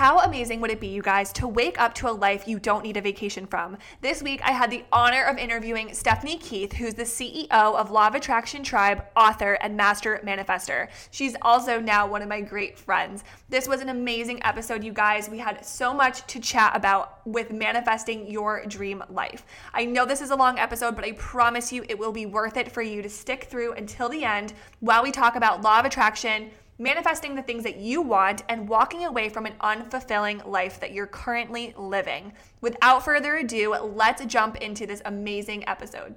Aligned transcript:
How 0.00 0.20
amazing 0.20 0.62
would 0.62 0.70
it 0.70 0.80
be, 0.80 0.86
you 0.86 1.02
guys, 1.02 1.30
to 1.34 1.46
wake 1.46 1.78
up 1.78 1.94
to 1.96 2.08
a 2.08 2.10
life 2.10 2.48
you 2.48 2.58
don't 2.58 2.82
need 2.82 2.96
a 2.96 3.02
vacation 3.02 3.46
from? 3.46 3.76
This 4.00 4.22
week, 4.22 4.40
I 4.42 4.52
had 4.52 4.70
the 4.70 4.82
honor 4.90 5.24
of 5.24 5.36
interviewing 5.36 5.92
Stephanie 5.92 6.38
Keith, 6.38 6.72
who's 6.72 6.94
the 6.94 7.02
CEO 7.02 7.50
of 7.50 7.90
Law 7.90 8.06
of 8.06 8.14
Attraction 8.14 8.64
Tribe, 8.64 9.04
author, 9.14 9.58
and 9.60 9.76
master 9.76 10.18
manifester. 10.24 10.88
She's 11.10 11.36
also 11.42 11.78
now 11.78 12.06
one 12.06 12.22
of 12.22 12.30
my 12.30 12.40
great 12.40 12.78
friends. 12.78 13.24
This 13.50 13.68
was 13.68 13.82
an 13.82 13.90
amazing 13.90 14.42
episode, 14.42 14.82
you 14.82 14.94
guys. 14.94 15.28
We 15.28 15.36
had 15.36 15.66
so 15.66 15.92
much 15.92 16.26
to 16.28 16.40
chat 16.40 16.74
about 16.74 17.20
with 17.26 17.52
manifesting 17.52 18.26
your 18.30 18.64
dream 18.64 19.04
life. 19.10 19.44
I 19.74 19.84
know 19.84 20.06
this 20.06 20.22
is 20.22 20.30
a 20.30 20.34
long 20.34 20.58
episode, 20.58 20.96
but 20.96 21.04
I 21.04 21.12
promise 21.12 21.74
you 21.74 21.84
it 21.90 21.98
will 21.98 22.12
be 22.12 22.24
worth 22.24 22.56
it 22.56 22.72
for 22.72 22.80
you 22.80 23.02
to 23.02 23.10
stick 23.10 23.44
through 23.44 23.74
until 23.74 24.08
the 24.08 24.24
end 24.24 24.54
while 24.78 25.02
we 25.02 25.10
talk 25.10 25.36
about 25.36 25.60
law 25.60 25.78
of 25.78 25.84
attraction 25.84 26.50
manifesting 26.80 27.34
the 27.34 27.42
things 27.42 27.62
that 27.62 27.76
you 27.76 28.00
want, 28.00 28.42
and 28.48 28.66
walking 28.66 29.04
away 29.04 29.28
from 29.28 29.44
an 29.44 29.52
unfulfilling 29.60 30.46
life 30.46 30.80
that 30.80 30.92
you're 30.92 31.06
currently 31.06 31.74
living. 31.76 32.32
Without 32.62 33.04
further 33.04 33.36
ado, 33.36 33.74
let's 33.74 34.24
jump 34.24 34.56
into 34.56 34.86
this 34.86 35.02
amazing 35.04 35.62
episode. 35.68 36.14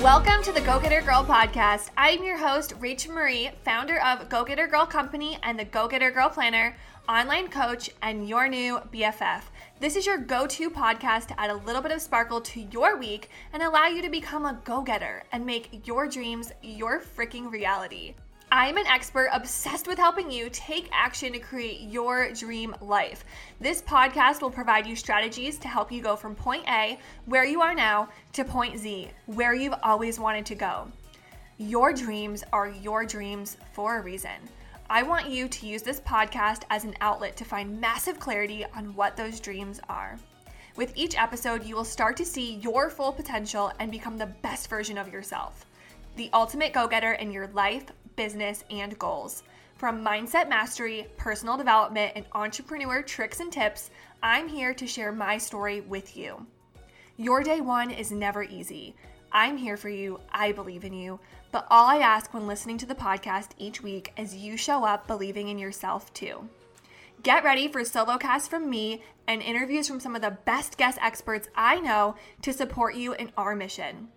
Welcome 0.00 0.42
to 0.44 0.52
the 0.52 0.62
Go 0.64 0.80
Getter 0.80 1.02
Girl 1.02 1.22
podcast. 1.22 1.90
I'm 1.98 2.24
your 2.24 2.38
host, 2.38 2.72
Rachel 2.80 3.12
Marie, 3.12 3.50
founder 3.62 4.00
of 4.02 4.30
Go 4.30 4.42
Getter 4.42 4.68
Girl 4.68 4.86
Company 4.86 5.36
and 5.42 5.58
the 5.58 5.64
Go 5.66 5.86
Getter 5.86 6.10
Girl 6.12 6.30
Planner, 6.30 6.76
online 7.08 7.48
coach, 7.48 7.90
and 8.00 8.26
your 8.26 8.48
new 8.48 8.78
BFF. 8.92 9.42
This 9.78 9.94
is 9.94 10.06
your 10.06 10.16
go 10.16 10.46
to 10.46 10.70
podcast 10.70 11.26
to 11.26 11.38
add 11.38 11.50
a 11.50 11.56
little 11.56 11.82
bit 11.82 11.92
of 11.92 12.00
sparkle 12.00 12.40
to 12.40 12.62
your 12.62 12.96
week 12.96 13.28
and 13.52 13.62
allow 13.62 13.88
you 13.88 14.00
to 14.00 14.08
become 14.08 14.46
a 14.46 14.58
go 14.64 14.80
getter 14.80 15.22
and 15.32 15.44
make 15.44 15.86
your 15.86 16.08
dreams 16.08 16.50
your 16.62 16.98
freaking 16.98 17.52
reality. 17.52 18.14
I 18.50 18.68
am 18.68 18.78
an 18.78 18.86
expert 18.86 19.28
obsessed 19.34 19.86
with 19.86 19.98
helping 19.98 20.30
you 20.30 20.48
take 20.50 20.88
action 20.92 21.34
to 21.34 21.38
create 21.38 21.82
your 21.82 22.32
dream 22.32 22.74
life. 22.80 23.26
This 23.60 23.82
podcast 23.82 24.40
will 24.40 24.50
provide 24.50 24.86
you 24.86 24.96
strategies 24.96 25.58
to 25.58 25.68
help 25.68 25.92
you 25.92 26.00
go 26.00 26.16
from 26.16 26.34
point 26.34 26.64
A, 26.68 26.98
where 27.26 27.44
you 27.44 27.60
are 27.60 27.74
now, 27.74 28.08
to 28.32 28.44
point 28.46 28.78
Z, 28.78 29.10
where 29.26 29.52
you've 29.52 29.78
always 29.82 30.18
wanted 30.18 30.46
to 30.46 30.54
go. 30.54 30.90
Your 31.58 31.92
dreams 31.92 32.42
are 32.50 32.70
your 32.70 33.04
dreams 33.04 33.58
for 33.74 33.98
a 33.98 34.02
reason. 34.02 34.40
I 34.88 35.02
want 35.02 35.28
you 35.28 35.48
to 35.48 35.66
use 35.66 35.82
this 35.82 35.98
podcast 35.98 36.62
as 36.70 36.84
an 36.84 36.94
outlet 37.00 37.36
to 37.38 37.44
find 37.44 37.80
massive 37.80 38.20
clarity 38.20 38.64
on 38.76 38.94
what 38.94 39.16
those 39.16 39.40
dreams 39.40 39.80
are. 39.88 40.16
With 40.76 40.92
each 40.94 41.18
episode, 41.18 41.64
you 41.64 41.74
will 41.74 41.84
start 41.84 42.16
to 42.18 42.24
see 42.24 42.56
your 42.56 42.88
full 42.88 43.10
potential 43.10 43.72
and 43.80 43.90
become 43.90 44.16
the 44.16 44.26
best 44.42 44.68
version 44.68 44.96
of 44.96 45.12
yourself. 45.12 45.66
The 46.14 46.30
ultimate 46.32 46.72
go 46.72 46.86
getter 46.86 47.14
in 47.14 47.32
your 47.32 47.48
life, 47.48 47.86
business, 48.14 48.62
and 48.70 48.96
goals. 48.96 49.42
From 49.74 50.04
mindset 50.04 50.48
mastery, 50.48 51.08
personal 51.16 51.56
development, 51.56 52.12
and 52.14 52.24
entrepreneur 52.32 53.02
tricks 53.02 53.40
and 53.40 53.50
tips, 53.50 53.90
I'm 54.22 54.48
here 54.48 54.72
to 54.72 54.86
share 54.86 55.10
my 55.10 55.36
story 55.36 55.80
with 55.80 56.16
you. 56.16 56.46
Your 57.16 57.42
day 57.42 57.60
one 57.60 57.90
is 57.90 58.12
never 58.12 58.44
easy. 58.44 58.94
I'm 59.32 59.56
here 59.56 59.76
for 59.76 59.88
you. 59.88 60.20
I 60.30 60.52
believe 60.52 60.84
in 60.84 60.92
you. 60.92 61.18
But 61.56 61.66
all 61.70 61.86
I 61.86 62.00
ask 62.00 62.34
when 62.34 62.46
listening 62.46 62.76
to 62.76 62.84
the 62.84 62.94
podcast 62.94 63.52
each 63.56 63.82
week 63.82 64.12
is 64.18 64.36
you 64.36 64.58
show 64.58 64.84
up 64.84 65.06
believing 65.06 65.48
in 65.48 65.58
yourself 65.58 66.12
too. 66.12 66.50
Get 67.22 67.44
ready 67.44 67.66
for 67.66 67.82
solo 67.82 68.18
casts 68.18 68.46
from 68.46 68.68
me 68.68 69.00
and 69.26 69.40
interviews 69.40 69.88
from 69.88 69.98
some 69.98 70.14
of 70.14 70.20
the 70.20 70.36
best 70.44 70.76
guest 70.76 70.98
experts 71.00 71.48
I 71.56 71.80
know 71.80 72.16
to 72.42 72.52
support 72.52 72.94
you 72.94 73.14
in 73.14 73.32
our 73.38 73.56
mission. 73.56 74.08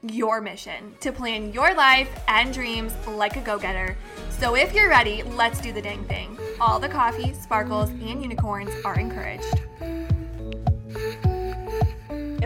Your 0.00 0.40
mission 0.40 0.94
to 1.00 1.10
plan 1.10 1.52
your 1.52 1.74
life 1.74 2.08
and 2.28 2.54
dreams 2.54 2.94
like 3.08 3.36
a 3.36 3.40
go 3.40 3.58
getter. 3.58 3.96
So 4.30 4.54
if 4.54 4.72
you're 4.72 4.88
ready, 4.88 5.24
let's 5.24 5.60
do 5.60 5.72
the 5.72 5.82
dang 5.82 6.04
thing. 6.04 6.38
All 6.60 6.78
the 6.78 6.88
coffee, 6.88 7.34
sparkles, 7.34 7.90
and 7.90 8.22
unicorns 8.22 8.70
are 8.84 8.96
encouraged. 8.96 9.65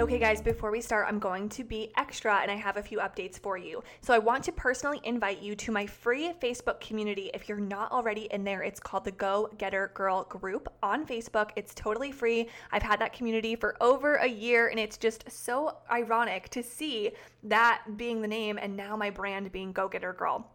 Okay, 0.01 0.19
guys, 0.19 0.41
before 0.41 0.71
we 0.71 0.81
start, 0.81 1.05
I'm 1.07 1.19
going 1.19 1.51
to 1.51 1.63
be 1.63 1.93
extra 1.99 2.39
and 2.39 2.51
I 2.51 2.55
have 2.55 2.79
a 2.79 2.83
few 2.83 3.01
updates 3.01 3.39
for 3.39 3.59
you. 3.59 3.83
So, 4.01 4.15
I 4.15 4.19
want 4.19 4.43
to 4.45 4.53
personally 4.53 4.99
invite 5.05 5.43
you 5.43 5.55
to 5.57 5.71
my 5.71 5.85
free 5.85 6.33
Facebook 6.43 6.81
community. 6.81 7.31
If 7.35 7.51
you're 7.51 7.61
not 7.61 7.93
already 7.93 8.23
in 8.31 8.43
there, 8.43 8.63
it's 8.63 8.81
called 8.81 9.05
the 9.05 9.11
Go 9.11 9.51
Getter 9.59 9.91
Girl 9.93 10.25
Group 10.25 10.73
on 10.83 11.07
Facebook. 11.07 11.51
It's 11.55 11.75
totally 11.75 12.13
free. 12.13 12.49
I've 12.73 12.83
had 12.83 12.99
that 13.03 13.13
community 13.13 13.57
for 13.57 13.77
over 13.83 14.15
a 14.15 14.27
year 14.27 14.69
and 14.69 14.81
it's 14.81 14.97
just 14.97 15.31
so 15.31 15.77
ironic 15.91 16.49
to 16.49 16.63
see 16.63 17.11
that 17.43 17.83
being 17.99 18.23
the 18.23 18.29
name 18.29 18.59
and 18.59 18.75
now 18.75 18.97
my 18.97 19.11
brand 19.11 19.53
being 19.53 19.71
Go 19.71 19.87
Getter 19.87 20.15
Girl. 20.15 20.51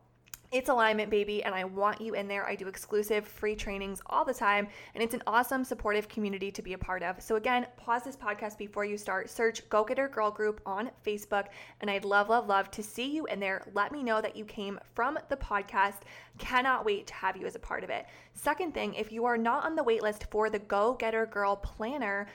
It's 0.55 0.69
alignment, 0.69 1.09
baby, 1.09 1.43
and 1.43 1.53
I 1.53 1.65
want 1.65 1.99
you 1.99 2.13
in 2.13 2.29
there. 2.29 2.47
I 2.47 2.55
do 2.55 2.69
exclusive 2.69 3.27
free 3.27 3.57
trainings 3.57 4.01
all 4.05 4.23
the 4.23 4.33
time, 4.33 4.69
and 4.93 5.03
it's 5.03 5.13
an 5.13 5.21
awesome, 5.27 5.65
supportive 5.65 6.07
community 6.07 6.49
to 6.49 6.61
be 6.61 6.71
a 6.71 6.77
part 6.77 7.03
of. 7.03 7.21
So, 7.21 7.35
again, 7.35 7.67
pause 7.75 8.03
this 8.03 8.15
podcast 8.15 8.57
before 8.57 8.85
you 8.85 8.97
start. 8.97 9.29
Search 9.29 9.67
Go 9.67 9.83
Getter 9.83 10.07
Girl 10.07 10.31
Group 10.31 10.61
on 10.65 10.91
Facebook, 11.05 11.47
and 11.81 11.91
I'd 11.91 12.05
love, 12.05 12.29
love, 12.29 12.47
love 12.47 12.71
to 12.71 12.81
see 12.81 13.13
you 13.13 13.25
in 13.25 13.41
there. 13.41 13.63
Let 13.73 13.91
me 13.91 14.01
know 14.01 14.21
that 14.21 14.37
you 14.37 14.45
came 14.45 14.79
from 14.93 15.19
the 15.27 15.35
podcast. 15.35 16.03
Cannot 16.37 16.85
wait 16.85 17.05
to 17.07 17.13
have 17.15 17.35
you 17.35 17.45
as 17.45 17.55
a 17.55 17.59
part 17.59 17.83
of 17.83 17.89
it. 17.89 18.05
Second 18.33 18.73
thing, 18.73 18.93
if 18.93 19.11
you 19.11 19.25
are 19.25 19.37
not 19.37 19.65
on 19.65 19.75
the 19.75 19.83
waitlist 19.83 20.23
for 20.31 20.49
the 20.49 20.59
Go 20.59 20.93
Getter 20.93 21.25
Girl 21.25 21.57
Planner, 21.57 22.27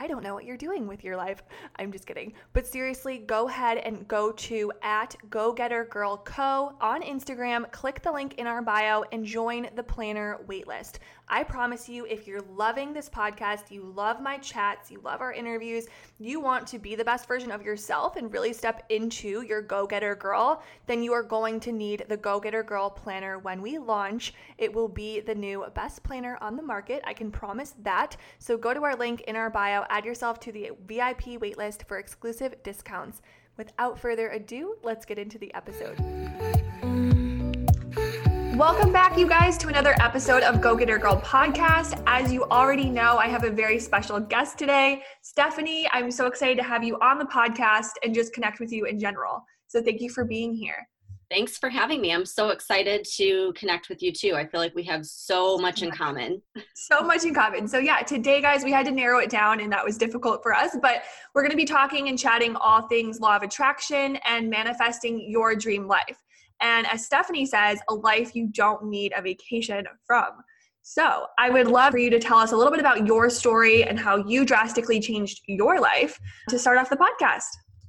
I 0.00 0.06
don't 0.06 0.22
know 0.22 0.32
what 0.32 0.44
you're 0.44 0.56
doing 0.56 0.86
with 0.86 1.02
your 1.02 1.16
life. 1.16 1.42
I'm 1.76 1.90
just 1.90 2.06
kidding. 2.06 2.32
But 2.52 2.66
seriously, 2.66 3.18
go 3.18 3.48
ahead 3.48 3.78
and 3.78 4.06
go 4.06 4.32
to 4.32 4.72
at 4.82 5.16
Go 5.28 5.52
Getter 5.52 5.84
Girl 5.86 6.16
Co 6.18 6.74
on 6.80 7.02
Instagram, 7.02 7.70
click 7.72 8.00
the 8.02 8.12
link 8.12 8.34
in 8.34 8.46
our 8.46 8.62
bio, 8.62 9.04
and 9.10 9.24
join 9.24 9.68
the 9.74 9.82
planner 9.82 10.38
waitlist. 10.46 10.98
I 11.30 11.42
promise 11.42 11.88
you, 11.88 12.06
if 12.06 12.26
you're 12.26 12.40
loving 12.56 12.92
this 12.92 13.08
podcast, 13.08 13.70
you 13.70 13.82
love 13.82 14.20
my 14.20 14.38
chats, 14.38 14.90
you 14.90 15.00
love 15.04 15.20
our 15.20 15.32
interviews, 15.32 15.86
you 16.18 16.40
want 16.40 16.66
to 16.68 16.78
be 16.78 16.94
the 16.94 17.04
best 17.04 17.28
version 17.28 17.50
of 17.50 17.62
yourself 17.62 18.16
and 18.16 18.32
really 18.32 18.52
step 18.52 18.84
into 18.88 19.42
your 19.42 19.62
go 19.62 19.86
getter 19.86 20.14
girl, 20.14 20.62
then 20.86 21.02
you 21.02 21.12
are 21.12 21.22
going 21.22 21.60
to 21.60 21.72
need 21.72 22.04
the 22.08 22.16
Go 22.16 22.40
Getter 22.40 22.62
Girl 22.62 22.90
planner 22.90 23.38
when 23.38 23.62
we 23.62 23.78
launch. 23.78 24.34
It 24.58 24.72
will 24.72 24.88
be 24.88 25.20
the 25.20 25.34
new 25.34 25.64
best 25.74 26.02
planner 26.02 26.38
on 26.40 26.56
the 26.56 26.62
market. 26.62 27.02
I 27.06 27.14
can 27.14 27.30
promise 27.30 27.74
that. 27.82 28.16
So 28.38 28.56
go 28.56 28.74
to 28.74 28.82
our 28.84 28.96
link 28.96 29.22
in 29.22 29.36
our 29.36 29.50
bio, 29.50 29.84
add 29.90 30.04
yourself 30.04 30.40
to 30.40 30.52
the 30.52 30.70
VIP 30.86 31.40
waitlist 31.40 31.86
for 31.86 31.98
exclusive 31.98 32.62
discounts. 32.62 33.22
Without 33.56 33.98
further 33.98 34.28
ado, 34.28 34.76
let's 34.82 35.04
get 35.04 35.18
into 35.18 35.38
the 35.38 35.52
episode. 35.54 35.98
Welcome 38.58 38.92
back, 38.92 39.16
you 39.16 39.28
guys, 39.28 39.56
to 39.58 39.68
another 39.68 39.94
episode 40.00 40.42
of 40.42 40.60
Go 40.60 40.74
Getter 40.74 40.98
Girl 40.98 41.20
podcast. 41.20 42.02
As 42.08 42.32
you 42.32 42.42
already 42.46 42.90
know, 42.90 43.16
I 43.16 43.28
have 43.28 43.44
a 43.44 43.50
very 43.50 43.78
special 43.78 44.18
guest 44.18 44.58
today, 44.58 45.04
Stephanie. 45.22 45.88
I'm 45.92 46.10
so 46.10 46.26
excited 46.26 46.56
to 46.56 46.64
have 46.64 46.82
you 46.82 46.98
on 47.00 47.18
the 47.18 47.24
podcast 47.26 47.92
and 48.02 48.12
just 48.12 48.32
connect 48.32 48.58
with 48.58 48.72
you 48.72 48.86
in 48.86 48.98
general. 48.98 49.44
So, 49.68 49.80
thank 49.80 50.00
you 50.00 50.10
for 50.10 50.24
being 50.24 50.52
here. 50.52 50.88
Thanks 51.30 51.56
for 51.56 51.68
having 51.68 52.00
me. 52.00 52.12
I'm 52.12 52.26
so 52.26 52.48
excited 52.48 53.06
to 53.14 53.52
connect 53.52 53.88
with 53.88 54.02
you 54.02 54.10
too. 54.10 54.34
I 54.34 54.44
feel 54.44 54.58
like 54.58 54.74
we 54.74 54.82
have 54.82 55.06
so 55.06 55.56
much 55.56 55.82
in 55.82 55.92
common. 55.92 56.42
So 56.74 57.02
much 57.02 57.24
in 57.24 57.34
common. 57.34 57.68
So, 57.68 57.78
yeah, 57.78 58.00
today, 58.00 58.42
guys, 58.42 58.64
we 58.64 58.72
had 58.72 58.86
to 58.86 58.92
narrow 58.92 59.20
it 59.20 59.30
down 59.30 59.60
and 59.60 59.70
that 59.70 59.84
was 59.84 59.96
difficult 59.96 60.42
for 60.42 60.52
us, 60.52 60.76
but 60.82 61.02
we're 61.32 61.42
going 61.42 61.52
to 61.52 61.56
be 61.56 61.64
talking 61.64 62.08
and 62.08 62.18
chatting 62.18 62.56
all 62.56 62.88
things 62.88 63.20
law 63.20 63.36
of 63.36 63.42
attraction 63.42 64.16
and 64.26 64.50
manifesting 64.50 65.30
your 65.30 65.54
dream 65.54 65.86
life. 65.86 66.18
And 66.60 66.86
as 66.86 67.04
Stephanie 67.04 67.46
says, 67.46 67.80
a 67.88 67.94
life 67.94 68.34
you 68.34 68.48
don't 68.48 68.84
need 68.86 69.12
a 69.16 69.22
vacation 69.22 69.84
from. 70.06 70.30
So, 70.82 71.26
I 71.38 71.50
would 71.50 71.66
love 71.66 71.92
for 71.92 71.98
you 71.98 72.08
to 72.08 72.18
tell 72.18 72.38
us 72.38 72.52
a 72.52 72.56
little 72.56 72.70
bit 72.70 72.80
about 72.80 73.06
your 73.06 73.28
story 73.28 73.84
and 73.84 74.00
how 74.00 74.16
you 74.26 74.46
drastically 74.46 75.00
changed 75.00 75.42
your 75.46 75.80
life 75.80 76.18
to 76.48 76.58
start 76.58 76.78
off 76.78 76.88
the 76.88 76.96
podcast. 76.96 77.48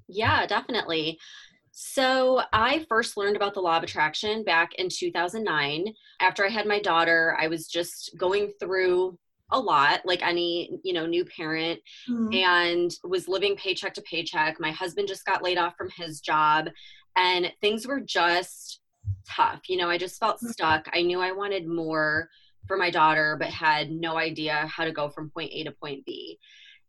Yeah, 0.09 0.45
definitely. 0.45 1.17
So, 1.71 2.41
I 2.51 2.85
first 2.89 3.15
learned 3.15 3.37
about 3.37 3.53
the 3.53 3.61
law 3.61 3.77
of 3.77 3.83
attraction 3.83 4.43
back 4.43 4.75
in 4.75 4.89
2009. 4.89 5.93
After 6.19 6.45
I 6.45 6.49
had 6.49 6.67
my 6.67 6.81
daughter, 6.81 7.37
I 7.39 7.47
was 7.47 7.67
just 7.67 8.17
going 8.17 8.51
through 8.59 9.17
a 9.51 9.59
lot 9.59 10.01
like 10.05 10.21
any 10.21 10.79
you 10.83 10.93
know 10.93 11.05
new 11.05 11.25
parent 11.25 11.79
mm-hmm. 12.09 12.33
and 12.33 12.95
was 13.03 13.27
living 13.27 13.55
paycheck 13.55 13.93
to 13.93 14.01
paycheck 14.03 14.59
my 14.59 14.71
husband 14.71 15.07
just 15.07 15.25
got 15.25 15.43
laid 15.43 15.57
off 15.57 15.75
from 15.75 15.89
his 15.97 16.19
job 16.19 16.67
and 17.15 17.51
things 17.61 17.87
were 17.87 17.99
just 17.99 18.79
tough. 19.27 19.61
You 19.67 19.77
know, 19.77 19.89
I 19.89 19.97
just 19.97 20.19
felt 20.19 20.37
mm-hmm. 20.37 20.49
stuck. 20.49 20.89
I 20.93 21.01
knew 21.01 21.19
I 21.19 21.31
wanted 21.31 21.67
more 21.67 22.29
for 22.67 22.77
my 22.77 22.89
daughter, 22.89 23.35
but 23.39 23.49
had 23.49 23.91
no 23.91 24.17
idea 24.17 24.67
how 24.67 24.85
to 24.85 24.91
go 24.91 25.09
from 25.09 25.29
point 25.29 25.51
A 25.53 25.63
to 25.63 25.71
point 25.71 26.05
B. 26.05 26.37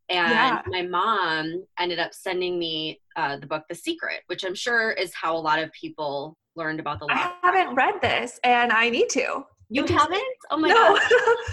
And 0.09 0.31
yeah. 0.31 0.63
my 0.67 0.83
mom 0.83 1.65
ended 1.79 2.01
up 2.01 2.13
sending 2.13 2.59
me 2.59 3.01
uh, 3.15 3.37
the 3.37 3.47
book 3.47 3.63
The 3.69 3.77
Secret, 3.77 4.23
which 4.27 4.45
I'm 4.45 4.57
sure 4.57 4.91
is 4.91 5.15
how 5.15 5.37
a 5.37 5.39
lot 5.39 5.61
of 5.61 5.71
people 5.73 6.37
learned 6.57 6.81
about 6.81 6.99
the 6.99 7.07
law. 7.07 7.15
I 7.15 7.33
haven't 7.43 7.77
read 7.77 7.95
this, 8.03 8.41
and 8.43 8.73
I 8.73 8.91
need 8.91 9.09
to. 9.11 9.45
You 9.69 9.87
haven't? 9.87 10.23
Oh 10.51 10.57
my 10.57 10.69
no. 10.69 10.75
god. 10.75 11.01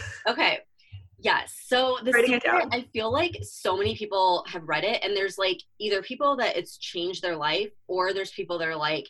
okay. 0.33 0.59
Yes. 1.19 1.55
So 1.65 1.97
the 2.03 2.11
Writing 2.11 2.33
it 2.33 2.43
secret. 2.43 2.67
I 2.71 2.85
feel 2.93 3.11
like 3.11 3.37
so 3.41 3.75
many 3.75 3.95
people 3.95 4.45
have 4.47 4.67
read 4.67 4.83
it, 4.83 5.03
and 5.03 5.15
there's 5.15 5.37
like 5.37 5.57
either 5.79 6.01
people 6.01 6.35
that 6.37 6.55
it's 6.57 6.77
changed 6.77 7.21
their 7.23 7.35
life, 7.35 7.71
or 7.87 8.13
there's 8.13 8.31
people 8.31 8.57
that 8.59 8.67
are 8.67 8.75
like, 8.75 9.07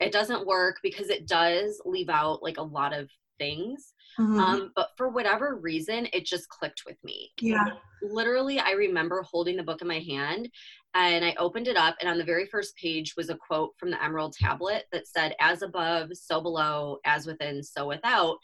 it 0.00 0.12
doesn't 0.12 0.46
work 0.46 0.76
because 0.82 1.08
it 1.08 1.26
does 1.26 1.80
leave 1.86 2.10
out 2.10 2.42
like 2.42 2.58
a 2.58 2.62
lot 2.62 2.92
of 2.92 3.08
things. 3.38 3.94
Mhm. 4.18 4.38
Um, 4.40 4.72
but 4.74 4.90
for 4.96 5.08
whatever 5.08 5.56
reason, 5.56 6.08
it 6.12 6.24
just 6.26 6.48
clicked 6.48 6.82
with 6.86 6.96
me. 7.04 7.32
yeah. 7.40 7.64
Literally, 8.02 8.58
I 8.60 8.72
remember 8.72 9.22
holding 9.22 9.56
the 9.56 9.62
book 9.62 9.80
in 9.82 9.88
my 9.88 9.98
hand 9.98 10.50
and 10.94 11.24
I 11.24 11.34
opened 11.38 11.68
it 11.68 11.76
up, 11.76 11.96
and 12.00 12.08
on 12.08 12.16
the 12.18 12.24
very 12.24 12.46
first 12.46 12.76
page 12.76 13.14
was 13.16 13.28
a 13.30 13.36
quote 13.36 13.72
from 13.78 13.90
the 13.90 14.02
Emerald 14.02 14.34
Tablet 14.34 14.84
that 14.92 15.06
said, 15.06 15.34
As 15.40 15.62
above, 15.62 16.10
so 16.14 16.40
below, 16.40 16.98
as 17.04 17.26
within, 17.26 17.62
so 17.62 17.86
without. 17.86 18.36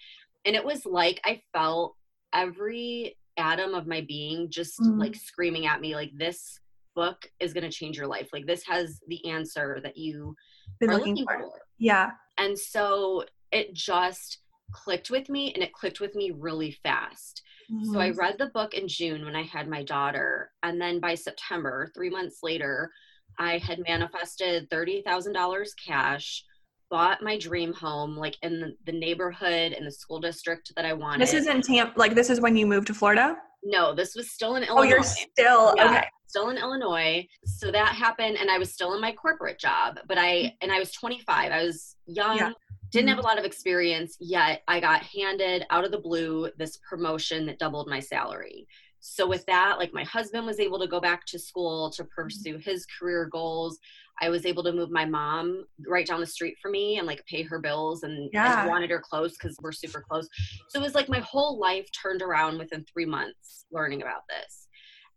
And 0.44 0.56
it 0.56 0.64
was 0.64 0.84
like 0.84 1.20
I 1.24 1.40
felt 1.54 1.94
every 2.32 3.16
atom 3.36 3.74
of 3.74 3.86
my 3.86 4.02
being 4.02 4.50
just 4.50 4.78
Mhm. 4.80 4.98
like 4.98 5.14
screaming 5.16 5.66
at 5.66 5.80
me, 5.80 5.94
like, 5.94 6.10
this 6.16 6.58
book 6.94 7.26
is 7.40 7.52
going 7.54 7.64
to 7.64 7.70
change 7.76 7.96
your 7.96 8.06
life. 8.06 8.28
Like, 8.32 8.46
this 8.46 8.64
has 8.66 9.00
the 9.08 9.26
answer 9.28 9.80
that 9.82 9.96
you 9.96 10.36
Been 10.80 10.90
are 10.90 10.94
looking 10.94 11.14
looking 11.14 11.26
for. 11.26 11.38
for. 11.38 11.62
Yeah. 11.78 12.10
And 12.38 12.58
so 12.58 13.24
it 13.50 13.72
just 13.74 14.38
clicked 14.72 15.10
with 15.10 15.28
me 15.28 15.52
and 15.54 15.62
it 15.62 15.72
clicked 15.72 16.00
with 16.00 16.14
me 16.14 16.30
really 16.30 16.72
fast. 16.82 17.42
So 17.84 17.98
I 18.00 18.10
Mhm. 18.10 18.16
read 18.16 18.38
the 18.38 18.50
book 18.50 18.74
in 18.74 18.88
June 18.88 19.24
when 19.24 19.36
I 19.36 19.42
had 19.42 19.68
my 19.68 19.82
daughter. 19.82 20.52
And 20.62 20.80
then 20.80 21.00
by 21.00 21.14
September, 21.14 21.90
three 21.94 22.10
months 22.10 22.42
later, 22.42 22.92
I 23.38 23.58
had 23.58 23.80
manifested 23.86 24.68
$30,000 24.70 25.74
cash, 25.74 26.44
bought 26.92 27.22
my 27.22 27.38
dream 27.38 27.72
home, 27.72 28.14
like 28.18 28.36
in 28.42 28.60
the, 28.60 28.76
the 28.84 28.92
neighborhood 28.92 29.72
and 29.72 29.86
the 29.86 29.90
school 29.90 30.20
district 30.20 30.70
that 30.76 30.84
I 30.84 30.92
wanted. 30.92 31.22
This 31.22 31.32
is 31.32 31.46
in 31.46 31.62
Tampa. 31.62 31.98
Like 31.98 32.14
this 32.14 32.28
is 32.28 32.38
when 32.38 32.54
you 32.54 32.66
moved 32.66 32.86
to 32.88 32.94
Florida. 32.94 33.34
no, 33.64 33.94
this 33.94 34.14
was 34.14 34.30
still 34.30 34.56
in 34.56 34.62
Illinois. 34.62 34.80
Oh, 34.80 34.82
you're 34.82 35.02
still 35.02 35.74
Yeah, 35.74 35.90
okay. 35.90 36.04
still 36.26 36.50
in 36.50 36.58
Illinois. 36.58 37.26
So 37.46 37.72
that 37.72 37.94
happened, 37.94 38.36
and 38.36 38.50
I 38.50 38.58
was 38.58 38.74
still 38.74 38.92
in 38.94 39.00
my 39.00 39.12
corporate 39.12 39.58
job, 39.58 40.00
but 40.06 40.18
I 40.18 40.32
mm-hmm. 40.32 40.56
and 40.60 40.70
I 40.70 40.78
was 40.78 40.92
25. 40.92 41.50
I 41.50 41.64
was 41.64 41.96
young, 42.06 42.36
Yeah. 42.36 42.52
didn't 42.90 43.08
have 43.08 43.16
mm-hmm. 43.16 43.26
a 43.26 43.28
lot 43.28 43.38
of 43.38 43.46
experience 43.46 44.18
yet. 44.20 44.62
I 44.68 44.78
got 44.78 45.02
handed 45.02 45.64
out 45.70 45.86
of 45.86 45.92
the 45.92 45.98
blue 45.98 46.50
this 46.58 46.76
promotion 46.88 47.46
that 47.46 47.58
doubled 47.58 47.88
my 47.88 48.00
salary. 48.00 48.66
So 49.00 49.26
with 49.26 49.44
that, 49.46 49.78
like 49.78 49.94
my 49.94 50.04
husband 50.04 50.46
was 50.46 50.60
able 50.60 50.78
to 50.78 50.86
go 50.86 51.00
back 51.00 51.24
to 51.26 51.38
school 51.38 51.90
to 51.92 52.02
mm-hmm. 52.02 52.10
pursue 52.14 52.58
his 52.58 52.84
career 52.84 53.30
goals. 53.32 53.78
I 54.22 54.28
was 54.30 54.46
able 54.46 54.62
to 54.62 54.72
move 54.72 54.90
my 54.90 55.04
mom 55.04 55.64
right 55.86 56.06
down 56.06 56.20
the 56.20 56.26
street 56.26 56.54
from 56.62 56.72
me 56.72 56.98
and 56.98 57.06
like 57.06 57.22
pay 57.26 57.42
her 57.42 57.58
bills 57.58 58.04
and 58.04 58.30
I 58.36 58.66
wanted 58.68 58.88
her 58.90 59.02
close 59.04 59.32
because 59.32 59.56
we're 59.60 59.72
super 59.72 60.04
close. 60.08 60.28
So 60.68 60.78
it 60.78 60.82
was 60.82 60.94
like 60.94 61.08
my 61.08 61.18
whole 61.20 61.58
life 61.58 61.86
turned 62.00 62.22
around 62.22 62.58
within 62.58 62.84
three 62.90 63.04
months 63.04 63.66
learning 63.72 64.02
about 64.02 64.22
this. 64.28 64.68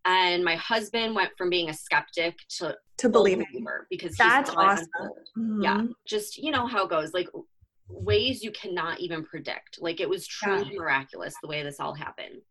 And 0.05 0.43
my 0.43 0.55
husband 0.55 1.15
went 1.15 1.31
from 1.37 1.49
being 1.49 1.69
a 1.69 1.73
skeptic 1.73 2.35
to 2.57 2.75
To 2.97 3.07
a 3.07 3.09
believe 3.09 3.39
it. 3.41 3.47
believer 3.51 3.87
because 3.91 4.15
That's 4.17 4.49
awesome. 4.49 4.87
unfold. 4.99 5.17
Mm-hmm. 5.37 5.61
Yeah, 5.63 5.83
just 6.07 6.37
you 6.37 6.51
know 6.51 6.65
how 6.67 6.85
it 6.85 6.89
goes. 6.89 7.13
Like 7.13 7.29
ways 7.89 8.43
you 8.43 8.51
cannot 8.51 8.99
even 8.99 9.23
predict. 9.23 9.79
Like 9.81 9.99
it 9.99 10.09
was 10.09 10.25
truly 10.27 10.75
miraculous 10.77 11.35
the 11.41 11.47
way 11.47 11.61
this 11.63 11.79
all 11.79 11.93
happened. 11.93 12.41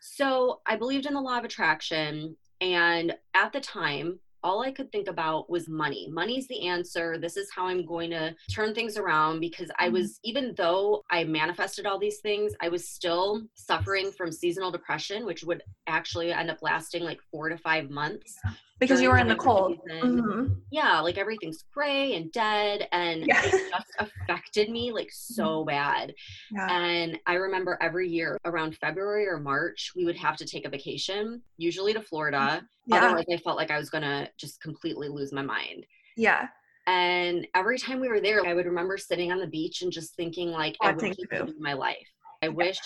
So 0.00 0.60
I 0.66 0.76
believed 0.76 1.06
in 1.06 1.14
the 1.14 1.20
law 1.20 1.38
of 1.38 1.44
attraction, 1.44 2.36
and 2.60 3.14
at 3.34 3.52
the 3.52 3.60
time, 3.60 4.18
all 4.42 4.62
I 4.62 4.70
could 4.70 4.90
think 4.92 5.08
about 5.08 5.50
was 5.50 5.68
money. 5.68 6.08
Money's 6.10 6.46
the 6.48 6.66
answer. 6.66 7.18
This 7.18 7.36
is 7.36 7.50
how 7.54 7.66
I'm 7.66 7.84
going 7.84 8.10
to 8.10 8.34
turn 8.52 8.74
things 8.74 8.96
around 8.96 9.40
because 9.40 9.70
I 9.78 9.88
Mhm. 9.88 9.92
was, 9.92 10.20
even 10.22 10.54
though 10.56 11.02
I 11.10 11.24
manifested 11.24 11.86
all 11.86 11.98
these 11.98 12.20
things, 12.20 12.54
I 12.60 12.68
was 12.68 12.88
still 12.88 13.42
suffering 13.54 14.12
from 14.12 14.30
seasonal 14.30 14.70
depression, 14.70 15.24
which 15.26 15.42
would 15.44 15.62
actually 15.86 16.32
end 16.32 16.50
up 16.50 16.58
lasting 16.62 17.02
like 17.02 17.20
four 17.30 17.48
to 17.48 17.58
five 17.58 17.90
months. 17.90 18.36
Because 18.80 19.00
you 19.02 19.08
were 19.10 19.18
in 19.18 19.26
the 19.28 19.34
cold. 19.36 19.78
Mhm. 19.90 20.60
yeah, 20.70 21.00
like 21.00 21.18
everything's 21.18 21.64
gray 21.74 22.14
and 22.14 22.30
dead, 22.32 22.86
and 22.92 23.26
Yeah. 23.26 23.42
it 23.44 23.50
just 23.70 23.90
affected 23.98 24.70
me 24.70 24.92
like 24.92 25.10
so 25.12 25.64
bad. 25.64 26.14
Yeah. 26.50 26.68
And 26.70 27.18
I 27.26 27.34
remember 27.34 27.76
every 27.80 28.08
year 28.08 28.38
around 28.44 28.76
February 28.76 29.26
or 29.26 29.38
March, 29.40 29.92
we 29.96 30.04
would 30.04 30.16
have 30.16 30.36
to 30.36 30.44
take 30.46 30.64
a 30.66 30.68
vacation, 30.70 31.42
usually 31.56 31.92
to 31.94 32.00
Florida. 32.02 32.62
Yeah. 32.86 32.96
Otherwise, 33.04 33.24
I 33.32 33.36
felt 33.38 33.56
like 33.56 33.70
I 33.70 33.78
was 33.78 33.90
gonna 33.90 34.28
just 34.38 34.60
completely 34.60 35.08
lose 35.08 35.32
my 35.32 35.42
mind. 35.42 35.84
Yeah. 36.16 36.48
And 36.86 37.46
every 37.54 37.78
time 37.78 38.00
we 38.00 38.08
were 38.08 38.20
there, 38.20 38.46
I 38.46 38.54
would 38.54 38.64
remember 38.64 38.96
sitting 38.96 39.30
on 39.30 39.38
the 39.40 39.46
beach 39.46 39.82
and 39.82 39.92
just 39.92 40.14
thinking, 40.16 40.50
like, 40.50 40.74
I 40.80 40.86
Wanting 40.92 41.10
wish 41.10 41.16
this 41.18 41.38
to. 41.38 41.44
could 41.44 41.54
be 41.54 41.60
my 41.60 41.74
life. 41.74 42.08
I 42.42 42.48
wish 42.48 42.78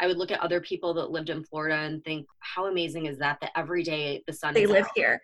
I 0.00 0.06
would 0.06 0.18
look 0.18 0.30
at 0.30 0.40
other 0.40 0.60
people 0.60 0.92
that 0.94 1.10
lived 1.10 1.30
in 1.30 1.44
Florida 1.44 1.76
and 1.76 2.02
think, 2.04 2.26
how 2.40 2.66
amazing 2.66 3.06
is 3.06 3.18
that? 3.18 3.38
That 3.40 3.52
every 3.56 3.82
day 3.82 4.22
the 4.26 4.32
sun 4.32 4.54
They 4.54 4.64
is 4.64 4.70
live 4.70 4.84
out. 4.84 4.90
here. 4.94 5.22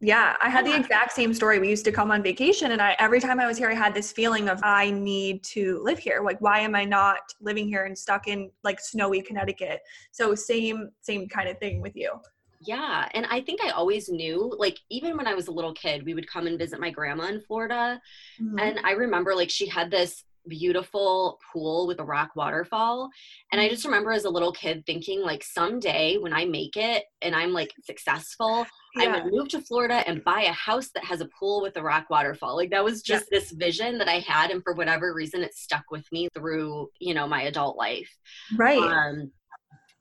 Yeah, 0.00 0.36
I 0.42 0.50
had 0.50 0.66
the 0.66 0.74
exact 0.74 1.12
same 1.12 1.32
story. 1.32 1.58
We 1.58 1.70
used 1.70 1.84
to 1.86 1.92
come 1.92 2.10
on 2.10 2.22
vacation, 2.22 2.72
and 2.72 2.82
I 2.82 2.94
every 2.98 3.20
time 3.20 3.40
I 3.40 3.46
was 3.46 3.56
here, 3.56 3.70
I 3.70 3.74
had 3.74 3.94
this 3.94 4.12
feeling 4.12 4.48
of 4.50 4.60
I 4.62 4.90
need 4.90 5.42
to 5.44 5.80
live 5.82 5.98
here. 5.98 6.20
Like, 6.22 6.40
why 6.40 6.58
am 6.60 6.74
I 6.74 6.84
not 6.84 7.20
living 7.40 7.66
here 7.66 7.84
and 7.84 7.96
stuck 7.96 8.28
in 8.28 8.50
like 8.64 8.80
snowy 8.80 9.22
Connecticut? 9.22 9.80
So 10.10 10.34
same 10.34 10.90
same 11.00 11.26
kind 11.28 11.48
of 11.48 11.58
thing 11.58 11.80
with 11.80 11.96
you. 11.96 12.10
Yeah, 12.60 13.08
and 13.14 13.24
I 13.30 13.40
think 13.40 13.62
I 13.62 13.70
always 13.70 14.08
knew, 14.08 14.54
like, 14.58 14.78
even 14.90 15.16
when 15.16 15.26
I 15.26 15.34
was 15.34 15.48
a 15.48 15.52
little 15.52 15.74
kid, 15.74 16.04
we 16.04 16.14
would 16.14 16.26
come 16.28 16.46
and 16.46 16.58
visit 16.58 16.80
my 16.80 16.90
grandma 16.90 17.24
in 17.24 17.40
Florida. 17.40 18.00
Mhm. 18.40 18.60
And 18.60 18.80
I 18.84 18.92
remember, 18.92 19.34
like, 19.34 19.50
she 19.50 19.66
had 19.68 19.90
this 19.90 20.24
beautiful 20.48 21.38
pool 21.52 21.86
with 21.86 22.00
a 22.00 22.04
rock 22.04 22.30
waterfall. 22.36 23.10
And 23.52 23.60
I 23.60 23.68
just 23.68 23.84
remember 23.84 24.12
as 24.12 24.24
a 24.24 24.30
little 24.30 24.52
kid 24.52 24.84
thinking, 24.86 25.20
like, 25.20 25.42
someday 25.44 26.16
when 26.18 26.32
I 26.32 26.44
make 26.44 26.76
it 26.76 27.04
and 27.22 27.34
I'm 27.34 27.52
like 27.52 27.72
successful, 27.84 28.66
I 28.98 29.04
yeah. 29.04 29.24
would 29.24 29.32
move 29.32 29.48
to 29.48 29.60
Florida 29.60 30.02
and 30.06 30.22
buy 30.24 30.42
a 30.42 30.52
house 30.52 30.90
that 30.94 31.04
has 31.04 31.20
a 31.20 31.28
pool 31.38 31.62
with 31.62 31.76
a 31.76 31.82
rock 31.82 32.06
waterfall. 32.10 32.56
Like, 32.56 32.70
that 32.70 32.84
was 32.84 33.02
Yeah. 33.08 33.16
just 33.16 33.30
this 33.30 33.50
vision 33.52 33.98
that 33.98 34.08
I 34.08 34.20
had. 34.20 34.50
And 34.50 34.62
for 34.62 34.74
whatever 34.74 35.14
reason, 35.14 35.42
it 35.42 35.54
stuck 35.54 35.84
with 35.90 36.06
me 36.12 36.28
through, 36.34 36.88
you 37.00 37.14
know, 37.14 37.26
my 37.26 37.42
adult 37.42 37.76
life 37.76 38.10
right. 38.58 38.78
um 38.78 39.30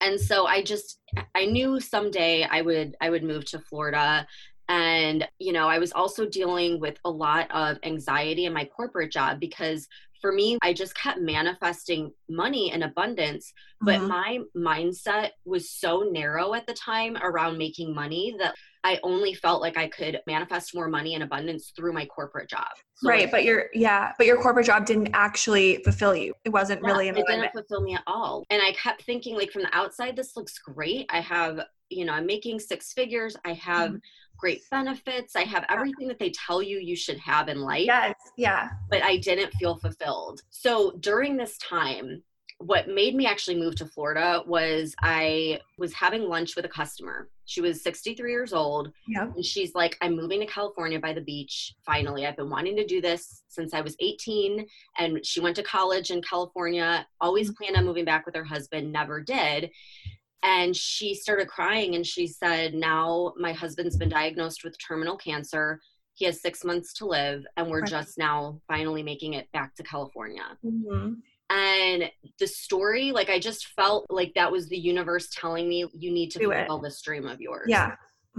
and 0.01 0.19
so 0.19 0.45
i 0.45 0.61
just 0.61 0.99
i 1.35 1.45
knew 1.45 1.79
someday 1.79 2.43
i 2.49 2.61
would 2.61 2.95
i 3.01 3.09
would 3.09 3.23
move 3.23 3.45
to 3.45 3.59
florida 3.59 4.25
and 4.69 5.27
you 5.39 5.53
know 5.53 5.67
i 5.67 5.79
was 5.79 5.91
also 5.91 6.25
dealing 6.27 6.79
with 6.79 6.97
a 7.05 7.09
lot 7.09 7.49
of 7.51 7.77
anxiety 7.83 8.45
in 8.45 8.53
my 8.53 8.65
corporate 8.65 9.11
job 9.11 9.39
because 9.39 9.87
for 10.23 10.31
me 10.31 10.57
i 10.63 10.71
just 10.71 10.95
kept 10.95 11.19
manifesting 11.19 12.09
money 12.29 12.71
in 12.71 12.83
abundance 12.83 13.51
but 13.81 13.99
Mhm. 13.99 14.07
my 14.07 14.39
mindset 14.55 15.31
was 15.43 15.69
so 15.69 15.99
narrow 16.09 16.53
at 16.53 16.65
the 16.65 16.73
time 16.73 17.17
around 17.17 17.57
making 17.57 17.93
money 17.93 18.33
that 18.39 18.55
i 18.85 18.97
only 19.03 19.33
felt 19.33 19.61
like 19.61 19.75
i 19.77 19.87
could 19.89 20.21
manifest 20.25 20.73
more 20.73 20.87
money 20.87 21.13
in 21.13 21.23
abundance 21.23 21.73
through 21.75 21.91
my 21.91 22.05
corporate 22.05 22.49
job 22.49 22.69
So, 22.95 23.09
right, 23.09 23.29
but 23.29 23.43
your 23.43 23.65
yeah, 23.73 24.13
but 24.17 24.25
your 24.25 24.41
corporate 24.41 24.65
job 24.65 24.85
didn't 24.85 25.09
actually 25.13 25.81
fulfill 25.83 26.15
you. 26.15 26.33
It 26.45 26.49
wasn't 26.49 26.81
Yeah, 26.81 26.87
really 26.87 27.09
in 27.09 27.17
it 27.17 27.27
didn't 27.27 27.51
fulfill 27.51 27.81
me 27.81 27.95
at 27.95 28.03
all 28.07 28.45
and 28.49 28.61
i 28.61 28.71
kept 28.71 29.03
thinking 29.03 29.35
like 29.35 29.51
from 29.51 29.63
the 29.63 29.75
outside 29.75 30.15
this 30.15 30.37
looks 30.37 30.57
great 30.57 31.05
i 31.09 31.19
have 31.19 31.59
you 31.89 32.05
know 32.05 32.13
i'm 32.13 32.25
making 32.25 32.59
six 32.61 32.93
figures 32.93 33.35
i 33.45 33.51
have 33.53 33.91
Mhm. 33.91 33.99
Great 34.37 34.61
benefits 34.69 35.35
i 35.35 35.41
have 35.41 35.65
everything 35.69 36.07
that 36.07 36.19
they 36.19 36.31
tell 36.31 36.61
you 36.61 36.77
you 36.79 36.95
should 36.95 37.17
have 37.17 37.47
in 37.49 37.59
life 37.61 37.85
Yes. 37.85 38.15
Yeah. 38.37 38.69
but 38.89 39.01
i 39.03 39.17
didn't 39.17 39.53
feel 39.53 39.75
fulfilled 39.77 40.41
so 40.49 40.91
during 40.99 41.37
this 41.37 41.57
time 41.57 42.23
what 42.59 42.87
made 42.87 43.15
me 43.15 43.25
actually 43.25 43.57
move 43.57 43.75
to 43.75 43.85
florida 43.85 44.41
was 44.45 44.93
i 45.01 45.59
was 45.77 45.93
having 45.93 46.23
lunch 46.23 46.55
with 46.55 46.65
a 46.65 46.69
customer 46.69 47.29
she 47.45 47.59
was 47.61 47.83
63 47.83 48.31
years 48.31 48.53
old 48.53 48.93
Yeah. 49.05 49.23
and 49.35 49.43
she's 49.43 49.75
like, 49.75 49.97
I'm 49.99 50.15
moving 50.15 50.39
to 50.39 50.45
California 50.45 50.97
by 50.97 51.11
the 51.11 51.19
beach. 51.19 51.73
Finally, 51.85 52.25
I've 52.25 52.37
been 52.37 52.49
wanting 52.49 52.77
to 52.77 52.85
do 52.87 53.01
this 53.01 53.43
since 53.49 53.73
I 53.73 53.81
was 53.81 53.97
18. 53.99 54.65
And 54.97 55.25
she 55.25 55.41
went 55.41 55.57
to 55.57 55.63
college 55.63 56.09
in 56.09 56.21
California, 56.21 57.05
always 57.19 57.49
Mm-hmm. 57.49 57.55
planned 57.61 57.75
on 57.75 57.83
moving 57.83 58.05
back 58.05 58.25
with 58.25 58.33
her 58.35 58.45
husband, 58.45 58.93
never 58.93 59.19
did. 59.21 59.71
And 60.43 60.75
she 60.75 61.15
started 61.15 61.47
crying 61.47 61.95
and 61.95 62.05
she 62.05 62.27
said, 62.27 62.73
Now 62.73 63.33
my 63.37 63.53
husband's 63.53 63.95
been 63.97 64.09
diagnosed 64.09 64.63
with 64.63 64.75
terminal 64.85 65.15
cancer. 65.17 65.79
He 66.15 66.25
has 66.25 66.41
six 66.41 66.63
months 66.63 66.93
to 66.95 67.05
live, 67.07 67.43
and 67.57 67.69
we're 67.71 67.79
Right. 67.79 67.89
just 67.89 68.17
now 68.19 68.61
finally 68.67 69.01
making 69.01 69.33
it 69.33 69.51
back 69.51 69.73
to 69.75 69.83
California 69.83 70.43
Mhm. 70.63 71.21
and 71.49 72.11
the 72.39 72.47
story 72.47 73.11
like 73.11 73.29
i 73.29 73.37
just 73.37 73.67
felt 73.75 74.05
like 74.09 74.31
that 74.33 74.49
was 74.51 74.69
the 74.69 74.77
universe 74.77 75.27
telling 75.29 75.67
me 75.67 75.85
you 75.93 76.09
need 76.11 76.29
to 76.31 76.39
Do 76.39 76.51
it. 76.51 76.67
this 76.81 77.01
dream 77.01 77.27
of 77.27 77.41
yours 77.41 77.65
Yeah. 77.67 77.95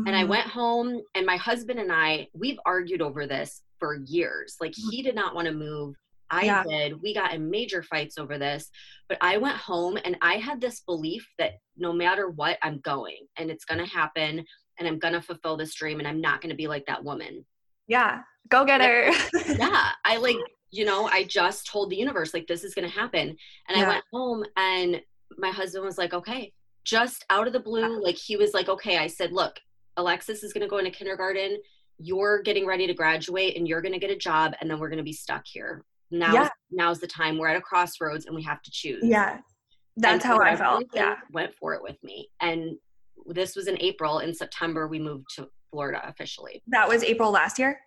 and 0.06 0.16
I 0.16 0.25
Mhm. 0.25 0.28
went 0.28 0.46
home, 0.49 1.02
and 1.14 1.25
my 1.26 1.37
husband 1.37 1.78
and 1.80 1.92
I, 1.92 2.28
we've 2.32 2.58
argued 2.66 3.00
over 3.02 3.26
this 3.26 3.62
for 3.78 3.96
years. 4.06 4.56
Like, 4.61 4.75
he 4.90 5.02
did 5.02 5.14
not 5.14 5.34
want 5.37 5.46
to 5.46 5.52
move. 5.54 5.94
I. 6.31 6.45
Yeah. 6.45 6.64
did. 6.64 7.02
We 7.02 7.14
got 7.14 7.33
in 7.35 7.50
major 7.50 7.83
fights 7.83 8.19
over 8.19 8.38
this. 8.38 8.71
But 9.09 9.19
I 9.21 9.37
went 9.37 9.57
home, 9.57 9.99
and 10.04 10.16
I 10.23 10.35
had 10.35 10.61
this 10.61 10.81
belief 10.81 11.26
that 11.38 11.54
no 11.76 11.93
matter 11.93 12.31
what, 12.31 12.59
I'm 12.62 12.78
going, 12.81 13.26
and 13.37 13.50
it's 13.50 13.64
going 13.64 13.85
to 13.85 13.90
happen, 13.90 14.45
and 14.78 14.88
I'm 14.88 14.99
going 14.99 15.14
to 15.14 15.23
fulfill 15.23 15.57
this 15.57 15.75
dream, 15.75 15.99
and 15.99 16.09
I'm 16.09 16.21
not 16.21 16.40
going 16.40 16.50
to 16.50 16.57
be 16.57 16.69
like 16.69 16.87
that 16.87 17.04
woman. 17.04 17.45
Yeah. 17.87 18.21
Go 18.49 18.64
get 18.64 18.81
her. 18.81 19.11
yeah. 19.59 19.90
I 20.04 20.16
like, 20.16 20.37
you 20.71 20.85
know, 20.85 21.07
I 21.07 21.25
just 21.25 21.66
told 21.66 21.90
the 21.90 21.97
universe, 21.97 22.35
like, 22.35 22.47
this 22.47 22.64
is 22.64 22.75
going 22.75 22.88
to 22.88 22.95
happen. 22.95 23.37
And 23.69 23.78
Yeah. 23.78 23.85
I 23.85 23.88
went 23.88 24.04
home, 24.12 24.45
and 24.57 25.00
my 25.38 25.50
husband 25.50 25.85
was 25.85 25.99
like, 25.99 26.14
okay, 26.14 26.52
just 26.85 27.25
out 27.31 27.47
of 27.47 27.52
the 27.52 27.61
blue, 27.61 28.02
like 28.02 28.16
he 28.16 28.37
was 28.37 28.52
like, 28.52 28.69
okay, 28.69 28.99
I 28.99 29.07
said, 29.07 29.33
look, 29.33 29.59
Alexis 29.97 30.43
is 30.43 30.52
going 30.52 30.62
to 30.62 30.69
go 30.69 30.78
into 30.78 30.90
kindergarten. 30.90 31.59
You're 31.99 32.43
getting 32.43 32.66
ready 32.66 32.87
to 32.87 32.95
graduate 32.95 33.57
and 33.57 33.66
you're 33.66 33.81
going 33.81 33.93
to 33.93 33.99
get 33.99 34.11
a 34.11 34.16
job 34.16 34.54
and 34.61 34.71
then 34.71 34.78
we're 34.78 34.88
going 34.88 34.99
to 34.99 35.04
be 35.04 35.12
stuck 35.12 35.47
here. 35.47 35.85
Now, 36.11 36.32
yeah. 36.32 36.49
now's 36.70 37.00
the 37.00 37.06
time. 37.06 37.38
We're 37.38 37.49
at 37.49 37.56
a 37.56 37.61
crossroads 37.61 38.26
and 38.26 38.34
we 38.34 38.42
have 38.42 38.62
to 38.62 38.70
choose. 38.70 39.02
Yeah. 39.02 39.38
That's 39.96 40.25
how 40.25 40.40
I 40.40 40.56
felt. 40.56 40.84
Yeah. 40.92 41.16
Went 41.32 41.54
for 41.54 41.75
it 41.75 41.82
with 41.82 42.02
me. 42.02 42.28
And 42.40 42.76
this 43.26 43.56
was 43.56 43.68
in 43.68 43.76
April. 43.80 44.18
In 44.18 44.34
September, 44.34 44.88
we 44.88 44.99
moved 44.99 45.26
to 45.37 45.49
Florida 45.70 46.02
officially. 46.04 46.62
That 46.68 46.88
was 46.88 47.02
April 47.02 47.30
last 47.30 47.58
year? 47.58 47.78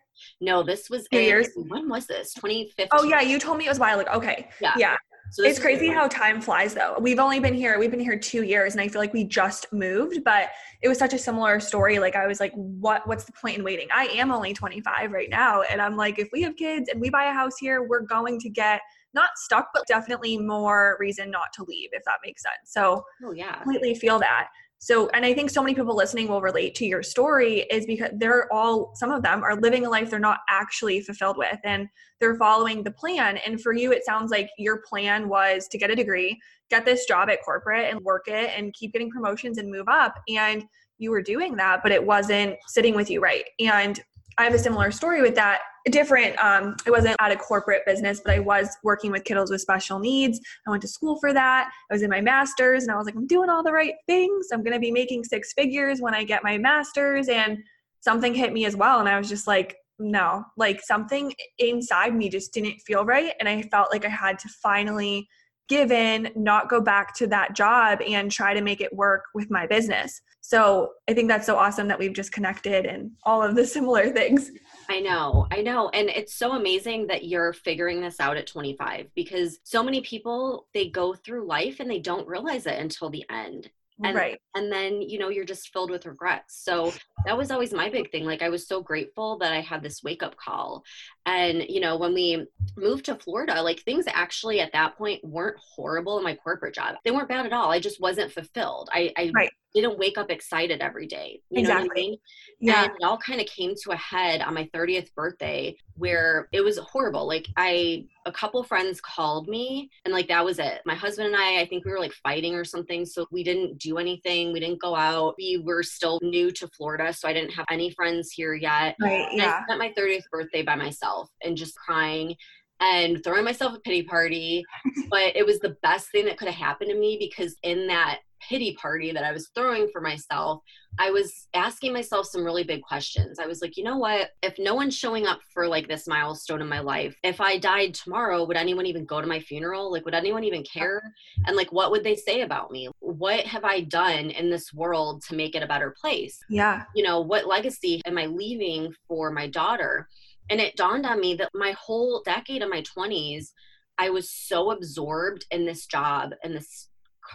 No, 0.42 0.64
this 0.64 0.90
was 0.90 1.08
years. 1.12 1.50
When 1.56 1.88
was 1.88 2.08
this? 2.08 2.34
2015. 2.34 2.88
Oh 2.92 3.04
yeah, 3.04 3.22
you 3.22 3.40
told 3.40 3.58
me 3.58 3.66
it 3.66 3.70
was 3.70 3.78
a 3.78 3.82
while 3.82 4.00
ago. 4.00 4.12
Okay. 4.14 4.50
Yeah. 4.60 4.74
Yeah. 4.78 4.96
So 5.32 5.44
it's 5.44 5.60
crazy 5.60 5.90
how 5.90 6.08
time 6.08 6.42
flies 6.42 6.74
though. 6.74 6.98
We've 7.00 7.20
only 7.20 7.40
been 7.40 7.54
here, 7.54 7.78
we've 7.80 7.92
been 7.92 8.00
here 8.00 8.18
two 8.18 8.44
years 8.44 8.74
and 8.74 8.82
I 8.82 8.88
feel 8.88 9.02
like 9.02 9.14
we 9.14 9.24
just 9.24 9.72
moved, 9.72 10.24
but 10.24 10.50
it 10.82 10.88
was 10.88 10.98
such 10.98 11.14
a 11.14 11.20
similar 11.20 11.60
story. 11.60 12.00
Like 12.00 12.16
I 12.16 12.28
was 12.28 12.40
like, 12.40 12.54
what 12.54 13.08
what's 13.08 13.26
the 13.26 13.34
point 13.34 13.58
in 13.58 13.64
waiting? 13.64 13.88
I 13.94 14.06
am 14.06 14.32
only 14.32 14.54
25 14.54 15.12
right 15.12 15.30
now. 15.30 15.62
And 15.64 15.82
I'm 15.82 15.96
like, 15.96 16.20
if 16.20 16.30
we 16.32 16.42
have 16.44 16.56
kids 16.56 16.90
and 16.90 17.02
we 17.02 17.10
buy 17.10 17.26
a 17.26 17.34
house 17.34 17.58
here, 17.60 17.84
we're 17.84 18.02
going 18.02 18.40
to 18.40 18.50
get 18.50 18.82
not 19.14 19.30
stuck, 19.36 19.70
but 19.74 19.84
definitely 19.88 20.38
more 20.38 20.98
reason 21.00 21.32
not 21.32 21.48
to 21.56 21.64
leave, 21.64 21.90
if 21.92 22.04
that 22.06 22.18
makes 22.24 22.44
sense. 22.44 22.72
So 22.72 23.04
oh 23.24 23.32
yeah, 23.32 23.56
completely 23.62 23.96
feel 23.96 24.20
that. 24.20 24.48
So, 24.80 25.10
and 25.10 25.26
I 25.26 25.34
think 25.34 25.50
so 25.50 25.62
many 25.62 25.74
people 25.74 25.96
listening 25.96 26.28
will 26.28 26.42
relate 26.42 26.76
to 26.76 26.86
your 26.86 27.02
story 27.02 27.62
is 27.72 27.86
because 27.86 28.12
they're 28.16 28.52
all, 28.54 28.92
some 28.96 29.12
of 29.12 29.24
them 29.24 29.44
are 29.44 29.60
living 29.60 29.86
a 29.86 29.90
life 29.90 30.10
they're 30.10 30.20
not 30.20 30.40
actually 30.50 31.02
fulfilled 31.02 31.38
with 31.38 31.58
and 31.64 31.88
they're 32.20 32.36
following 32.36 32.84
the 32.84 32.92
plan. 32.92 33.38
And 33.38 33.60
for 33.60 33.74
you, 33.74 33.92
it 33.92 34.06
sounds 34.06 34.30
like 34.30 34.50
your 34.58 34.82
plan 34.88 35.30
was 35.30 35.68
to 35.70 35.78
get 35.78 35.90
a 35.90 35.96
degree, 35.96 36.40
get 36.70 36.86
this 36.86 37.06
job 37.06 37.30
at 37.30 37.44
corporate 37.44 37.90
and 37.90 38.02
work 38.02 38.28
it 38.28 38.52
and 38.56 38.74
keep 38.74 38.94
getting 38.94 39.10
promotions 39.10 39.58
and 39.58 39.72
move 39.72 39.88
up. 39.88 40.16
And 40.28 40.64
you 41.00 41.12
were 41.12 41.22
doing 41.22 41.56
that, 41.56 41.82
but 41.82 41.92
it 41.92 42.06
wasn't 42.06 42.56
sitting 42.68 42.96
with 42.96 43.10
you 43.10 43.20
right. 43.20 43.46
And 43.60 44.00
I 44.38 44.44
have 44.44 44.54
a 44.54 44.60
similar 44.60 44.92
story 44.92 45.22
with 45.22 45.36
that. 45.36 45.62
Different, 45.90 46.38
um, 46.44 46.76
I 46.86 46.92
wasn't 46.92 47.16
at 47.20 47.32
a 47.32 47.36
corporate 47.36 47.84
business, 47.86 48.20
but 48.24 48.34
I 48.34 48.40
was 48.40 48.76
working 48.84 49.12
with 49.12 49.24
kiddos 49.24 49.50
with 49.52 49.62
special 49.62 50.00
needs. 50.00 50.40
I 50.68 50.72
went 50.72 50.82
to 50.82 50.88
school 50.88 51.18
for 51.20 51.34
that. 51.34 51.70
I 51.90 51.94
was 51.94 52.02
in 52.02 52.10
my 52.10 52.22
master's 52.22 52.84
and 52.84 52.92
I 52.92 52.98
was 52.98 53.06
like, 53.06 53.16
I'm 53.16 53.28
doing 53.28 53.50
all 53.50 53.64
the 53.64 53.72
right 53.72 53.94
things. 54.06 54.48
I'm 54.52 54.64
going 54.64 54.74
to 54.74 54.80
be 54.80 54.92
making 54.92 55.24
six 55.24 55.54
figures 55.54 56.02
when 56.02 56.14
I 56.14 56.24
get 56.24 56.44
my 56.44 56.58
master's. 56.58 57.30
And 57.30 57.60
something 58.02 58.34
hit 58.34 58.54
me 58.54 58.66
as 58.66 58.76
well. 58.76 59.00
And 59.00 59.10
I 59.10 59.18
was 59.18 59.30
just 59.30 59.48
like, 59.48 59.78
no, 60.00 60.46
like 60.58 60.82
something 60.82 61.34
inside 61.58 62.16
me 62.16 62.30
just 62.30 62.54
didn't 62.54 62.80
feel 62.86 63.06
right. 63.06 63.34
And 63.40 63.50
I 63.50 63.62
felt 63.64 63.92
like 63.92 64.06
I 64.06 64.10
had 64.10 64.40
to 64.40 64.50
finally 64.62 65.28
give 65.68 65.92
in, 65.92 66.30
not 66.36 66.70
go 66.70 66.80
back 66.80 67.14
to 67.16 67.28
that 67.28 67.56
job 67.56 68.00
and 68.08 68.32
try 68.32 68.54
to 68.54 68.62
make 68.62 68.80
it 68.80 68.94
work 68.94 69.26
with 69.34 69.52
my 69.52 69.68
business. 69.68 70.22
So 70.42 70.94
I 71.10 71.14
think 71.14 71.28
that's 71.28 71.46
so 71.46 71.58
awesome 71.58 71.90
that 71.90 72.00
we've 72.00 72.14
just 72.14 72.32
connected 72.32 72.86
and 72.86 73.12
all 73.24 73.44
of 73.44 73.56
the 73.56 73.66
similar 73.66 74.10
things. 74.10 74.52
I 74.90 75.00
know, 75.00 75.48
I 75.52 75.62
know. 75.62 75.90
And 75.90 76.10
it's 76.10 76.36
so 76.36 76.54
amazing 76.54 77.08
that 77.08 77.26
you're 77.26 77.54
figuring 77.54 78.02
this 78.02 78.20
out 78.20 78.38
at 78.38 78.48
25 78.48 79.08
because 79.16 79.60
so 79.64 79.84
many 79.84 80.02
people, 80.02 80.68
they 80.74 80.90
go 80.90 81.14
through 81.14 81.46
life 81.46 81.80
and 81.80 81.90
they 81.90 82.00
don't 82.00 82.28
realize 82.28 82.66
it 82.66 82.80
until 82.80 83.10
the 83.10 83.26
end 83.30 83.70
and 84.04 84.16
right. 84.16 84.40
and 84.56 84.72
then 84.72 85.02
you 85.02 85.18
know 85.18 85.30
you're 85.30 85.46
just 85.46 85.74
filled 85.74 85.90
with 85.90 86.06
regrets 86.06 86.62
so 86.64 86.94
that 87.26 87.38
was 87.38 87.50
always 87.50 87.74
my 87.74 87.90
big 87.90 88.12
thing 88.12 88.26
like 88.26 88.42
i 88.42 88.50
was 88.50 88.68
so 88.68 88.82
grateful 88.82 89.38
that 89.38 89.52
i 89.52 89.60
had 89.60 89.82
this 89.82 90.04
wake 90.04 90.22
up 90.22 90.36
call 90.38 90.84
and 91.26 91.64
you 91.68 91.80
know 91.80 91.98
when 91.98 92.14
we 92.14 92.46
moved 92.76 93.06
to 93.06 93.16
florida 93.16 93.62
like 93.62 93.80
things 93.82 94.06
actually 94.08 94.60
at 94.60 94.72
that 94.72 94.98
point 94.98 95.24
weren't 95.24 95.58
horrible 95.58 96.18
in 96.18 96.24
my 96.24 96.36
corporate 96.36 96.76
job 96.76 96.96
they 97.04 97.12
weren't 97.12 97.30
bad 97.30 97.46
at 97.46 97.54
all 97.54 97.72
i 97.72 97.80
just 97.80 98.00
wasn't 98.00 98.32
fulfilled 98.32 98.90
i, 98.94 99.12
I 99.18 99.32
right 99.34 99.52
didn't 99.82 100.00
wake 100.00 100.18
up 100.18 100.30
excited 100.30 100.82
every 100.82 101.08
day. 101.08 101.42
You 101.50 101.60
exactly. 101.60 101.84
know 101.84 101.88
what 101.88 101.98
I 101.98 102.02
mean? 102.02 102.18
Yeah. 102.60 102.84
And 102.84 102.92
it 102.94 103.04
all 103.04 103.18
kind 103.18 103.40
of 103.40 103.48
came 103.48 103.74
to 103.84 103.92
a 103.92 103.96
head 103.96 104.42
on 104.42 104.54
my 104.54 104.70
30th 104.74 105.14
birthday 105.16 105.76
where 105.96 106.48
it 106.52 106.62
was 106.62 106.78
horrible. 106.78 107.28
Like 107.28 107.48
I 107.58 108.06
a 108.26 108.32
couple 108.32 108.62
friends 108.64 109.00
called 109.02 109.48
me 109.48 109.90
and 110.06 110.14
like 110.14 110.28
that 110.28 110.44
was 110.44 110.60
it. 110.60 110.82
My 110.86 110.96
husband 110.96 111.28
and 111.28 111.36
I, 111.36 111.62
I 111.62 111.66
think 111.66 111.86
we 111.86 111.92
were 111.92 112.00
like 112.00 112.14
fighting 112.14 112.56
or 112.56 112.66
something. 112.66 113.06
So 113.06 113.26
we 113.32 113.44
didn't 113.44 113.78
do 113.78 113.98
anything. 113.98 114.54
We 114.54 114.60
didn't 114.60 114.82
go 114.82 114.96
out. 114.96 115.36
We 115.38 115.62
were 115.64 115.84
still 115.84 116.20
new 116.22 116.52
to 116.52 116.68
Florida. 116.70 117.14
So 117.14 117.28
I 117.28 117.34
didn't 117.34 117.52
have 117.52 117.66
any 117.72 117.92
friends 117.92 118.32
here 118.32 118.54
yet. 118.54 118.96
Right. 119.02 119.28
Yeah. 119.32 119.60
I 119.60 119.64
spent 119.64 119.80
my 119.80 119.94
30th 119.98 120.30
birthday 120.32 120.64
by 120.64 120.76
myself 120.76 121.30
and 121.44 121.56
just 121.56 121.76
crying 121.76 122.36
and 122.80 123.24
throwing 123.24 123.44
myself 123.44 123.76
a 123.76 123.80
pity 123.80 124.04
party. 124.04 124.64
but 125.10 125.36
it 125.36 125.46
was 125.46 125.60
the 125.60 125.78
best 125.82 126.12
thing 126.12 126.26
that 126.26 126.38
could 126.38 126.48
have 126.48 126.58
happened 126.58 126.90
to 126.90 127.00
me 127.00 127.18
because 127.20 127.56
in 127.64 127.88
that 127.88 128.20
pity 128.48 128.74
party 128.74 129.12
that 129.12 129.24
I 129.24 129.32
was 129.32 129.50
throwing 129.54 129.90
for 129.92 130.02
myself, 130.02 130.62
I 131.00 131.12
was 131.12 131.48
asking 131.54 131.94
myself 131.94 132.28
some 132.28 132.44
really 132.44 132.64
big 132.64 132.82
questions. 132.82 133.40
I 133.40 133.46
was 133.46 133.62
like, 133.62 133.78
you 133.78 133.84
know 133.84 133.98
what? 133.98 134.32
If 134.42 134.56
no 134.58 134.74
one's 134.74 134.96
showing 134.96 135.28
up 135.28 135.40
for 135.54 135.68
like 135.68 135.88
this 135.88 136.08
milestone 136.08 136.62
in 136.62 136.68
my 136.68 136.80
life, 136.80 137.16
if 137.24 137.40
I 137.40 137.58
died 137.58 137.94
tomorrow, 137.94 138.46
would 138.46 138.58
anyone 138.58 138.86
even 138.86 139.06
go 139.06 139.22
to 139.22 139.28
my 139.28 139.40
funeral? 139.40 139.92
Like, 139.92 140.06
would 140.06 140.16
anyone 140.16 140.44
even 140.44 140.64
care? 140.64 141.02
And 141.46 141.56
like, 141.56 141.72
what 141.72 141.92
would 141.92 142.04
they 142.04 142.16
say 142.16 142.42
about 142.42 142.72
me? 142.72 142.90
What 143.00 143.46
have 143.46 143.64
I 143.64 143.82
done 143.82 144.32
in 144.32 144.50
this 144.50 144.74
world 144.74 145.24
to 145.24 145.36
make 145.36 145.56
it 145.56 145.64
a 145.64 145.68
better 145.68 145.94
place? 146.00 146.40
Yeah. 146.50 146.84
You 146.96 147.04
know, 147.04 147.22
what 147.22 147.48
legacy 147.48 148.02
am 148.06 148.18
I 148.18 148.26
leaving 148.26 148.94
for 149.08 149.32
my 149.32 149.48
daughter? 149.48 150.08
And 150.50 150.60
it 150.62 150.78
dawned 150.78 151.06
on 151.06 151.20
me 151.20 151.36
that 151.36 151.50
my 151.54 151.72
whole 151.72 152.22
decade 152.26 152.62
of 152.62 152.70
my 152.70 152.82
20s, 152.82 153.52
I 153.98 154.10
was 154.10 154.30
so 154.30 154.72
absorbed 154.72 155.46
in 155.52 155.66
this 155.66 155.86
job 155.86 156.32
and 156.44 156.56
this 156.56 156.90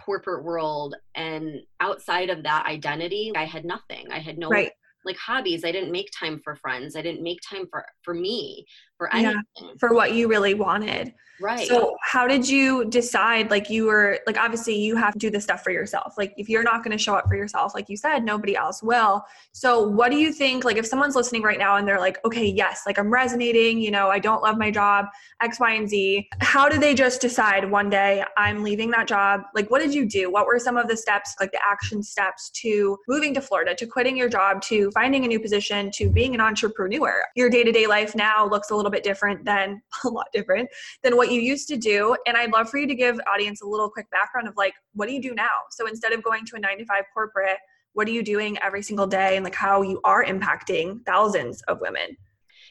corporate 0.05 0.43
world 0.43 0.95
and 1.15 1.61
outside 1.79 2.29
of 2.29 2.43
that 2.43 2.65
identity 2.65 3.31
i 3.35 3.45
had 3.45 3.65
nothing 3.65 4.07
i 4.11 4.19
had 4.19 4.37
no 4.37 4.49
right. 4.49 4.71
Like 5.05 5.17
hobbies 5.17 5.63
i 5.63 5.71
didn't 5.71 5.91
make 5.91 6.09
time 6.17 6.39
for 6.43 6.55
friends 6.55 6.95
i 6.95 7.01
didn't 7.01 7.23
make 7.23 7.39
time 7.49 7.67
for 7.71 7.85
for 8.01 8.13
me 8.13 8.65
for 9.03 9.13
anything. 9.13 9.43
yeah, 9.61 9.71
for 9.79 9.93
what 9.93 10.13
you 10.13 10.27
really 10.27 10.53
wanted. 10.53 11.13
Right. 11.41 11.67
So 11.67 11.97
how 12.01 12.27
did 12.27 12.47
you 12.47 12.85
decide 12.85 13.49
like 13.49 13.69
you 13.69 13.85
were 13.85 14.19
like 14.27 14.37
obviously 14.37 14.75
you 14.77 14.95
have 14.95 15.13
to 15.13 15.19
do 15.19 15.29
this 15.31 15.43
stuff 15.43 15.63
for 15.63 15.71
yourself. 15.71 16.13
Like 16.15 16.33
if 16.37 16.47
you're 16.47 16.63
not 16.63 16.83
going 16.83 16.95
to 16.95 16.97
show 16.97 17.15
up 17.15 17.27
for 17.27 17.35
yourself 17.35 17.73
like 17.73 17.89
you 17.89 17.97
said 17.97 18.23
nobody 18.23 18.55
else 18.55 18.83
will. 18.83 19.25
So 19.51 19.85
what 19.85 20.11
do 20.11 20.17
you 20.17 20.31
think 20.31 20.63
like 20.63 20.77
if 20.77 20.85
someone's 20.85 21.15
listening 21.15 21.41
right 21.41 21.57
now 21.57 21.75
and 21.77 21.87
they're 21.87 21.99
like 21.99 22.23
okay 22.23 22.45
yes 22.45 22.83
like 22.85 22.99
i'm 22.99 23.09
resonating 23.09 23.81
you 23.81 23.89
know 23.91 24.09
i 24.09 24.19
don't 24.19 24.43
love 24.43 24.57
my 24.57 24.69
job 24.69 25.07
x 25.41 25.59
y 25.59 25.73
and 25.73 25.89
z 25.89 26.27
how 26.39 26.69
do 26.69 26.77
they 26.77 26.93
just 26.93 27.19
decide 27.19 27.69
one 27.69 27.89
day 27.89 28.23
i'm 28.37 28.63
leaving 28.63 28.91
that 28.91 29.07
job 29.07 29.41
like 29.55 29.69
what 29.71 29.81
did 29.81 29.93
you 29.93 30.05
do? 30.07 30.31
What 30.31 30.45
were 30.45 30.59
some 30.59 30.77
of 30.77 30.87
the 30.87 30.95
steps 30.95 31.35
like 31.39 31.51
the 31.51 31.59
action 31.67 32.03
steps 32.03 32.51
to 32.61 32.97
moving 33.07 33.33
to 33.33 33.41
florida 33.41 33.73
to 33.75 33.87
quitting 33.87 34.15
your 34.15 34.29
job 34.29 34.61
to 34.61 34.91
finding 34.93 35.25
a 35.25 35.27
new 35.27 35.39
position 35.39 35.91
to 35.91 36.09
being 36.09 36.33
an 36.33 36.41
entrepreneur 36.41 37.23
your 37.35 37.49
day-to-day 37.49 37.87
life 37.87 38.15
now 38.15 38.47
looks 38.47 38.69
a 38.71 38.75
little 38.75 38.91
bit 38.91 39.03
different 39.03 39.43
than 39.45 39.81
a 40.05 40.09
lot 40.09 40.27
different 40.33 40.69
than 41.03 41.17
what 41.17 41.31
you 41.31 41.41
used 41.41 41.67
to 41.67 41.77
do. 41.77 42.15
And 42.25 42.37
I'd 42.37 42.51
love 42.51 42.69
for 42.69 42.77
you 42.77 42.87
to 42.87 42.95
give 42.95 43.19
audience 43.33 43.61
a 43.61 43.65
little 43.65 43.89
quick 43.89 44.09
background 44.11 44.47
of 44.47 44.55
like, 44.55 44.73
what 44.93 45.07
do 45.07 45.13
you 45.13 45.21
do 45.21 45.33
now? 45.33 45.49
So 45.71 45.87
instead 45.87 46.13
of 46.13 46.23
going 46.23 46.45
to 46.45 46.55
a 46.55 46.59
nine 46.59 46.77
to 46.77 46.85
five 46.85 47.05
corporate, 47.13 47.57
what 47.93 48.07
are 48.07 48.11
you 48.11 48.23
doing 48.23 48.57
every 48.63 48.81
single 48.81 49.07
day 49.07 49.35
and 49.35 49.43
like 49.43 49.55
how 49.55 49.81
you 49.81 50.01
are 50.03 50.25
impacting 50.25 51.05
thousands 51.05 51.61
of 51.63 51.79
women? 51.79 52.17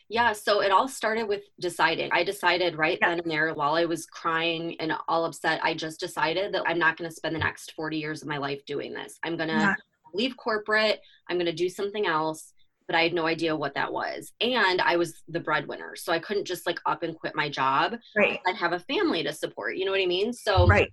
Yeah, 0.08 0.34
so 0.34 0.60
it 0.60 0.70
all 0.70 0.88
started 0.88 1.26
with 1.26 1.44
deciding. 1.58 2.10
I 2.12 2.22
decided 2.22 2.76
right 2.76 2.98
yeah. 3.00 3.08
then 3.08 3.20
and 3.20 3.30
there 3.30 3.54
while 3.54 3.74
I 3.74 3.86
was 3.86 4.04
crying 4.04 4.76
and 4.78 4.92
all 5.08 5.24
upset, 5.24 5.60
I 5.62 5.72
just 5.72 6.00
decided 6.00 6.52
that 6.52 6.64
I'm 6.66 6.78
not 6.78 6.98
going 6.98 7.08
to 7.08 7.16
spend 7.16 7.34
the 7.34 7.38
next 7.40 7.72
40 7.72 7.96
years 7.96 8.20
of 8.20 8.28
my 8.28 8.36
life 8.36 8.62
doing 8.66 8.92
this. 8.92 9.18
I'm 9.22 9.36
going 9.38 9.48
to 9.48 9.54
yeah. 9.54 9.74
Leave 10.14 10.36
corporate, 10.36 11.00
I'm 11.28 11.36
going 11.36 11.46
to 11.46 11.52
do 11.52 11.68
something 11.68 12.06
else 12.06 12.52
but 12.86 12.96
I 12.98 13.02
had 13.02 13.14
no 13.14 13.26
idea 13.26 13.56
what 13.56 13.74
that 13.74 13.92
was. 13.92 14.32
And 14.40 14.80
I 14.80 14.96
was 14.96 15.22
the 15.28 15.40
breadwinner. 15.40 15.96
So 15.96 16.12
I 16.12 16.18
couldn't 16.18 16.46
just 16.46 16.66
like 16.66 16.78
up 16.86 17.02
and 17.02 17.16
quit 17.16 17.34
my 17.34 17.48
job. 17.48 17.96
Right. 18.16 18.40
I'd 18.46 18.56
have 18.56 18.72
a 18.72 18.80
family 18.80 19.22
to 19.22 19.32
support. 19.32 19.76
You 19.76 19.84
know 19.84 19.92
what 19.92 20.00
I 20.00 20.06
mean? 20.06 20.32
So 20.32 20.66
right. 20.66 20.92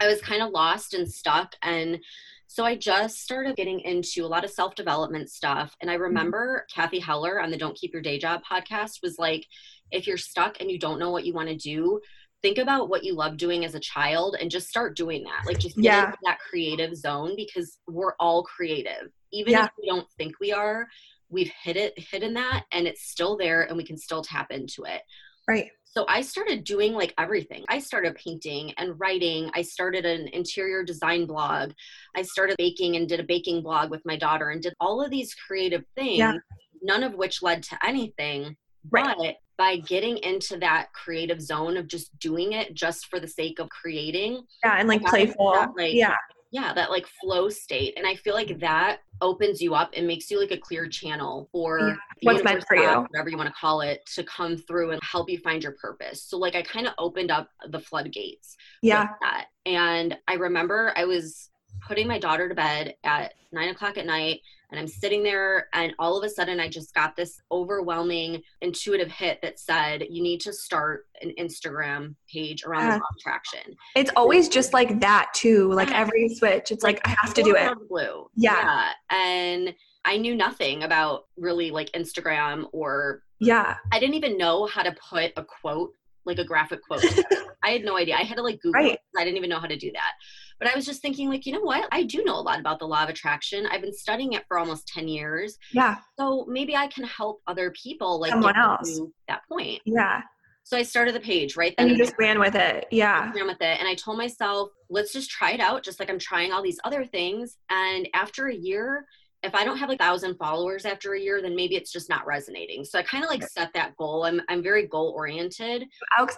I 0.00 0.08
was 0.08 0.20
kind 0.20 0.42
of 0.42 0.50
lost 0.50 0.94
and 0.94 1.10
stuck. 1.10 1.54
And 1.62 2.00
so 2.46 2.64
I 2.64 2.76
just 2.76 3.20
started 3.20 3.56
getting 3.56 3.80
into 3.80 4.24
a 4.24 4.28
lot 4.28 4.44
of 4.44 4.50
self 4.50 4.74
development 4.74 5.30
stuff. 5.30 5.74
And 5.80 5.90
I 5.90 5.94
mm-hmm. 5.94 6.02
remember 6.04 6.66
mm-hmm. 6.66 6.80
Cathy 6.80 6.98
Heller 6.98 7.40
on 7.40 7.50
the 7.50 7.58
Don't 7.58 7.76
Keep 7.76 7.92
Your 7.92 8.02
Day 8.02 8.18
Job 8.18 8.42
podcast 8.50 9.02
was 9.02 9.18
like, 9.18 9.46
if 9.90 10.06
you're 10.06 10.18
stuck 10.18 10.60
and 10.60 10.70
you 10.70 10.78
don't 10.78 10.98
know 10.98 11.10
what 11.10 11.24
you 11.24 11.32
want 11.32 11.48
to 11.48 11.56
do, 11.56 12.00
think 12.42 12.58
about 12.58 12.88
what 12.88 13.04
you 13.04 13.14
love 13.14 13.36
doing 13.36 13.64
as 13.64 13.74
a 13.74 13.80
child 13.80 14.36
and 14.40 14.50
just 14.50 14.68
start 14.68 14.96
doing 14.96 15.24
that. 15.24 15.44
Like 15.46 15.58
just 15.58 15.76
get 15.76 15.84
yeah. 15.84 16.06
into 16.06 16.18
that 16.24 16.38
creative 16.38 16.96
zone 16.96 17.34
because 17.36 17.78
we're 17.88 18.14
all 18.20 18.42
creative. 18.44 19.10
Even 19.32 19.52
yeah. 19.52 19.64
if 19.64 19.70
we 19.80 19.88
don't 19.88 20.08
think 20.16 20.34
we 20.40 20.52
are, 20.52 20.88
we've 21.30 21.52
hit 21.62 21.76
it 21.76 21.98
hidden 21.98 22.34
that 22.34 22.64
and 22.72 22.86
it's 22.86 23.02
still 23.02 23.36
there 23.36 23.62
and 23.62 23.76
we 23.76 23.84
can 23.84 23.96
still 23.96 24.22
tap 24.22 24.50
into 24.50 24.84
it 24.84 25.02
right 25.46 25.70
so 25.84 26.04
i 26.08 26.20
started 26.20 26.64
doing 26.64 26.94
like 26.94 27.14
everything 27.18 27.64
i 27.68 27.78
started 27.78 28.14
painting 28.14 28.72
and 28.78 28.98
writing 28.98 29.50
i 29.54 29.62
started 29.62 30.04
an 30.04 30.28
interior 30.28 30.82
design 30.82 31.26
blog 31.26 31.70
i 32.16 32.22
started 32.22 32.56
baking 32.56 32.96
and 32.96 33.08
did 33.08 33.20
a 33.20 33.24
baking 33.24 33.62
blog 33.62 33.90
with 33.90 34.02
my 34.04 34.16
daughter 34.16 34.50
and 34.50 34.62
did 34.62 34.74
all 34.80 35.02
of 35.02 35.10
these 35.10 35.34
creative 35.34 35.84
things 35.96 36.18
yeah. 36.18 36.34
none 36.82 37.02
of 37.02 37.14
which 37.14 37.42
led 37.42 37.62
to 37.62 37.78
anything 37.86 38.56
right. 38.90 39.16
but 39.16 39.36
by 39.58 39.76
getting 39.76 40.16
into 40.18 40.56
that 40.56 40.90
creative 40.94 41.42
zone 41.42 41.76
of 41.76 41.88
just 41.88 42.16
doing 42.18 42.52
it 42.52 42.72
just 42.74 43.06
for 43.06 43.20
the 43.20 43.28
sake 43.28 43.58
of 43.58 43.68
creating. 43.68 44.42
Yeah 44.64 44.76
and 44.78 44.88
like 44.88 45.04
playful. 45.04 45.52
that, 45.52 45.70
like, 45.76 45.92
yeah. 45.92 46.14
yeah 46.52 46.72
that 46.72 46.90
like 46.90 47.06
flow 47.20 47.48
state 47.48 47.94
and 47.96 48.06
i 48.06 48.14
feel 48.14 48.34
like 48.34 48.58
that 48.60 48.98
opens 49.20 49.60
you 49.60 49.74
up 49.74 49.90
and 49.96 50.06
makes 50.06 50.30
you 50.30 50.40
like 50.40 50.52
a 50.52 50.56
clear 50.56 50.88
channel 50.88 51.48
for 51.50 51.80
yeah. 51.80 51.94
what's 52.22 52.44
meant 52.44 52.64
for 52.68 52.76
you. 52.76 52.88
whatever 52.88 53.28
you 53.28 53.36
want 53.36 53.48
to 53.48 53.54
call 53.60 53.80
it 53.80 54.00
to 54.14 54.22
come 54.24 54.56
through 54.56 54.92
and 54.92 55.00
help 55.02 55.28
you 55.28 55.38
find 55.38 55.62
your 55.62 55.72
purpose. 55.72 56.22
So 56.22 56.38
like 56.38 56.54
i 56.54 56.62
kind 56.62 56.86
of 56.86 56.94
opened 56.98 57.30
up 57.30 57.50
the 57.68 57.80
floodgates 57.80 58.56
yeah. 58.82 59.08
that. 59.20 59.46
And 59.66 60.16
i 60.28 60.34
remember 60.34 60.92
i 60.96 61.04
was 61.04 61.50
putting 61.86 62.06
my 62.06 62.18
daughter 62.18 62.48
to 62.48 62.54
bed 62.54 62.94
at 63.04 63.34
nine 63.52 63.68
o'clock 63.68 63.98
at 63.98 64.06
night 64.06 64.40
and 64.70 64.78
I'm 64.78 64.86
sitting 64.86 65.22
there, 65.22 65.68
and 65.72 65.94
all 65.98 66.18
of 66.18 66.24
a 66.24 66.28
sudden, 66.28 66.60
I 66.60 66.68
just 66.68 66.94
got 66.94 67.16
this 67.16 67.40
overwhelming 67.50 68.42
intuitive 68.60 69.10
hit 69.10 69.40
that 69.40 69.58
said, 69.58 70.04
You 70.10 70.22
need 70.22 70.40
to 70.42 70.52
start 70.52 71.06
an 71.22 71.32
Instagram 71.38 72.14
page 72.30 72.64
around 72.64 72.82
yeah. 72.82 72.90
the 72.90 72.96
uh, 72.96 72.98
law 72.98 73.08
attraction. 73.18 73.74
It's 73.96 74.10
always 74.14 74.48
just 74.48 74.74
like 74.74 75.00
that, 75.00 75.30
too. 75.34 75.72
Like 75.72 75.88
yeah. 75.88 76.00
every 76.00 76.28
switch, 76.28 76.70
it's 76.70 76.84
like, 76.84 76.96
like 76.96 77.08
I 77.08 77.16
have 77.22 77.32
to 77.34 77.42
do 77.42 77.56
it. 77.56 77.72
Blue. 77.88 78.28
Yeah. 78.34 78.60
yeah. 78.60 78.92
And 79.10 79.74
I 80.04 80.18
knew 80.18 80.34
nothing 80.34 80.82
about 80.82 81.28
really 81.38 81.70
like 81.70 81.90
Instagram 81.92 82.66
or. 82.72 83.22
Yeah. 83.40 83.76
I 83.90 83.98
didn't 83.98 84.16
even 84.16 84.36
know 84.36 84.66
how 84.66 84.82
to 84.82 84.94
put 85.08 85.32
a 85.38 85.44
quote, 85.44 85.92
like 86.26 86.38
a 86.38 86.44
graphic 86.44 86.82
quote. 86.82 87.04
I 87.64 87.70
had 87.70 87.84
no 87.84 87.96
idea. 87.96 88.16
I 88.16 88.22
had 88.22 88.36
to 88.36 88.42
like 88.42 88.60
Google. 88.60 88.82
Right. 88.82 88.98
I 89.16 89.24
didn't 89.24 89.38
even 89.38 89.48
know 89.48 89.60
how 89.60 89.66
to 89.66 89.76
do 89.76 89.90
that. 89.92 90.12
But 90.58 90.68
I 90.68 90.74
was 90.74 90.86
just 90.86 91.02
thinking, 91.02 91.28
like, 91.28 91.46
you 91.46 91.52
know 91.52 91.60
what? 91.60 91.88
I 91.92 92.02
do 92.02 92.24
know 92.24 92.36
a 92.36 92.42
lot 92.42 92.58
about 92.58 92.78
the 92.78 92.86
law 92.86 93.02
of 93.04 93.08
attraction. 93.08 93.66
I've 93.70 93.80
been 93.80 93.92
studying 93.92 94.32
it 94.32 94.44
for 94.48 94.58
almost 94.58 94.88
10 94.88 95.08
years. 95.08 95.56
Yeah. 95.72 95.96
So 96.18 96.46
maybe 96.48 96.74
I 96.76 96.88
can 96.88 97.04
help 97.04 97.40
other 97.46 97.72
people, 97.72 98.20
like, 98.20 98.30
someone 98.30 98.56
else. 98.56 99.00
that 99.28 99.42
point. 99.48 99.80
Yeah. 99.84 100.22
So 100.64 100.76
I 100.76 100.82
started 100.82 101.14
the 101.14 101.20
page 101.20 101.56
right 101.56 101.74
then. 101.78 101.88
And 101.88 101.96
you 101.96 102.04
just 102.04 102.18
ran 102.18 102.38
with 102.38 102.54
it. 102.54 102.86
Yeah. 102.90 103.32
ran 103.32 103.46
with 103.46 103.62
it. 103.62 103.78
And 103.78 103.88
I 103.88 103.94
told 103.94 104.18
myself, 104.18 104.70
let's 104.90 105.12
just 105.12 105.30
try 105.30 105.52
it 105.52 105.60
out, 105.60 105.82
just 105.82 105.98
like 105.98 106.10
I'm 106.10 106.18
trying 106.18 106.52
all 106.52 106.62
these 106.62 106.78
other 106.84 107.06
things. 107.06 107.56
And 107.70 108.06
after 108.12 108.48
a 108.48 108.54
year, 108.54 109.06
if 109.42 109.54
I 109.54 109.64
don't 109.64 109.76
have 109.78 109.88
like 109.88 110.00
a 110.00 110.04
thousand 110.04 110.34
followers 110.36 110.84
after 110.84 111.14
a 111.14 111.20
year, 111.20 111.40
then 111.40 111.54
maybe 111.54 111.76
it's 111.76 111.92
just 111.92 112.08
not 112.08 112.26
resonating. 112.26 112.84
So 112.84 112.98
I 112.98 113.02
kind 113.02 113.24
of 113.24 113.30
like 113.30 113.42
set 113.44 113.72
that 113.74 113.96
goal. 113.96 114.24
I'm 114.24 114.42
I'm 114.48 114.62
very 114.62 114.86
goal 114.86 115.14
oriented. 115.16 115.86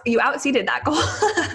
You 0.05 0.19
outseated 0.19 0.67
that 0.67 0.83
goal. 0.83 1.01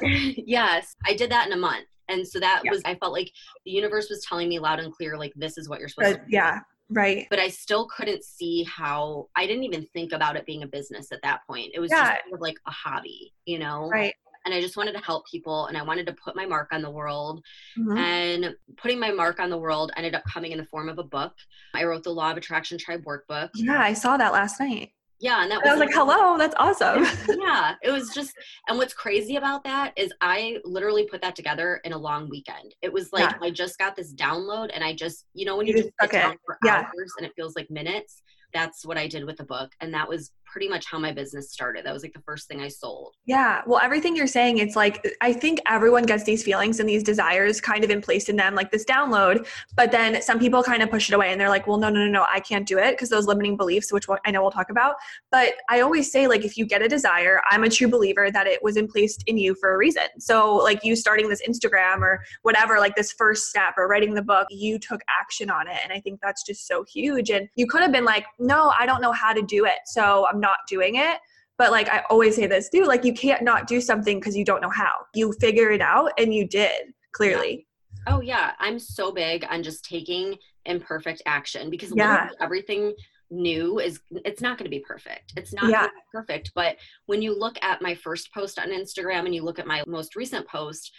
yes, 0.46 0.96
I 1.06 1.14
did 1.14 1.30
that 1.30 1.46
in 1.46 1.52
a 1.52 1.56
month. 1.56 1.86
And 2.08 2.26
so 2.26 2.40
that 2.40 2.62
yeah. 2.64 2.70
was, 2.70 2.82
I 2.84 2.94
felt 2.94 3.12
like 3.12 3.32
the 3.64 3.72
universe 3.72 4.08
was 4.08 4.24
telling 4.24 4.48
me 4.48 4.58
loud 4.58 4.78
and 4.78 4.92
clear, 4.92 5.16
like, 5.16 5.32
this 5.36 5.58
is 5.58 5.68
what 5.68 5.80
you're 5.80 5.88
supposed 5.88 6.16
to 6.16 6.20
do. 6.20 6.26
Yeah. 6.28 6.60
Right. 6.88 7.26
But 7.30 7.40
I 7.40 7.48
still 7.48 7.88
couldn't 7.88 8.22
see 8.22 8.62
how 8.62 9.28
I 9.34 9.46
didn't 9.46 9.64
even 9.64 9.86
think 9.92 10.12
about 10.12 10.36
it 10.36 10.46
being 10.46 10.62
a 10.62 10.68
business 10.68 11.10
at 11.10 11.20
that 11.22 11.40
point. 11.46 11.72
It 11.74 11.80
was 11.80 11.90
yeah. 11.90 12.02
just 12.02 12.22
kind 12.22 12.34
of 12.34 12.40
like 12.40 12.56
a 12.66 12.70
hobby, 12.70 13.32
you 13.44 13.58
know? 13.58 13.88
Right. 13.88 14.14
And 14.44 14.54
I 14.54 14.60
just 14.60 14.76
wanted 14.76 14.92
to 14.92 15.00
help 15.00 15.26
people 15.28 15.66
and 15.66 15.76
I 15.76 15.82
wanted 15.82 16.06
to 16.06 16.12
put 16.12 16.36
my 16.36 16.46
mark 16.46 16.68
on 16.70 16.80
the 16.80 16.90
world. 16.90 17.42
Mm-hmm. 17.76 17.96
And 17.96 18.54
putting 18.76 19.00
my 19.00 19.10
mark 19.10 19.40
on 19.40 19.50
the 19.50 19.58
world 19.58 19.90
ended 19.96 20.14
up 20.14 20.22
coming 20.32 20.52
in 20.52 20.58
the 20.58 20.66
form 20.66 20.88
of 20.88 21.00
a 21.00 21.02
book. 21.02 21.32
I 21.74 21.82
wrote 21.82 22.04
the 22.04 22.10
Law 22.10 22.30
of 22.30 22.36
Attraction 22.36 22.78
Tribe 22.78 23.02
workbook. 23.04 23.50
Yeah, 23.56 23.80
I 23.80 23.92
saw 23.92 24.16
that 24.16 24.32
last 24.32 24.60
night 24.60 24.92
yeah 25.20 25.42
and 25.42 25.50
that 25.50 25.62
was, 25.62 25.68
I 25.68 25.72
was 25.72 25.80
like 25.80 25.94
hello 25.94 26.36
that's 26.36 26.54
awesome 26.58 27.06
yeah 27.40 27.74
it 27.82 27.90
was 27.90 28.10
just 28.10 28.34
and 28.68 28.76
what's 28.76 28.92
crazy 28.92 29.36
about 29.36 29.64
that 29.64 29.92
is 29.96 30.12
i 30.20 30.58
literally 30.64 31.06
put 31.06 31.22
that 31.22 31.34
together 31.34 31.80
in 31.84 31.92
a 31.92 31.98
long 31.98 32.28
weekend 32.28 32.74
it 32.82 32.92
was 32.92 33.12
like 33.12 33.30
yeah. 33.30 33.36
i 33.40 33.50
just 33.50 33.78
got 33.78 33.96
this 33.96 34.12
download 34.14 34.70
and 34.74 34.84
i 34.84 34.92
just 34.92 35.24
you 35.34 35.46
know 35.46 35.56
when 35.56 35.66
you, 35.66 35.74
you 35.74 35.82
just 35.84 35.94
sit 36.00 36.10
down 36.12 36.36
for 36.44 36.58
yeah. 36.64 36.84
hours 36.84 37.12
and 37.18 37.26
it 37.26 37.32
feels 37.36 37.56
like 37.56 37.70
minutes 37.70 38.22
that's 38.56 38.86
what 38.86 38.96
I 38.96 39.06
did 39.06 39.24
with 39.24 39.36
the 39.36 39.44
book. 39.44 39.72
And 39.80 39.92
that 39.94 40.08
was 40.08 40.30
pretty 40.46 40.68
much 40.68 40.86
how 40.86 40.98
my 40.98 41.12
business 41.12 41.50
started. 41.50 41.84
That 41.84 41.92
was 41.92 42.02
like 42.02 42.12
the 42.12 42.22
first 42.22 42.48
thing 42.48 42.60
I 42.60 42.68
sold. 42.68 43.14
Yeah. 43.26 43.62
Well, 43.66 43.80
everything 43.82 44.16
you're 44.16 44.26
saying, 44.26 44.58
it's 44.58 44.76
like, 44.76 45.06
I 45.20 45.32
think 45.32 45.60
everyone 45.66 46.04
gets 46.04 46.24
these 46.24 46.42
feelings 46.42 46.80
and 46.80 46.88
these 46.88 47.02
desires 47.02 47.60
kind 47.60 47.84
of 47.84 47.90
in 47.90 48.00
place 48.00 48.28
in 48.28 48.36
them, 48.36 48.54
like 48.54 48.70
this 48.70 48.84
download. 48.84 49.46
But 49.76 49.92
then 49.92 50.22
some 50.22 50.38
people 50.38 50.62
kind 50.62 50.82
of 50.82 50.90
push 50.90 51.08
it 51.08 51.14
away 51.14 51.32
and 51.32 51.40
they're 51.40 51.48
like, 51.48 51.66
well, 51.66 51.78
no, 51.78 51.88
no, 51.88 52.00
no, 52.00 52.10
no, 52.10 52.26
I 52.32 52.40
can't 52.40 52.66
do 52.66 52.78
it 52.78 52.92
because 52.92 53.08
those 53.08 53.26
limiting 53.26 53.56
beliefs, 53.56 53.92
which 53.92 54.06
I 54.24 54.30
know 54.30 54.42
we'll 54.42 54.50
talk 54.50 54.70
about. 54.70 54.96
But 55.30 55.54
I 55.68 55.80
always 55.80 56.10
say, 56.10 56.26
like, 56.26 56.44
if 56.44 56.56
you 56.56 56.66
get 56.66 56.82
a 56.82 56.88
desire, 56.88 57.40
I'm 57.50 57.64
a 57.64 57.68
true 57.68 57.88
believer 57.88 58.30
that 58.30 58.46
it 58.46 58.62
was 58.62 58.76
in 58.76 58.88
placed 58.88 59.24
in 59.26 59.36
you 59.38 59.54
for 59.54 59.74
a 59.74 59.76
reason. 59.76 60.04
So, 60.18 60.54
like, 60.56 60.84
you 60.84 60.96
starting 60.96 61.28
this 61.28 61.42
Instagram 61.46 62.00
or 62.00 62.22
whatever, 62.42 62.78
like 62.78 62.94
this 62.94 63.12
first 63.12 63.48
step 63.48 63.74
or 63.76 63.88
writing 63.88 64.14
the 64.14 64.22
book, 64.22 64.46
you 64.50 64.78
took 64.78 65.00
action 65.20 65.50
on 65.50 65.68
it. 65.68 65.78
And 65.82 65.92
I 65.92 66.00
think 66.00 66.20
that's 66.22 66.42
just 66.44 66.66
so 66.66 66.84
huge. 66.92 67.30
And 67.30 67.48
you 67.56 67.66
could 67.66 67.82
have 67.82 67.92
been 67.92 68.04
like, 68.04 68.26
no, 68.38 68.72
I 68.78 68.86
don't 68.86 69.00
know 69.00 69.12
how 69.12 69.32
to 69.32 69.42
do 69.42 69.64
it. 69.64 69.78
So 69.86 70.26
I'm 70.30 70.35
not 70.40 70.58
doing 70.68 70.96
it. 70.96 71.18
But 71.58 71.70
like 71.70 71.88
I 71.88 72.02
always 72.10 72.36
say 72.36 72.46
this 72.46 72.68
too, 72.68 72.84
like 72.84 73.04
you 73.04 73.14
can't 73.14 73.42
not 73.42 73.66
do 73.66 73.80
something 73.80 74.18
because 74.20 74.36
you 74.36 74.44
don't 74.44 74.60
know 74.60 74.70
how. 74.70 74.92
You 75.14 75.32
figure 75.40 75.70
it 75.70 75.80
out 75.80 76.12
and 76.18 76.34
you 76.34 76.46
did 76.46 76.92
clearly. 77.12 77.66
Yeah. 78.06 78.14
Oh 78.14 78.20
yeah. 78.20 78.52
I'm 78.58 78.78
so 78.78 79.10
big 79.10 79.44
on 79.48 79.62
just 79.62 79.84
taking 79.84 80.36
imperfect 80.66 81.22
action 81.26 81.70
because 81.70 81.92
yeah. 81.94 82.28
everything 82.40 82.94
new 83.30 83.80
is 83.80 84.00
it's 84.24 84.40
not 84.40 84.56
going 84.56 84.64
to 84.64 84.70
be 84.70 84.78
perfect 84.86 85.32
it's 85.36 85.52
not 85.52 85.68
yeah. 85.68 85.88
perfect 86.12 86.52
but 86.54 86.76
when 87.06 87.20
you 87.20 87.36
look 87.36 87.56
at 87.60 87.82
my 87.82 87.92
first 87.92 88.32
post 88.32 88.56
on 88.58 88.68
instagram 88.68 89.24
and 89.24 89.34
you 89.34 89.42
look 89.42 89.58
at 89.58 89.66
my 89.66 89.82
most 89.86 90.14
recent 90.14 90.46
post 90.46 90.92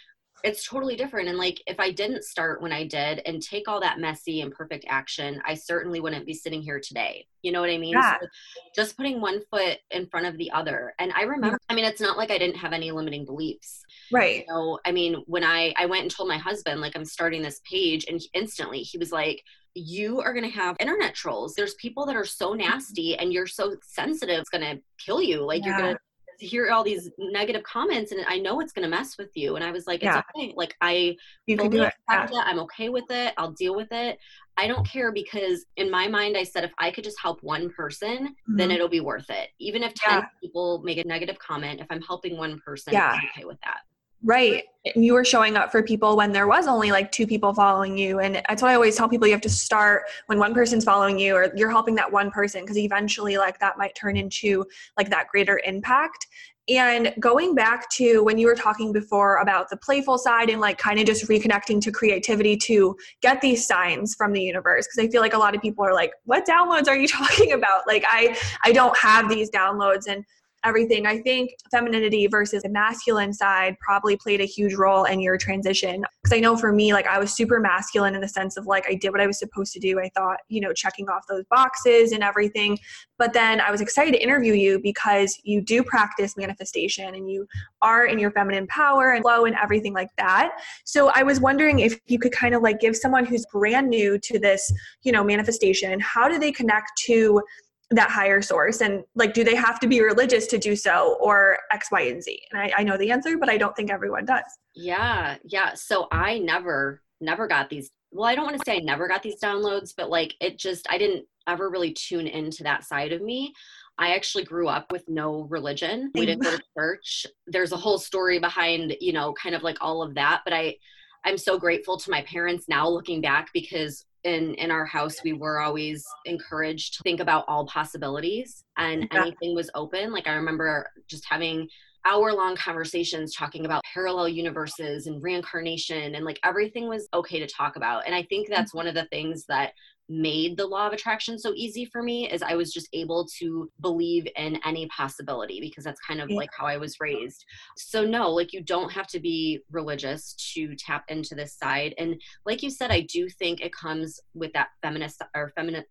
it's 0.44 0.66
totally 0.66 0.96
different. 0.96 1.28
And 1.28 1.38
like, 1.38 1.60
if 1.66 1.80
I 1.80 1.90
didn't 1.90 2.24
start 2.24 2.62
when 2.62 2.72
I 2.72 2.86
did 2.86 3.20
and 3.26 3.42
take 3.42 3.68
all 3.68 3.80
that 3.80 3.98
messy 3.98 4.40
and 4.40 4.52
perfect 4.52 4.84
action, 4.88 5.40
I 5.44 5.54
certainly 5.54 6.00
wouldn't 6.00 6.26
be 6.26 6.34
sitting 6.34 6.62
here 6.62 6.80
today. 6.80 7.26
You 7.42 7.52
know 7.52 7.60
what 7.60 7.70
I 7.70 7.78
mean? 7.78 7.94
Yeah. 7.94 8.18
So 8.20 8.26
just 8.74 8.96
putting 8.96 9.20
one 9.20 9.40
foot 9.50 9.78
in 9.90 10.06
front 10.06 10.26
of 10.26 10.38
the 10.38 10.50
other. 10.52 10.94
And 10.98 11.12
I 11.12 11.22
remember, 11.22 11.58
I 11.68 11.74
mean, 11.74 11.84
it's 11.84 12.00
not 12.00 12.16
like 12.16 12.30
I 12.30 12.38
didn't 12.38 12.56
have 12.56 12.72
any 12.72 12.90
limiting 12.90 13.24
beliefs. 13.24 13.82
Right. 14.12 14.44
So, 14.48 14.78
I 14.84 14.92
mean, 14.92 15.22
when 15.26 15.44
I, 15.44 15.74
I 15.76 15.86
went 15.86 16.02
and 16.02 16.10
told 16.10 16.28
my 16.28 16.38
husband, 16.38 16.80
like, 16.80 16.96
I'm 16.96 17.04
starting 17.04 17.42
this 17.42 17.60
page, 17.68 18.06
and 18.08 18.20
instantly 18.32 18.80
he 18.80 18.98
was 18.98 19.12
like, 19.12 19.42
you 19.74 20.20
are 20.20 20.32
going 20.32 20.48
to 20.48 20.56
have 20.56 20.76
internet 20.80 21.14
trolls. 21.14 21.54
There's 21.54 21.74
people 21.74 22.06
that 22.06 22.16
are 22.16 22.24
so 22.24 22.52
nasty 22.52 23.16
and 23.16 23.32
you're 23.32 23.46
so 23.46 23.76
sensitive, 23.82 24.40
it's 24.40 24.50
going 24.50 24.64
to 24.64 24.82
kill 24.98 25.22
you. 25.22 25.44
Like, 25.44 25.62
yeah. 25.62 25.68
you're 25.68 25.78
going 25.78 25.94
to 25.94 26.00
hear 26.38 26.70
all 26.70 26.84
these 26.84 27.10
negative 27.18 27.62
comments 27.62 28.12
and 28.12 28.24
I 28.26 28.38
know 28.38 28.60
it's 28.60 28.72
going 28.72 28.84
to 28.84 28.88
mess 28.88 29.18
with 29.18 29.30
you. 29.34 29.56
And 29.56 29.64
I 29.64 29.70
was 29.70 29.86
like, 29.86 30.02
it's 30.02 30.14
yeah. 30.14 30.22
okay. 30.36 30.54
Like 30.56 30.74
I 30.80 31.16
you 31.46 31.56
can 31.56 31.70
do 31.70 31.82
it. 31.82 31.92
Yeah. 32.08 32.28
I'm 32.32 32.58
okay 32.60 32.88
with 32.88 33.10
it. 33.10 33.34
I'll 33.36 33.52
deal 33.52 33.74
with 33.74 33.88
it. 33.90 34.18
I 34.56 34.66
don't 34.66 34.86
care 34.86 35.12
because 35.12 35.64
in 35.76 35.88
my 35.90 36.08
mind, 36.08 36.36
I 36.36 36.42
said, 36.42 36.64
if 36.64 36.72
I 36.78 36.90
could 36.90 37.04
just 37.04 37.20
help 37.20 37.42
one 37.42 37.70
person, 37.70 38.28
mm-hmm. 38.28 38.56
then 38.56 38.72
it'll 38.72 38.88
be 38.88 39.00
worth 39.00 39.30
it. 39.30 39.50
Even 39.60 39.84
if 39.84 39.94
10 39.94 40.18
yeah. 40.18 40.26
people 40.42 40.82
make 40.82 40.98
a 40.98 41.04
negative 41.04 41.38
comment, 41.38 41.80
if 41.80 41.86
I'm 41.90 42.02
helping 42.02 42.36
one 42.36 42.60
person, 42.64 42.92
yeah. 42.92 43.10
I'm 43.12 43.22
okay 43.34 43.44
with 43.44 43.58
that. 43.64 43.78
Right. 44.22 44.64
And 44.94 45.04
you 45.04 45.12
were 45.12 45.24
showing 45.24 45.56
up 45.56 45.70
for 45.70 45.82
people 45.82 46.16
when 46.16 46.32
there 46.32 46.48
was 46.48 46.66
only 46.66 46.90
like 46.90 47.12
two 47.12 47.26
people 47.26 47.54
following 47.54 47.96
you. 47.96 48.20
And 48.20 48.42
that's 48.48 48.62
why 48.62 48.72
I 48.72 48.74
always 48.74 48.96
tell 48.96 49.08
people 49.08 49.26
you 49.26 49.32
have 49.32 49.40
to 49.42 49.50
start 49.50 50.04
when 50.26 50.38
one 50.38 50.54
person's 50.54 50.84
following 50.84 51.18
you 51.18 51.34
or 51.34 51.52
you're 51.54 51.70
helping 51.70 51.94
that 51.96 52.10
one 52.10 52.30
person 52.30 52.62
because 52.62 52.78
eventually 52.78 53.36
like 53.36 53.58
that 53.60 53.78
might 53.78 53.94
turn 53.94 54.16
into 54.16 54.64
like 54.96 55.10
that 55.10 55.28
greater 55.28 55.60
impact. 55.64 56.26
And 56.68 57.14
going 57.18 57.54
back 57.54 57.88
to 57.92 58.22
when 58.24 58.36
you 58.36 58.46
were 58.46 58.54
talking 58.54 58.92
before 58.92 59.38
about 59.38 59.70
the 59.70 59.76
playful 59.76 60.18
side 60.18 60.50
and 60.50 60.60
like 60.60 60.76
kind 60.76 60.98
of 60.98 61.06
just 61.06 61.26
reconnecting 61.26 61.80
to 61.80 61.90
creativity 61.90 62.58
to 62.58 62.94
get 63.22 63.40
these 63.40 63.66
signs 63.66 64.14
from 64.14 64.32
the 64.32 64.42
universe 64.42 64.86
because 64.86 65.08
I 65.08 65.10
feel 65.10 65.22
like 65.22 65.32
a 65.32 65.38
lot 65.38 65.54
of 65.54 65.62
people 65.62 65.84
are 65.84 65.94
like 65.94 66.12
what 66.24 66.46
downloads 66.46 66.86
are 66.88 66.96
you 66.96 67.08
talking 67.08 67.52
about? 67.52 67.86
Like 67.86 68.04
I 68.06 68.36
I 68.64 68.72
don't 68.72 68.96
have 68.98 69.30
these 69.30 69.50
downloads 69.50 70.06
and 70.08 70.24
everything. 70.64 71.06
I 71.06 71.18
think 71.20 71.50
femininity 71.70 72.26
versus 72.26 72.62
the 72.62 72.68
masculine 72.68 73.32
side 73.32 73.76
probably 73.80 74.16
played 74.16 74.40
a 74.40 74.44
huge 74.44 74.74
role 74.74 75.04
in 75.04 75.20
your 75.20 75.36
transition. 75.36 76.04
Because 76.22 76.36
I 76.36 76.40
know 76.40 76.56
for 76.56 76.72
me, 76.72 76.92
like 76.92 77.06
I 77.06 77.18
was 77.18 77.32
super 77.32 77.60
masculine 77.60 78.14
in 78.14 78.20
the 78.20 78.28
sense 78.28 78.56
of 78.56 78.66
like 78.66 78.84
I 78.88 78.94
did 78.94 79.10
what 79.10 79.20
I 79.20 79.26
was 79.26 79.38
supposed 79.38 79.72
to 79.74 79.80
do. 79.80 80.00
I 80.00 80.10
thought, 80.16 80.38
you 80.48 80.60
know, 80.60 80.72
checking 80.72 81.08
off 81.08 81.24
those 81.28 81.44
boxes 81.50 82.12
and 82.12 82.22
everything. 82.22 82.78
But 83.18 83.32
then 83.32 83.60
I 83.60 83.70
was 83.70 83.80
excited 83.80 84.12
to 84.12 84.22
interview 84.22 84.52
you 84.52 84.80
because 84.82 85.38
you 85.42 85.60
do 85.60 85.82
practice 85.82 86.36
manifestation 86.36 87.14
and 87.14 87.30
you 87.30 87.46
are 87.82 88.06
in 88.06 88.18
your 88.18 88.30
feminine 88.30 88.66
power 88.68 89.12
and 89.12 89.22
flow 89.22 89.44
and 89.44 89.56
everything 89.60 89.92
like 89.92 90.10
that. 90.18 90.52
So 90.84 91.10
I 91.14 91.22
was 91.22 91.40
wondering 91.40 91.80
if 91.80 91.98
you 92.06 92.18
could 92.18 92.32
kind 92.32 92.54
of 92.54 92.62
like 92.62 92.80
give 92.80 92.96
someone 92.96 93.24
who's 93.24 93.44
brand 93.52 93.88
new 93.88 94.18
to 94.18 94.38
this, 94.38 94.72
you 95.02 95.12
know, 95.12 95.24
manifestation, 95.24 95.98
how 96.00 96.28
do 96.28 96.38
they 96.38 96.52
connect 96.52 96.90
to 97.06 97.42
that 97.90 98.10
higher 98.10 98.42
source 98.42 98.82
and 98.82 99.02
like 99.14 99.32
do 99.32 99.42
they 99.42 99.54
have 99.54 99.80
to 99.80 99.86
be 99.86 100.02
religious 100.02 100.46
to 100.46 100.58
do 100.58 100.76
so 100.76 101.16
or 101.20 101.58
x 101.72 101.90
y 101.90 102.02
and 102.02 102.22
z? 102.22 102.42
And 102.52 102.60
I, 102.60 102.72
I, 102.78 102.82
know 102.82 102.98
the 102.98 103.10
answer 103.10 103.38
but 103.38 103.48
i 103.48 103.56
don't 103.56 103.74
think 103.74 103.90
everyone 103.90 104.24
does. 104.24 104.44
Yeah 104.74 105.36
yeah. 105.44 105.74
So 105.74 106.06
i 106.12 106.38
never 106.38 107.02
never 107.20 107.46
got 107.46 107.70
these 107.70 107.90
well 108.10 108.28
i 108.28 108.34
don't 108.34 108.44
want 108.44 108.58
to 108.58 108.64
say 108.64 108.76
i 108.76 108.80
never 108.80 109.08
got 109.08 109.22
these 109.22 109.40
downloads 109.40 109.94
but 109.96 110.10
like 110.10 110.34
it 110.40 110.58
just 110.58 110.86
i 110.90 110.98
didn't 110.98 111.24
ever 111.48 111.70
really 111.70 111.92
tune 111.92 112.26
into 112.26 112.62
that 112.62 112.84
side 112.84 113.12
of 113.12 113.22
me. 113.22 113.52
I 113.96 114.14
actually 114.14 114.44
grew 114.44 114.68
up 114.68 114.92
with 114.92 115.08
no 115.08 115.48
religion. 115.50 116.12
We 116.14 116.26
didn't 116.26 116.44
go 116.44 116.56
to 116.56 116.62
church. 116.78 117.26
There's 117.46 117.72
a 117.72 117.76
whole 117.76 117.98
story 117.98 118.38
behind 118.38 118.96
you 119.00 119.12
know 119.12 119.32
kind 119.32 119.54
of 119.54 119.62
like 119.62 119.78
all 119.80 120.02
of 120.02 120.14
that 120.14 120.42
but 120.44 120.52
i 120.52 120.76
I'm 121.24 121.38
so 121.38 121.58
grateful 121.58 121.98
to 121.98 122.10
my 122.10 122.22
parents 122.22 122.66
now 122.68 122.88
looking 122.88 123.20
back 123.20 123.48
because 123.52 124.04
in 124.24 124.54
in 124.54 124.70
our 124.70 124.84
house 124.84 125.16
we 125.22 125.32
were 125.32 125.60
always 125.60 126.04
encouraged 126.24 126.94
to 126.94 127.02
think 127.02 127.20
about 127.20 127.44
all 127.46 127.66
possibilities 127.66 128.64
and 128.76 129.08
yeah. 129.12 129.20
anything 129.22 129.54
was 129.54 129.70
open. 129.74 130.12
Like 130.12 130.26
I 130.26 130.32
remember 130.32 130.88
just 131.08 131.24
having 131.28 131.68
hour 132.06 132.32
long 132.32 132.56
conversations 132.56 133.34
talking 133.34 133.64
about 133.66 133.82
parallel 133.92 134.28
universes 134.28 135.06
and 135.06 135.22
reincarnation 135.22 136.14
and 136.14 136.24
like 136.24 136.40
everything 136.44 136.88
was 136.88 137.08
okay 137.12 137.38
to 137.38 137.46
talk 137.46 137.76
about. 137.76 138.06
And 138.06 138.14
I 138.14 138.22
think 138.24 138.46
mm-hmm. 138.46 138.54
that's 138.54 138.74
one 138.74 138.86
of 138.86 138.94
the 138.94 139.06
things 139.06 139.44
that 139.46 139.72
made 140.08 140.56
the 140.56 140.66
law 140.66 140.86
of 140.86 140.92
attraction 140.92 141.38
so 141.38 141.52
easy 141.54 141.84
for 141.84 142.02
me 142.02 142.30
is 142.30 142.42
I 142.42 142.54
was 142.54 142.72
just 142.72 142.88
able 142.92 143.26
to 143.38 143.70
believe 143.80 144.26
in 144.36 144.58
any 144.64 144.86
possibility 144.88 145.60
because 145.60 145.84
that's 145.84 146.00
kind 146.00 146.20
of 146.20 146.30
yeah. 146.30 146.36
like 146.36 146.50
how 146.56 146.66
I 146.66 146.76
was 146.76 146.96
raised. 147.00 147.44
So 147.76 148.04
no, 148.04 148.30
like 148.30 148.52
you 148.52 148.62
don't 148.62 148.90
have 148.90 149.06
to 149.08 149.20
be 149.20 149.60
religious 149.70 150.34
to 150.54 150.74
tap 150.76 151.04
into 151.08 151.34
this 151.34 151.56
side. 151.56 151.94
And 151.98 152.20
like 152.46 152.62
you 152.62 152.70
said, 152.70 152.90
I 152.90 153.02
do 153.02 153.28
think 153.28 153.60
it 153.60 153.72
comes 153.72 154.20
with 154.34 154.52
that 154.54 154.68
feminist 154.82 155.22
or 155.34 155.52
feminine 155.54 155.84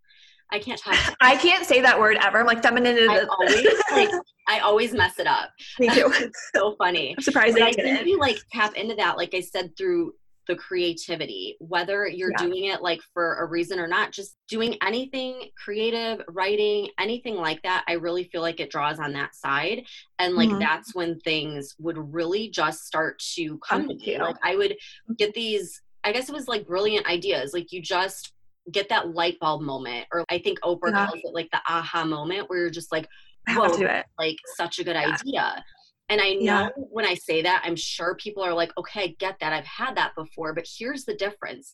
I 0.51 0.59
can't 0.59 0.79
talk. 0.79 0.95
I 1.21 1.35
can't 1.35 1.65
say 1.65 1.81
that 1.81 1.99
word 1.99 2.17
ever. 2.21 2.39
I'm 2.39 2.45
like 2.45 2.63
feminine. 2.63 2.97
I 3.09 3.25
always 3.29 3.67
like 3.91 4.09
I 4.47 4.59
always 4.59 4.93
mess 4.93 5.19
it 5.19 5.27
up. 5.27 5.49
Me 5.79 5.89
too. 5.89 6.11
it's 6.15 6.49
so 6.55 6.75
funny. 6.77 7.13
I'm 7.17 7.21
surprised. 7.21 7.59
I 7.59 7.71
think 7.73 8.05
you 8.05 8.17
like 8.17 8.39
tap 8.51 8.75
into 8.75 8.95
that, 8.95 9.17
like 9.17 9.33
I 9.33 9.41
said, 9.41 9.75
through 9.77 10.13
the 10.47 10.55
creativity, 10.55 11.57
whether 11.59 12.07
you're 12.07 12.31
yeah. 12.31 12.45
doing 12.45 12.65
it 12.65 12.81
like 12.81 13.01
for 13.13 13.35
a 13.35 13.45
reason 13.45 13.79
or 13.79 13.87
not, 13.87 14.11
just 14.11 14.35
doing 14.47 14.75
anything 14.81 15.49
creative, 15.63 16.21
writing, 16.29 16.89
anything 16.99 17.35
like 17.35 17.61
that, 17.63 17.83
I 17.87 17.93
really 17.93 18.25
feel 18.25 18.41
like 18.41 18.59
it 18.59 18.71
draws 18.71 18.99
on 18.99 19.13
that 19.13 19.35
side. 19.35 19.83
And 20.19 20.35
like 20.35 20.49
mm-hmm. 20.49 20.59
that's 20.59 20.95
when 20.95 21.19
things 21.19 21.75
would 21.79 21.97
really 22.13 22.49
just 22.49 22.85
start 22.85 23.19
to 23.35 23.57
come 23.59 23.87
to 23.87 23.95
me. 23.95 24.17
Like 24.19 24.37
I 24.43 24.55
would 24.55 24.75
get 25.17 25.33
these, 25.33 25.81
I 26.03 26.11
guess 26.11 26.29
it 26.29 26.33
was 26.33 26.47
like 26.47 26.67
brilliant 26.67 27.07
ideas. 27.07 27.53
Like 27.53 27.71
you 27.71 27.81
just 27.81 28.33
get 28.71 28.89
that 28.89 29.13
light 29.13 29.39
bulb 29.39 29.61
moment, 29.61 30.07
or 30.11 30.25
I 30.29 30.39
think 30.39 30.59
Oprah 30.61 30.91
yeah. 30.91 31.07
calls 31.07 31.21
it 31.23 31.33
like 31.33 31.49
the 31.51 31.61
aha 31.67 32.03
moment 32.03 32.49
where 32.49 32.59
you're 32.59 32.69
just 32.69 32.91
like, 32.91 33.07
whoa, 33.49 34.01
like 34.19 34.37
such 34.55 34.79
a 34.79 34.83
good 34.83 34.95
yeah. 34.95 35.15
idea. 35.15 35.63
And 36.09 36.21
I 36.21 36.33
know 36.33 36.39
yeah. 36.39 36.69
when 36.75 37.05
I 37.05 37.15
say 37.15 37.41
that, 37.41 37.63
I'm 37.65 37.75
sure 37.75 38.15
people 38.15 38.43
are 38.43 38.53
like, 38.53 38.71
okay, 38.77 39.03
I 39.03 39.15
get 39.19 39.39
that. 39.39 39.53
I've 39.53 39.65
had 39.65 39.95
that 39.97 40.15
before. 40.15 40.53
But 40.53 40.67
here's 40.77 41.05
the 41.05 41.15
difference 41.15 41.73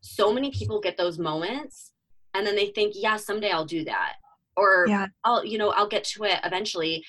so 0.00 0.32
many 0.32 0.50
people 0.50 0.80
get 0.80 0.98
those 0.98 1.18
moments 1.18 1.92
and 2.34 2.46
then 2.46 2.56
they 2.56 2.66
think, 2.66 2.94
yeah, 2.94 3.16
someday 3.16 3.50
I'll 3.50 3.64
do 3.64 3.84
that. 3.84 4.16
Or 4.56 4.86
yeah. 4.86 5.06
I'll, 5.24 5.44
you 5.44 5.56
know, 5.56 5.70
I'll 5.70 5.88
get 5.88 6.04
to 6.04 6.24
it 6.24 6.40
eventually. 6.44 7.04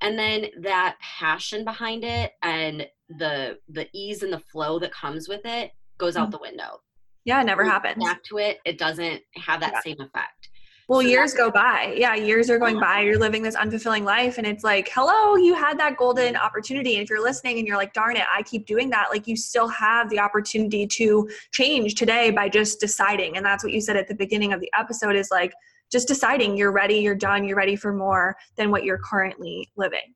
And 0.00 0.18
then 0.18 0.46
that 0.62 0.96
passion 1.00 1.64
behind 1.64 2.04
it 2.04 2.32
and 2.42 2.86
the 3.08 3.58
the 3.68 3.88
ease 3.92 4.22
and 4.22 4.32
the 4.32 4.38
flow 4.38 4.78
that 4.78 4.92
comes 4.92 5.28
with 5.28 5.40
it 5.44 5.72
goes 5.98 6.16
out 6.16 6.24
mm-hmm. 6.24 6.32
the 6.32 6.38
window. 6.38 6.80
Yeah, 7.24 7.40
it 7.40 7.44
never 7.44 7.64
happens. 7.64 8.02
Back 8.02 8.22
to 8.24 8.38
it, 8.38 8.58
it 8.64 8.78
doesn't 8.78 9.22
have 9.34 9.60
that 9.60 9.72
yeah. 9.74 9.80
same 9.82 10.00
effect. 10.00 10.48
Well, 10.88 11.02
so 11.02 11.06
years 11.06 11.34
go 11.34 11.50
by. 11.50 11.94
Yeah, 11.96 12.14
years 12.14 12.48
are 12.48 12.58
going 12.58 12.80
by. 12.80 13.02
You're 13.02 13.18
living 13.18 13.42
this 13.42 13.54
unfulfilling 13.54 14.04
life. 14.04 14.38
And 14.38 14.46
it's 14.46 14.64
like, 14.64 14.88
hello, 14.92 15.36
you 15.36 15.54
had 15.54 15.78
that 15.78 15.98
golden 15.98 16.34
opportunity. 16.34 16.94
And 16.94 17.02
if 17.02 17.10
you're 17.10 17.22
listening 17.22 17.58
and 17.58 17.68
you're 17.68 17.76
like, 17.76 17.92
darn 17.92 18.16
it, 18.16 18.24
I 18.32 18.42
keep 18.42 18.66
doing 18.66 18.88
that, 18.90 19.08
like 19.10 19.26
you 19.26 19.36
still 19.36 19.68
have 19.68 20.08
the 20.08 20.18
opportunity 20.18 20.86
to 20.86 21.28
change 21.52 21.94
today 21.94 22.30
by 22.30 22.48
just 22.48 22.80
deciding. 22.80 23.36
And 23.36 23.44
that's 23.44 23.62
what 23.62 23.74
you 23.74 23.82
said 23.82 23.96
at 23.96 24.08
the 24.08 24.14
beginning 24.14 24.54
of 24.54 24.60
the 24.60 24.70
episode 24.76 25.14
is 25.14 25.28
like, 25.30 25.52
just 25.90 26.08
deciding 26.08 26.56
you're 26.56 26.72
ready, 26.72 26.96
you're 26.96 27.14
done, 27.14 27.44
you're 27.44 27.56
ready 27.56 27.76
for 27.76 27.92
more 27.92 28.36
than 28.56 28.70
what 28.70 28.84
you're 28.84 28.98
currently 28.98 29.70
living. 29.76 30.14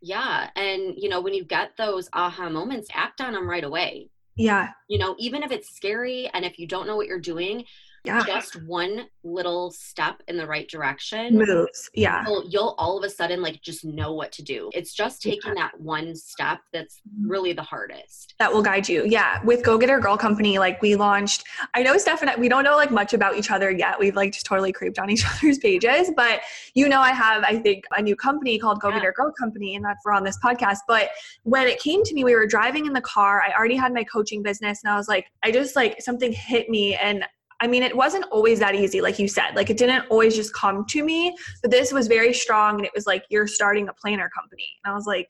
Yeah. 0.00 0.50
And, 0.56 0.94
you 0.96 1.08
know, 1.08 1.20
when 1.20 1.34
you 1.34 1.44
get 1.44 1.76
those 1.76 2.08
aha 2.12 2.48
moments, 2.48 2.88
act 2.92 3.20
on 3.20 3.32
them 3.32 3.48
right 3.48 3.64
away. 3.64 4.10
Yeah. 4.36 4.70
You 4.88 4.98
know, 4.98 5.14
even 5.18 5.42
if 5.42 5.52
it's 5.52 5.74
scary 5.74 6.28
and 6.34 6.44
if 6.44 6.58
you 6.58 6.66
don't 6.66 6.86
know 6.86 6.96
what 6.96 7.06
you're 7.06 7.20
doing, 7.20 7.64
yeah. 8.04 8.22
just 8.26 8.62
one 8.64 9.06
little 9.22 9.70
step 9.70 10.22
in 10.28 10.36
the 10.36 10.46
right 10.46 10.68
direction 10.68 11.38
moves. 11.38 11.90
Yeah. 11.94 12.24
you'll, 12.26 12.48
you'll, 12.48 12.74
all 12.78 12.98
of 12.98 13.04
a 13.04 13.10
sudden 13.10 13.40
like 13.40 13.62
just 13.62 13.84
know 13.84 14.12
what 14.12 14.30
to 14.32 14.42
do. 14.42 14.70
It's 14.74 14.92
just 14.92 15.22
taking 15.22 15.54
yeah. 15.56 15.62
that 15.62 15.80
one 15.80 16.14
step 16.14 16.60
that's 16.72 16.96
mm-hmm. 16.96 17.30
really 17.30 17.52
the 17.54 17.62
hardest. 17.62 18.34
That 18.38 18.52
will 18.52 18.62
guide 18.62 18.88
you. 18.88 19.04
Yeah. 19.06 19.42
With 19.44 19.64
go 19.64 19.78
getter 19.78 19.98
girl 19.98 20.16
company 20.16 20.58
like 20.58 20.80
we 20.82 20.96
launched 20.96 21.44
i 21.74 21.82
know 21.82 21.96
steph 21.96 22.20
and 22.20 22.30
I, 22.30 22.36
we 22.36 22.48
don't 22.48 22.64
know 22.64 22.76
like 22.76 22.90
much 22.90 23.14
about 23.14 23.36
each 23.36 23.50
other 23.50 23.70
yet. 23.70 23.98
We've 23.98 24.14
like 24.14 24.32
just 24.32 24.46
totally 24.46 24.72
creeped 24.72 24.98
on 24.98 25.10
each 25.14 25.24
other's 25.26 25.58
pages 25.58 26.10
but 26.14 26.40
you 26.74 26.88
know 26.88 27.00
i 27.00 27.10
have 27.10 27.42
i 27.44 27.58
think 27.58 27.84
a 27.96 28.02
new 28.02 28.16
company 28.16 28.58
called 28.58 28.80
go 28.80 28.90
getter 28.90 29.06
yeah. 29.06 29.10
girl 29.16 29.32
company 29.38 29.76
and 29.76 29.84
that's 29.84 30.04
we're 30.04 30.12
on 30.12 30.24
this 30.24 30.38
podcast. 30.44 30.78
But 30.86 31.10
when 31.44 31.66
it 31.66 31.78
came 31.80 32.02
to 32.04 32.14
me 32.14 32.24
we 32.24 32.34
were 32.34 32.46
driving 32.46 32.86
in 32.86 32.92
the 32.92 33.00
car. 33.00 33.42
I 33.42 33.52
already 33.56 33.76
had 33.76 33.94
my 33.94 34.04
coaching 34.04 34.42
business 34.42 34.82
and 34.82 34.92
i 34.92 34.96
was 34.96 35.08
like 35.08 35.30
i 35.42 35.50
just 35.50 35.76
like 35.76 36.00
something 36.02 36.32
hit 36.32 36.68
me 36.68 36.94
and 36.94 37.24
I 37.60 37.66
mean, 37.66 37.82
it 37.82 37.96
wasn't 37.96 38.24
always 38.30 38.58
that 38.60 38.74
easy, 38.74 39.00
like 39.00 39.18
you 39.18 39.28
said. 39.28 39.54
Like, 39.54 39.70
it 39.70 39.76
didn't 39.76 40.06
always 40.10 40.34
just 40.34 40.52
come 40.54 40.84
to 40.86 41.04
me, 41.04 41.36
but 41.62 41.70
this 41.70 41.92
was 41.92 42.06
very 42.08 42.34
strong. 42.34 42.76
And 42.76 42.84
it 42.84 42.92
was 42.94 43.06
like, 43.06 43.24
you're 43.30 43.46
starting 43.46 43.88
a 43.88 43.92
planner 43.94 44.30
company. 44.36 44.66
And 44.84 44.92
I 44.92 44.94
was 44.94 45.06
like, 45.06 45.28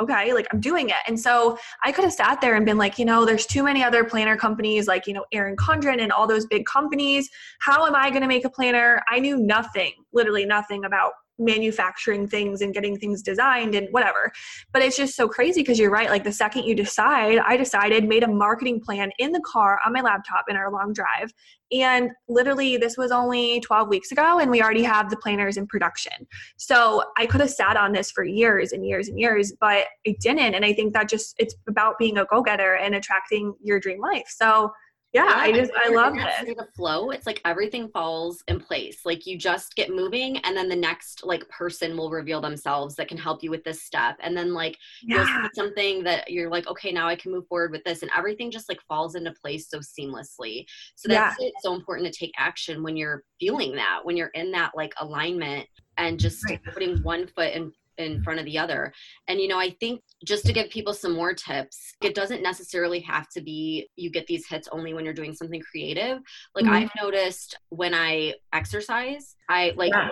okay, 0.00 0.34
like 0.34 0.46
I'm 0.52 0.60
doing 0.60 0.88
it. 0.88 0.96
And 1.06 1.18
so 1.18 1.56
I 1.84 1.92
could 1.92 2.04
have 2.04 2.12
sat 2.12 2.40
there 2.40 2.56
and 2.56 2.66
been 2.66 2.78
like, 2.78 2.98
you 2.98 3.04
know, 3.04 3.24
there's 3.24 3.46
too 3.46 3.62
many 3.62 3.82
other 3.82 4.04
planner 4.04 4.36
companies 4.36 4.88
like, 4.88 5.06
you 5.06 5.14
know, 5.14 5.24
Erin 5.32 5.56
Condren 5.56 6.00
and 6.00 6.10
all 6.10 6.26
those 6.26 6.46
big 6.46 6.66
companies. 6.66 7.30
How 7.60 7.86
am 7.86 7.94
I 7.94 8.10
going 8.10 8.22
to 8.22 8.28
make 8.28 8.44
a 8.44 8.50
planner? 8.50 9.02
I 9.08 9.20
knew 9.20 9.36
nothing, 9.36 9.92
literally 10.12 10.44
nothing 10.44 10.84
about 10.84 11.12
manufacturing 11.44 12.26
things 12.26 12.60
and 12.60 12.74
getting 12.74 12.98
things 12.98 13.22
designed 13.22 13.74
and 13.74 13.88
whatever. 13.90 14.32
But 14.72 14.82
it's 14.82 14.96
just 14.96 15.16
so 15.16 15.28
crazy 15.28 15.60
because 15.60 15.78
you're 15.78 15.90
right. 15.90 16.10
Like 16.10 16.24
the 16.24 16.32
second 16.32 16.64
you 16.64 16.74
decide, 16.74 17.38
I 17.38 17.56
decided, 17.56 18.04
made 18.04 18.22
a 18.22 18.28
marketing 18.28 18.80
plan 18.80 19.10
in 19.18 19.32
the 19.32 19.40
car 19.40 19.78
on 19.84 19.92
my 19.92 20.00
laptop 20.00 20.44
in 20.48 20.56
our 20.56 20.70
long 20.70 20.92
drive. 20.92 21.32
And 21.72 22.10
literally, 22.28 22.76
this 22.76 22.98
was 22.98 23.10
only 23.10 23.60
12 23.60 23.88
weeks 23.88 24.12
ago, 24.12 24.38
and 24.38 24.50
we 24.50 24.62
already 24.62 24.82
have 24.82 25.08
the 25.08 25.16
planners 25.16 25.56
in 25.56 25.66
production. 25.66 26.12
So 26.58 27.02
I 27.16 27.24
could 27.24 27.40
have 27.40 27.50
sat 27.50 27.78
on 27.78 27.92
this 27.92 28.10
for 28.10 28.24
years 28.24 28.72
and 28.72 28.86
years 28.86 29.08
and 29.08 29.18
years, 29.18 29.52
but 29.58 29.86
I 30.06 30.16
didn't. 30.20 30.54
And 30.54 30.64
I 30.64 30.74
think 30.74 30.92
that 30.92 31.08
just, 31.08 31.34
it's 31.38 31.54
about 31.66 31.98
being 31.98 32.18
a 32.18 32.26
go 32.26 32.42
getter 32.42 32.74
and 32.74 32.94
attracting 32.94 33.54
your 33.62 33.80
dream 33.80 34.00
life. 34.00 34.26
So 34.28 34.70
yeah, 35.12 35.26
yeah, 35.26 35.34
I 35.36 35.52
just 35.52 35.72
I 35.76 35.88
love 35.90 36.14
it. 36.16 36.56
The 36.56 36.66
flow, 36.74 37.10
it's 37.10 37.26
like 37.26 37.40
everything 37.44 37.88
falls 37.88 38.42
in 38.48 38.58
place. 38.58 39.00
Like 39.04 39.26
you 39.26 39.36
just 39.36 39.74
get 39.76 39.90
moving, 39.90 40.38
and 40.38 40.56
then 40.56 40.68
the 40.68 40.76
next 40.76 41.24
like 41.24 41.46
person 41.48 41.96
will 41.96 42.10
reveal 42.10 42.40
themselves 42.40 42.94
that 42.96 43.08
can 43.08 43.18
help 43.18 43.42
you 43.42 43.50
with 43.50 43.62
this 43.64 43.82
step, 43.82 44.16
and 44.20 44.36
then 44.36 44.54
like 44.54 44.78
yeah. 45.02 45.16
you'll 45.16 45.26
see 45.26 45.48
something 45.54 46.04
that 46.04 46.30
you're 46.30 46.50
like, 46.50 46.66
okay, 46.66 46.92
now 46.92 47.06
I 47.06 47.16
can 47.16 47.30
move 47.30 47.46
forward 47.46 47.72
with 47.72 47.84
this, 47.84 48.02
and 48.02 48.10
everything 48.16 48.50
just 48.50 48.68
like 48.68 48.80
falls 48.88 49.14
into 49.14 49.32
place 49.32 49.68
so 49.68 49.80
seamlessly. 49.80 50.64
So 50.96 51.08
that's 51.08 51.36
yeah. 51.38 51.48
it's 51.48 51.62
so 51.62 51.74
important 51.74 52.12
to 52.12 52.18
take 52.18 52.32
action 52.38 52.82
when 52.82 52.96
you're 52.96 53.24
feeling 53.38 53.74
that, 53.76 54.00
when 54.04 54.16
you're 54.16 54.30
in 54.34 54.50
that 54.52 54.72
like 54.74 54.94
alignment, 55.00 55.66
and 55.98 56.18
just 56.18 56.42
right. 56.48 56.60
putting 56.72 57.02
one 57.02 57.26
foot 57.26 57.52
in 57.52 57.72
in 58.02 58.22
front 58.22 58.40
of 58.40 58.46
the 58.46 58.58
other. 58.58 58.92
And, 59.28 59.40
you 59.40 59.48
know, 59.48 59.58
I 59.58 59.70
think 59.80 60.02
just 60.24 60.44
to 60.46 60.52
give 60.52 60.70
people 60.70 60.92
some 60.92 61.12
more 61.12 61.34
tips, 61.34 61.94
it 62.02 62.14
doesn't 62.14 62.42
necessarily 62.42 63.00
have 63.00 63.28
to 63.30 63.40
be 63.40 63.88
you 63.96 64.10
get 64.10 64.26
these 64.26 64.46
hits 64.46 64.68
only 64.72 64.94
when 64.94 65.04
you're 65.04 65.14
doing 65.14 65.34
something 65.34 65.60
creative. 65.60 66.18
Like, 66.54 66.64
mm-hmm. 66.64 66.74
I've 66.74 66.90
noticed 67.00 67.56
when 67.70 67.94
I 67.94 68.34
exercise, 68.52 69.36
I 69.48 69.72
like. 69.76 69.92
Yeah 69.92 70.10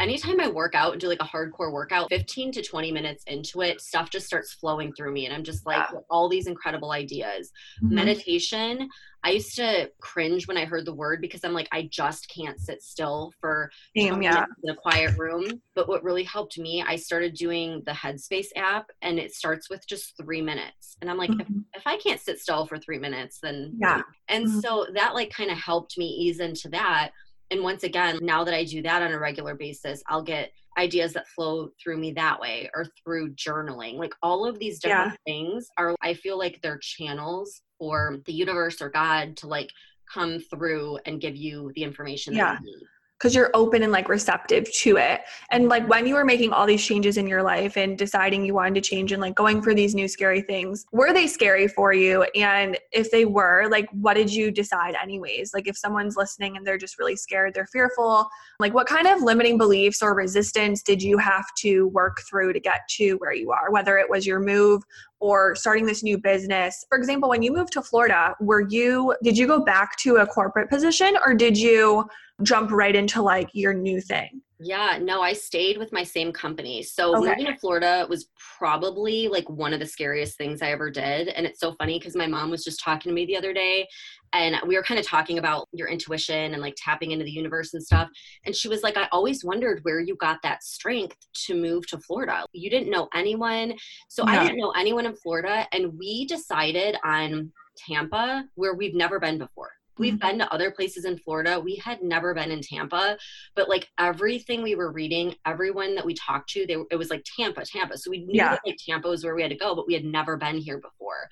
anytime 0.00 0.40
I 0.40 0.48
work 0.48 0.74
out 0.74 0.92
and 0.92 1.00
do 1.00 1.08
like 1.08 1.22
a 1.22 1.24
hardcore 1.24 1.72
workout, 1.72 2.08
15 2.10 2.52
to 2.52 2.62
20 2.62 2.92
minutes 2.92 3.24
into 3.26 3.62
it, 3.62 3.80
stuff 3.80 4.10
just 4.10 4.26
starts 4.26 4.52
flowing 4.52 4.92
through 4.92 5.12
me. 5.12 5.26
And 5.26 5.34
I'm 5.34 5.44
just 5.44 5.66
like, 5.66 5.86
yeah. 5.92 6.00
all 6.10 6.28
these 6.28 6.46
incredible 6.46 6.92
ideas. 6.92 7.50
Mm-hmm. 7.82 7.94
Meditation, 7.94 8.88
I 9.24 9.30
used 9.30 9.56
to 9.56 9.90
cringe 10.00 10.46
when 10.46 10.56
I 10.56 10.64
heard 10.64 10.84
the 10.84 10.94
word 10.94 11.20
because 11.20 11.42
I'm 11.42 11.52
like, 11.52 11.68
I 11.72 11.88
just 11.90 12.32
can't 12.32 12.60
sit 12.60 12.82
still 12.82 13.32
for 13.40 13.70
Damn, 13.96 14.22
yeah. 14.22 14.44
in 14.62 14.70
a 14.70 14.76
quiet 14.76 15.18
room. 15.18 15.60
But 15.74 15.88
what 15.88 16.04
really 16.04 16.22
helped 16.22 16.58
me, 16.58 16.84
I 16.86 16.96
started 16.96 17.34
doing 17.34 17.82
the 17.84 17.92
Headspace 17.92 18.48
app 18.56 18.86
and 19.02 19.18
it 19.18 19.34
starts 19.34 19.68
with 19.68 19.86
just 19.88 20.16
three 20.16 20.42
minutes. 20.42 20.96
And 21.00 21.10
I'm 21.10 21.18
like, 21.18 21.30
mm-hmm. 21.30 21.60
if, 21.74 21.80
if 21.80 21.86
I 21.86 21.96
can't 21.98 22.20
sit 22.20 22.38
still 22.38 22.66
for 22.66 22.78
three 22.78 22.98
minutes, 22.98 23.40
then 23.42 23.76
yeah. 23.80 24.02
And 24.28 24.46
mm-hmm. 24.46 24.60
so 24.60 24.86
that 24.94 25.14
like 25.14 25.30
kind 25.30 25.50
of 25.50 25.58
helped 25.58 25.98
me 25.98 26.06
ease 26.06 26.38
into 26.38 26.68
that 26.68 27.10
and 27.50 27.62
once 27.62 27.82
again, 27.82 28.18
now 28.22 28.44
that 28.44 28.54
I 28.54 28.64
do 28.64 28.82
that 28.82 29.02
on 29.02 29.12
a 29.12 29.18
regular 29.18 29.54
basis, 29.54 30.02
I'll 30.06 30.22
get 30.22 30.52
ideas 30.76 31.12
that 31.14 31.28
flow 31.28 31.70
through 31.82 31.96
me 31.96 32.12
that 32.12 32.38
way 32.38 32.70
or 32.74 32.86
through 33.02 33.34
journaling. 33.34 33.94
Like 33.94 34.14
all 34.22 34.46
of 34.46 34.58
these 34.58 34.78
different 34.78 35.12
yeah. 35.12 35.32
things 35.32 35.68
are, 35.76 35.96
I 36.02 36.14
feel 36.14 36.38
like 36.38 36.60
they're 36.62 36.78
channels 36.78 37.62
for 37.78 38.18
the 38.26 38.32
universe 38.32 38.80
or 38.82 38.90
God 38.90 39.36
to 39.38 39.46
like 39.48 39.70
come 40.12 40.40
through 40.40 40.98
and 41.06 41.20
give 41.20 41.36
you 41.36 41.72
the 41.74 41.82
information 41.82 42.34
yeah. 42.34 42.54
that 42.54 42.60
you 42.60 42.66
need 42.66 42.86
because 43.18 43.34
you're 43.34 43.50
open 43.52 43.82
and 43.82 43.90
like 43.90 44.08
receptive 44.08 44.72
to 44.72 44.96
it. 44.96 45.22
And 45.50 45.68
like 45.68 45.88
when 45.88 46.06
you 46.06 46.14
were 46.14 46.24
making 46.24 46.52
all 46.52 46.66
these 46.66 46.84
changes 46.84 47.16
in 47.16 47.26
your 47.26 47.42
life 47.42 47.76
and 47.76 47.98
deciding 47.98 48.44
you 48.44 48.54
wanted 48.54 48.76
to 48.76 48.80
change 48.80 49.10
and 49.10 49.20
like 49.20 49.34
going 49.34 49.60
for 49.60 49.74
these 49.74 49.94
new 49.94 50.06
scary 50.06 50.40
things, 50.40 50.86
were 50.92 51.12
they 51.12 51.26
scary 51.26 51.66
for 51.66 51.92
you? 51.92 52.22
And 52.36 52.78
if 52.92 53.10
they 53.10 53.24
were, 53.24 53.66
like 53.70 53.88
what 53.90 54.14
did 54.14 54.32
you 54.32 54.52
decide 54.52 54.94
anyways? 55.02 55.52
Like 55.52 55.66
if 55.66 55.76
someone's 55.76 56.16
listening 56.16 56.56
and 56.56 56.64
they're 56.64 56.78
just 56.78 56.98
really 56.98 57.16
scared, 57.16 57.54
they're 57.54 57.66
fearful, 57.66 58.28
like 58.60 58.72
what 58.72 58.86
kind 58.86 59.08
of 59.08 59.20
limiting 59.22 59.58
beliefs 59.58 60.00
or 60.00 60.14
resistance 60.14 60.82
did 60.82 61.02
you 61.02 61.18
have 61.18 61.46
to 61.58 61.88
work 61.88 62.20
through 62.28 62.52
to 62.52 62.60
get 62.60 62.82
to 62.90 63.14
where 63.14 63.34
you 63.34 63.50
are? 63.50 63.72
Whether 63.72 63.98
it 63.98 64.08
was 64.08 64.26
your 64.26 64.38
move 64.38 64.84
or 65.20 65.54
starting 65.54 65.86
this 65.86 66.02
new 66.02 66.18
business. 66.18 66.84
For 66.88 66.98
example, 66.98 67.28
when 67.28 67.42
you 67.42 67.52
moved 67.52 67.72
to 67.72 67.82
Florida, 67.82 68.34
were 68.40 68.66
you 68.68 69.14
did 69.22 69.36
you 69.36 69.46
go 69.46 69.60
back 69.60 69.96
to 69.98 70.16
a 70.16 70.26
corporate 70.26 70.70
position 70.70 71.16
or 71.24 71.34
did 71.34 71.56
you 71.56 72.08
jump 72.42 72.70
right 72.70 72.94
into 72.94 73.22
like 73.22 73.48
your 73.52 73.74
new 73.74 74.00
thing? 74.00 74.40
Yeah, 74.60 74.98
no, 75.00 75.22
I 75.22 75.34
stayed 75.34 75.78
with 75.78 75.92
my 75.92 76.02
same 76.02 76.32
company. 76.32 76.82
So 76.82 77.16
okay. 77.16 77.28
moving 77.28 77.46
to 77.46 77.56
Florida 77.58 78.06
was 78.08 78.28
probably 78.58 79.28
like 79.28 79.48
one 79.48 79.72
of 79.72 79.78
the 79.78 79.86
scariest 79.86 80.36
things 80.36 80.62
I 80.62 80.72
ever 80.72 80.90
did. 80.90 81.28
And 81.28 81.46
it's 81.46 81.60
so 81.60 81.74
funny 81.74 81.98
because 81.98 82.16
my 82.16 82.26
mom 82.26 82.50
was 82.50 82.64
just 82.64 82.82
talking 82.82 83.10
to 83.10 83.14
me 83.14 83.24
the 83.24 83.36
other 83.36 83.52
day 83.52 83.86
and 84.32 84.56
we 84.66 84.74
were 84.74 84.82
kind 84.82 84.98
of 84.98 85.06
talking 85.06 85.38
about 85.38 85.68
your 85.72 85.86
intuition 85.86 86.54
and 86.54 86.60
like 86.60 86.74
tapping 86.76 87.12
into 87.12 87.24
the 87.24 87.30
universe 87.30 87.72
and 87.74 87.82
stuff. 87.82 88.08
And 88.46 88.54
she 88.54 88.68
was 88.68 88.82
like, 88.82 88.96
I 88.96 89.08
always 89.12 89.44
wondered 89.44 89.80
where 89.82 90.00
you 90.00 90.16
got 90.16 90.42
that 90.42 90.64
strength 90.64 91.16
to 91.46 91.54
move 91.54 91.86
to 91.88 91.98
Florida. 91.98 92.44
You 92.52 92.68
didn't 92.68 92.90
know 92.90 93.08
anyone. 93.14 93.74
So 94.08 94.24
I 94.24 94.42
didn't 94.42 94.58
know 94.58 94.72
anyone 94.72 95.06
in 95.06 95.14
Florida. 95.14 95.68
And 95.72 95.96
we 95.96 96.26
decided 96.26 96.96
on 97.04 97.52
Tampa, 97.76 98.44
where 98.56 98.74
we've 98.74 98.94
never 98.94 99.20
been 99.20 99.38
before. 99.38 99.70
We've 99.98 100.14
mm-hmm. 100.14 100.28
been 100.28 100.38
to 100.38 100.52
other 100.52 100.70
places 100.70 101.04
in 101.04 101.18
Florida. 101.18 101.60
We 101.60 101.76
had 101.76 102.02
never 102.02 102.34
been 102.34 102.50
in 102.50 102.60
Tampa, 102.60 103.18
but 103.54 103.68
like 103.68 103.88
everything 103.98 104.62
we 104.62 104.74
were 104.74 104.92
reading, 104.92 105.34
everyone 105.46 105.94
that 105.94 106.06
we 106.06 106.14
talked 106.14 106.50
to, 106.50 106.66
they 106.66 106.76
it 106.90 106.96
was 106.96 107.10
like 107.10 107.24
Tampa, 107.36 107.64
Tampa. 107.64 107.98
So 107.98 108.10
we 108.10 108.24
knew 108.24 108.34
yeah. 108.34 108.50
that 108.50 108.60
like 108.64 108.76
Tampa 108.84 109.08
was 109.08 109.24
where 109.24 109.34
we 109.34 109.42
had 109.42 109.50
to 109.50 109.56
go, 109.56 109.74
but 109.74 109.86
we 109.86 109.94
had 109.94 110.04
never 110.04 110.36
been 110.36 110.58
here 110.58 110.78
before. 110.78 111.28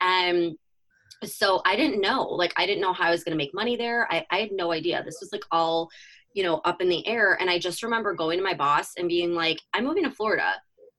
And 0.00 0.56
so 1.24 1.62
I 1.64 1.76
didn't 1.76 2.00
know, 2.00 2.24
like 2.24 2.52
I 2.56 2.66
didn't 2.66 2.82
know 2.82 2.92
how 2.92 3.08
I 3.08 3.10
was 3.10 3.24
going 3.24 3.32
to 3.32 3.42
make 3.42 3.54
money 3.54 3.76
there. 3.76 4.06
I, 4.10 4.26
I 4.30 4.38
had 4.38 4.52
no 4.52 4.72
idea. 4.72 5.02
This 5.04 5.18
was 5.20 5.30
like 5.32 5.44
all, 5.50 5.90
you 6.34 6.42
know, 6.42 6.56
up 6.64 6.80
in 6.80 6.88
the 6.88 7.06
air. 7.06 7.38
And 7.40 7.48
I 7.48 7.58
just 7.58 7.82
remember 7.82 8.12
going 8.14 8.38
to 8.38 8.44
my 8.44 8.54
boss 8.54 8.92
and 8.98 9.08
being 9.08 9.34
like, 9.34 9.60
I'm 9.72 9.84
moving 9.84 10.04
to 10.04 10.10
Florida. 10.10 10.54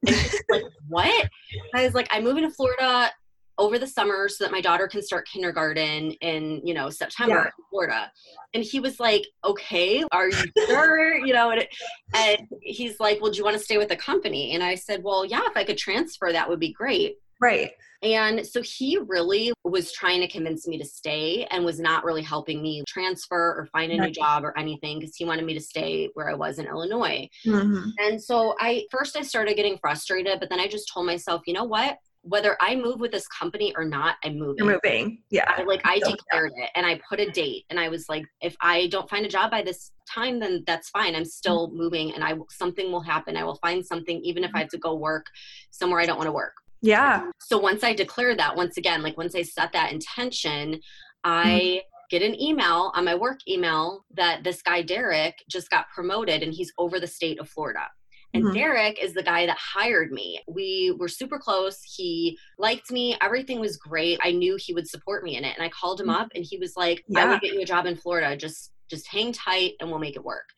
And 0.08 0.18
like, 0.50 0.64
what? 0.88 1.30
I 1.74 1.84
was 1.86 1.94
like, 1.94 2.08
I'm 2.12 2.24
moving 2.24 2.44
to 2.44 2.52
Florida 2.52 3.12
over 3.58 3.80
the 3.80 3.88
summer 3.88 4.28
so 4.28 4.44
that 4.44 4.52
my 4.52 4.62
daughter 4.62 4.88
can 4.88 5.02
start 5.02 5.28
kindergarten 5.28 6.12
in 6.22 6.62
you 6.64 6.74
know 6.74 6.90
september 6.90 7.36
yeah. 7.36 7.46
in 7.46 7.52
florida 7.70 8.12
and 8.54 8.64
he 8.64 8.80
was 8.80 9.00
like 9.00 9.26
okay 9.44 10.04
are 10.12 10.30
you 10.30 10.44
sure 10.68 11.16
you 11.26 11.34
know 11.34 11.52
and, 11.52 11.68
and 12.14 12.48
he's 12.62 13.00
like 13.00 13.22
well 13.22 13.32
do 13.32 13.38
you 13.38 13.44
want 13.44 13.58
to 13.58 13.64
stay 13.64 13.78
with 13.78 13.90
the 13.90 13.96
company 13.96 14.54
and 14.54 14.64
i 14.64 14.76
said 14.76 15.04
well 15.04 15.26
yeah 15.26 15.42
if 15.46 15.56
i 15.56 15.64
could 15.64 15.78
transfer 15.78 16.32
that 16.32 16.48
would 16.48 16.60
be 16.60 16.74
great 16.74 17.16
right 17.40 17.72
and 18.06 18.46
so 18.46 18.62
he 18.62 19.00
really 19.08 19.52
was 19.64 19.92
trying 19.92 20.22
to 20.22 20.28
convince 20.28 20.68
me 20.68 20.78
to 20.78 20.86
stay 20.86 21.46
and 21.50 21.66
was 21.66 21.80
not 21.80 22.04
really 22.04 22.22
helping 22.22 22.62
me 22.62 22.84
transfer 22.88 23.56
or 23.58 23.68
find 23.72 23.92
a 23.92 23.98
new 23.98 24.12
job 24.12 24.44
or 24.44 24.58
anything 24.58 25.00
because 25.00 25.16
he 25.16 25.26
wanted 25.26 25.44
me 25.44 25.56
to 25.56 25.60
stay 25.60 26.10
where 26.14 26.30
I 26.30 26.36
was 26.36 26.60
in 26.60 26.68
Illinois. 26.68 27.28
Mm-hmm. 27.46 27.90
And 27.98 28.22
so 28.22 28.56
I 28.60 28.86
first 28.92 29.18
I 29.18 29.22
started 29.22 29.56
getting 29.56 29.80
frustrated, 29.80 30.40
but 30.40 30.50
then 30.50 30.60
I 30.60 30.68
just 30.68 30.92
told 30.94 31.08
myself, 31.08 31.42
you 31.48 31.54
know 31.54 31.64
what? 31.64 31.98
Whether 32.28 32.58
I 32.60 32.76
move 32.76 33.00
with 33.00 33.12
this 33.12 33.28
company 33.28 33.72
or 33.78 33.86
not, 33.86 34.16
I'm 34.24 34.40
moving. 34.40 34.66
You're 34.66 34.80
moving. 34.84 35.20
Yeah. 35.30 35.46
I, 35.48 35.64
like 35.64 35.82
I 35.86 36.00
declared 36.00 36.54
it 36.56 36.72
and 36.74 36.86
I 36.86 37.00
put 37.08 37.20
a 37.20 37.30
date 37.30 37.66
and 37.70 37.80
I 37.80 37.88
was 37.88 38.10
like, 38.10 38.26
if 38.42 38.56
I 38.62 38.88
don't 38.88 39.08
find 39.08 39.26
a 39.26 39.30
job 39.30 39.52
by 39.52 39.62
this 39.62 39.92
time, 40.10 40.40
then 40.40 40.64
that's 40.66 40.90
fine. 40.90 41.16
I'm 41.16 41.26
still 41.26 41.68
mm-hmm. 41.68 41.78
moving 41.78 42.14
and 42.14 42.24
I 42.24 42.34
something 42.50 42.92
will 42.92 43.02
happen. 43.02 43.38
I 43.38 43.44
will 43.44 43.58
find 43.58 43.86
something, 43.86 44.20
even 44.22 44.44
if 44.44 44.52
I 44.56 44.60
have 44.60 44.70
to 44.70 44.80
go 44.80 44.96
work 44.96 45.28
somewhere 45.70 46.00
I 46.00 46.08
don't 46.08 46.18
want 46.18 46.28
to 46.28 46.34
work. 46.34 46.56
Yeah. 46.82 47.30
So 47.40 47.60
once 47.60 47.84
I 47.84 47.94
declare 47.94 48.36
that, 48.36 48.56
once 48.56 48.78
again, 48.78 49.04
like 49.04 49.18
once 49.18 49.36
I 49.36 49.44
set 49.44 49.72
that 49.74 49.92
intention, 49.92 50.80
I 51.24 51.46
mm-hmm. 51.46 51.78
get 52.10 52.24
an 52.24 52.42
email 52.42 52.92
on 52.96 53.06
my 53.06 53.14
work 53.14 53.40
email 53.48 54.04
that 54.16 54.44
this 54.44 54.64
guy 54.64 54.82
Derek 54.82 55.44
just 55.48 55.70
got 55.70 55.90
promoted 55.94 56.42
and 56.42 56.52
he's 56.52 56.74
over 56.80 57.00
the 57.00 57.08
state 57.08 57.40
of 57.40 57.48
Florida. 57.48 57.88
And 58.36 58.44
mm-hmm. 58.44 58.54
Derek 58.54 59.02
is 59.02 59.14
the 59.14 59.24
guy 59.24 59.46
that 59.46 59.58
hired 59.58 60.12
me. 60.12 60.42
We 60.46 60.94
were 61.00 61.08
super 61.08 61.40
close. 61.40 61.82
He 61.82 62.38
liked 62.58 62.92
me. 62.92 63.16
Everything 63.22 63.62
was 63.62 63.78
great. 63.78 64.20
I 64.22 64.32
knew 64.32 64.58
he 64.60 64.74
would 64.74 64.90
support 64.90 65.24
me 65.24 65.38
in 65.38 65.46
it. 65.46 65.56
And 65.56 65.64
I 65.64 65.70
called 65.70 66.02
him 66.02 66.08
mm-hmm. 66.08 66.22
up 66.22 66.28
and 66.36 66.44
he 66.44 66.58
was 66.58 66.76
like, 66.76 67.06
yeah. 67.08 67.24
I 67.24 67.26
will 67.30 67.40
get 67.40 67.54
you 67.54 67.62
a 67.62 67.66
job 67.66 67.86
in 67.86 67.96
Florida. 67.96 68.36
Just 68.36 68.74
just 68.90 69.08
hang 69.08 69.32
tight 69.32 69.74
and 69.80 69.90
we'll 69.90 70.00
make 70.00 70.18
it 70.18 70.24
work. 70.24 70.50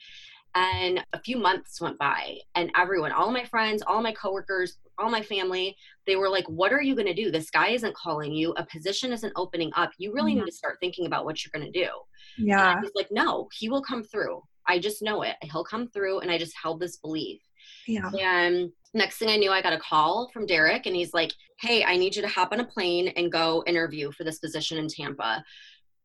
And 0.55 1.05
a 1.13 1.21
few 1.21 1.37
months 1.37 1.79
went 1.79 1.99
by 1.99 2.39
and 2.55 2.71
everyone, 2.75 3.11
all 3.11 3.29
my 3.31 3.43
friends, 3.43 3.83
all 3.85 4.01
my 4.01 4.11
coworkers, 4.11 4.77
all 4.97 5.09
my 5.11 5.21
family, 5.21 5.77
they 6.07 6.15
were 6.15 6.29
like, 6.29 6.49
What 6.49 6.73
are 6.73 6.81
you 6.81 6.95
going 6.95 7.05
to 7.05 7.13
do? 7.13 7.29
This 7.29 7.51
guy 7.51 7.69
isn't 7.69 7.95
calling 7.95 8.33
you. 8.33 8.53
A 8.53 8.65
position 8.65 9.13
isn't 9.13 9.33
opening 9.35 9.71
up. 9.75 9.91
You 9.99 10.13
really 10.13 10.31
mm-hmm. 10.31 10.45
need 10.45 10.49
to 10.49 10.57
start 10.57 10.77
thinking 10.79 11.05
about 11.05 11.25
what 11.25 11.45
you're 11.45 11.51
going 11.53 11.71
to 11.71 11.79
do. 11.79 11.91
Yeah. 12.39 12.71
And 12.71 12.79
I 12.79 12.81
was 12.81 12.91
like, 12.95 13.11
No, 13.11 13.49
he 13.53 13.69
will 13.69 13.83
come 13.83 14.03
through. 14.03 14.41
I 14.65 14.79
just 14.79 15.03
know 15.03 15.21
it. 15.21 15.35
He'll 15.43 15.63
come 15.63 15.89
through. 15.89 16.19
And 16.19 16.31
I 16.31 16.39
just 16.39 16.55
held 16.61 16.79
this 16.79 16.97
belief. 16.97 17.39
Yeah. 17.87 18.09
And 18.19 18.71
next 18.93 19.17
thing 19.17 19.29
I 19.29 19.37
knew, 19.37 19.51
I 19.51 19.61
got 19.61 19.73
a 19.73 19.79
call 19.79 20.29
from 20.33 20.45
Derek, 20.45 20.85
and 20.85 20.95
he's 20.95 21.13
like, 21.13 21.33
Hey, 21.59 21.83
I 21.83 21.97
need 21.97 22.15
you 22.15 22.21
to 22.21 22.27
hop 22.27 22.51
on 22.51 22.59
a 22.59 22.65
plane 22.65 23.09
and 23.09 23.31
go 23.31 23.63
interview 23.65 24.11
for 24.11 24.23
this 24.23 24.39
position 24.39 24.77
in 24.77 24.87
Tampa. 24.87 25.43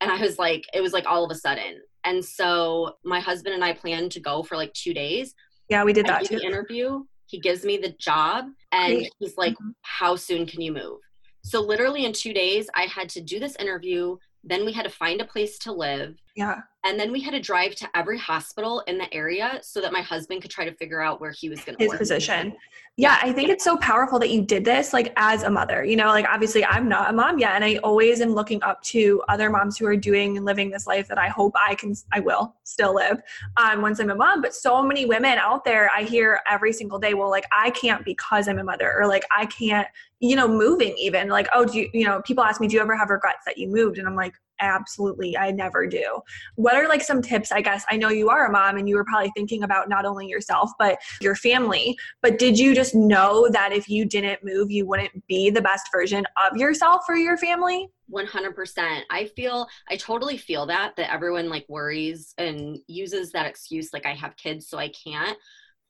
And 0.00 0.10
I 0.10 0.20
was 0.20 0.38
like, 0.38 0.66
it 0.74 0.80
was 0.80 0.92
like 0.92 1.06
all 1.06 1.24
of 1.24 1.30
a 1.30 1.34
sudden. 1.34 1.80
And 2.04 2.24
so 2.24 2.94
my 3.04 3.20
husband 3.20 3.54
and 3.54 3.64
I 3.64 3.72
planned 3.72 4.10
to 4.12 4.20
go 4.20 4.42
for 4.42 4.56
like 4.56 4.72
two 4.72 4.92
days. 4.92 5.34
Yeah, 5.68 5.84
we 5.84 5.92
did 5.92 6.06
that 6.06 6.24
too. 6.24 6.38
The 6.38 6.44
interview. 6.44 7.04
He 7.26 7.38
gives 7.38 7.64
me 7.64 7.78
the 7.78 7.94
job, 7.98 8.46
and 8.72 8.98
Great. 8.98 9.12
he's 9.18 9.38
like, 9.38 9.54
mm-hmm. 9.54 9.70
How 9.82 10.16
soon 10.16 10.46
can 10.46 10.60
you 10.60 10.72
move? 10.72 10.98
So 11.44 11.60
literally 11.60 12.04
in 12.04 12.12
two 12.12 12.34
days, 12.34 12.68
I 12.74 12.82
had 12.82 13.08
to 13.10 13.20
do 13.20 13.40
this 13.40 13.56
interview. 13.56 14.16
Then 14.44 14.64
we 14.64 14.72
had 14.72 14.84
to 14.84 14.90
find 14.90 15.20
a 15.20 15.24
place 15.24 15.58
to 15.60 15.72
live. 15.72 16.16
Yeah. 16.34 16.60
And 16.84 16.98
then 16.98 17.12
we 17.12 17.20
had 17.20 17.30
to 17.32 17.40
drive 17.40 17.76
to 17.76 17.88
every 17.94 18.18
hospital 18.18 18.80
in 18.88 18.98
the 18.98 19.12
area 19.14 19.60
so 19.62 19.80
that 19.80 19.92
my 19.92 20.00
husband 20.00 20.42
could 20.42 20.50
try 20.50 20.64
to 20.64 20.74
figure 20.74 21.00
out 21.00 21.20
where 21.20 21.30
he 21.30 21.48
was 21.48 21.60
going 21.60 21.76
to 21.76 21.84
his 21.84 21.90
work. 21.90 21.98
position. 21.98 22.56
Yeah, 22.96 23.18
I 23.22 23.32
think 23.32 23.50
it's 23.50 23.62
so 23.62 23.76
powerful 23.76 24.18
that 24.18 24.30
you 24.30 24.42
did 24.42 24.64
this 24.64 24.92
like 24.92 25.12
as 25.16 25.44
a 25.44 25.50
mother. 25.50 25.84
You 25.84 25.96
know, 25.96 26.08
like 26.08 26.26
obviously 26.28 26.64
I'm 26.64 26.88
not 26.88 27.10
a 27.10 27.12
mom 27.12 27.38
yet 27.38 27.52
and 27.52 27.64
I 27.64 27.76
always 27.76 28.20
am 28.20 28.34
looking 28.34 28.62
up 28.64 28.82
to 28.84 29.22
other 29.28 29.48
moms 29.48 29.78
who 29.78 29.86
are 29.86 29.96
doing 29.96 30.36
and 30.36 30.44
living 30.44 30.70
this 30.70 30.86
life 30.86 31.06
that 31.08 31.18
I 31.18 31.28
hope 31.28 31.54
I 31.56 31.74
can 31.76 31.94
I 32.12 32.20
will 32.20 32.54
still 32.64 32.94
live 32.94 33.22
um 33.56 33.80
once 33.80 34.00
I'm 34.00 34.10
a 34.10 34.14
mom, 34.14 34.42
but 34.42 34.54
so 34.54 34.82
many 34.82 35.06
women 35.06 35.38
out 35.38 35.64
there 35.64 35.88
I 35.96 36.02
hear 36.02 36.40
every 36.50 36.72
single 36.72 36.98
day, 36.98 37.14
well 37.14 37.30
like 37.30 37.46
I 37.56 37.70
can't 37.70 38.04
because 38.04 38.48
I'm 38.48 38.58
a 38.58 38.64
mother 38.64 38.92
or 38.98 39.06
like 39.06 39.24
I 39.30 39.46
can't, 39.46 39.86
you 40.20 40.34
know, 40.34 40.48
moving 40.48 40.94
even 40.98 41.28
like 41.28 41.48
oh 41.54 41.64
do 41.64 41.78
you 41.78 41.90
you 41.94 42.04
know, 42.04 42.20
people 42.22 42.42
ask 42.42 42.60
me 42.60 42.66
do 42.66 42.74
you 42.74 42.82
ever 42.82 42.96
have 42.96 43.08
regrets 43.08 43.44
that 43.46 43.56
you 43.56 43.68
moved 43.68 43.98
and 43.98 44.08
I'm 44.08 44.16
like 44.16 44.34
absolutely 44.66 45.36
i 45.36 45.50
never 45.50 45.86
do. 45.86 46.20
What 46.56 46.74
are 46.74 46.88
like 46.88 47.02
some 47.02 47.22
tips 47.22 47.52
i 47.52 47.60
guess? 47.60 47.84
I 47.90 47.96
know 47.96 48.08
you 48.08 48.28
are 48.28 48.46
a 48.46 48.52
mom 48.52 48.76
and 48.76 48.88
you 48.88 48.96
were 48.96 49.04
probably 49.04 49.32
thinking 49.36 49.62
about 49.62 49.88
not 49.88 50.04
only 50.04 50.26
yourself 50.26 50.70
but 50.78 50.98
your 51.20 51.34
family 51.34 51.96
but 52.22 52.38
did 52.38 52.58
you 52.58 52.74
just 52.74 52.94
know 52.94 53.48
that 53.50 53.72
if 53.72 53.88
you 53.88 54.04
didn't 54.04 54.44
move 54.44 54.70
you 54.70 54.86
wouldn't 54.86 55.26
be 55.26 55.50
the 55.50 55.62
best 55.62 55.88
version 55.92 56.24
of 56.46 56.56
yourself 56.56 57.02
for 57.06 57.16
your 57.16 57.36
family? 57.36 57.88
100% 58.12 59.00
i 59.10 59.24
feel 59.36 59.66
i 59.88 59.96
totally 59.96 60.36
feel 60.36 60.66
that 60.66 60.94
that 60.96 61.12
everyone 61.12 61.48
like 61.48 61.64
worries 61.68 62.34
and 62.38 62.78
uses 62.86 63.32
that 63.32 63.46
excuse 63.46 63.92
like 63.92 64.06
i 64.06 64.14
have 64.14 64.36
kids 64.36 64.68
so 64.68 64.78
i 64.78 64.88
can't. 64.88 65.38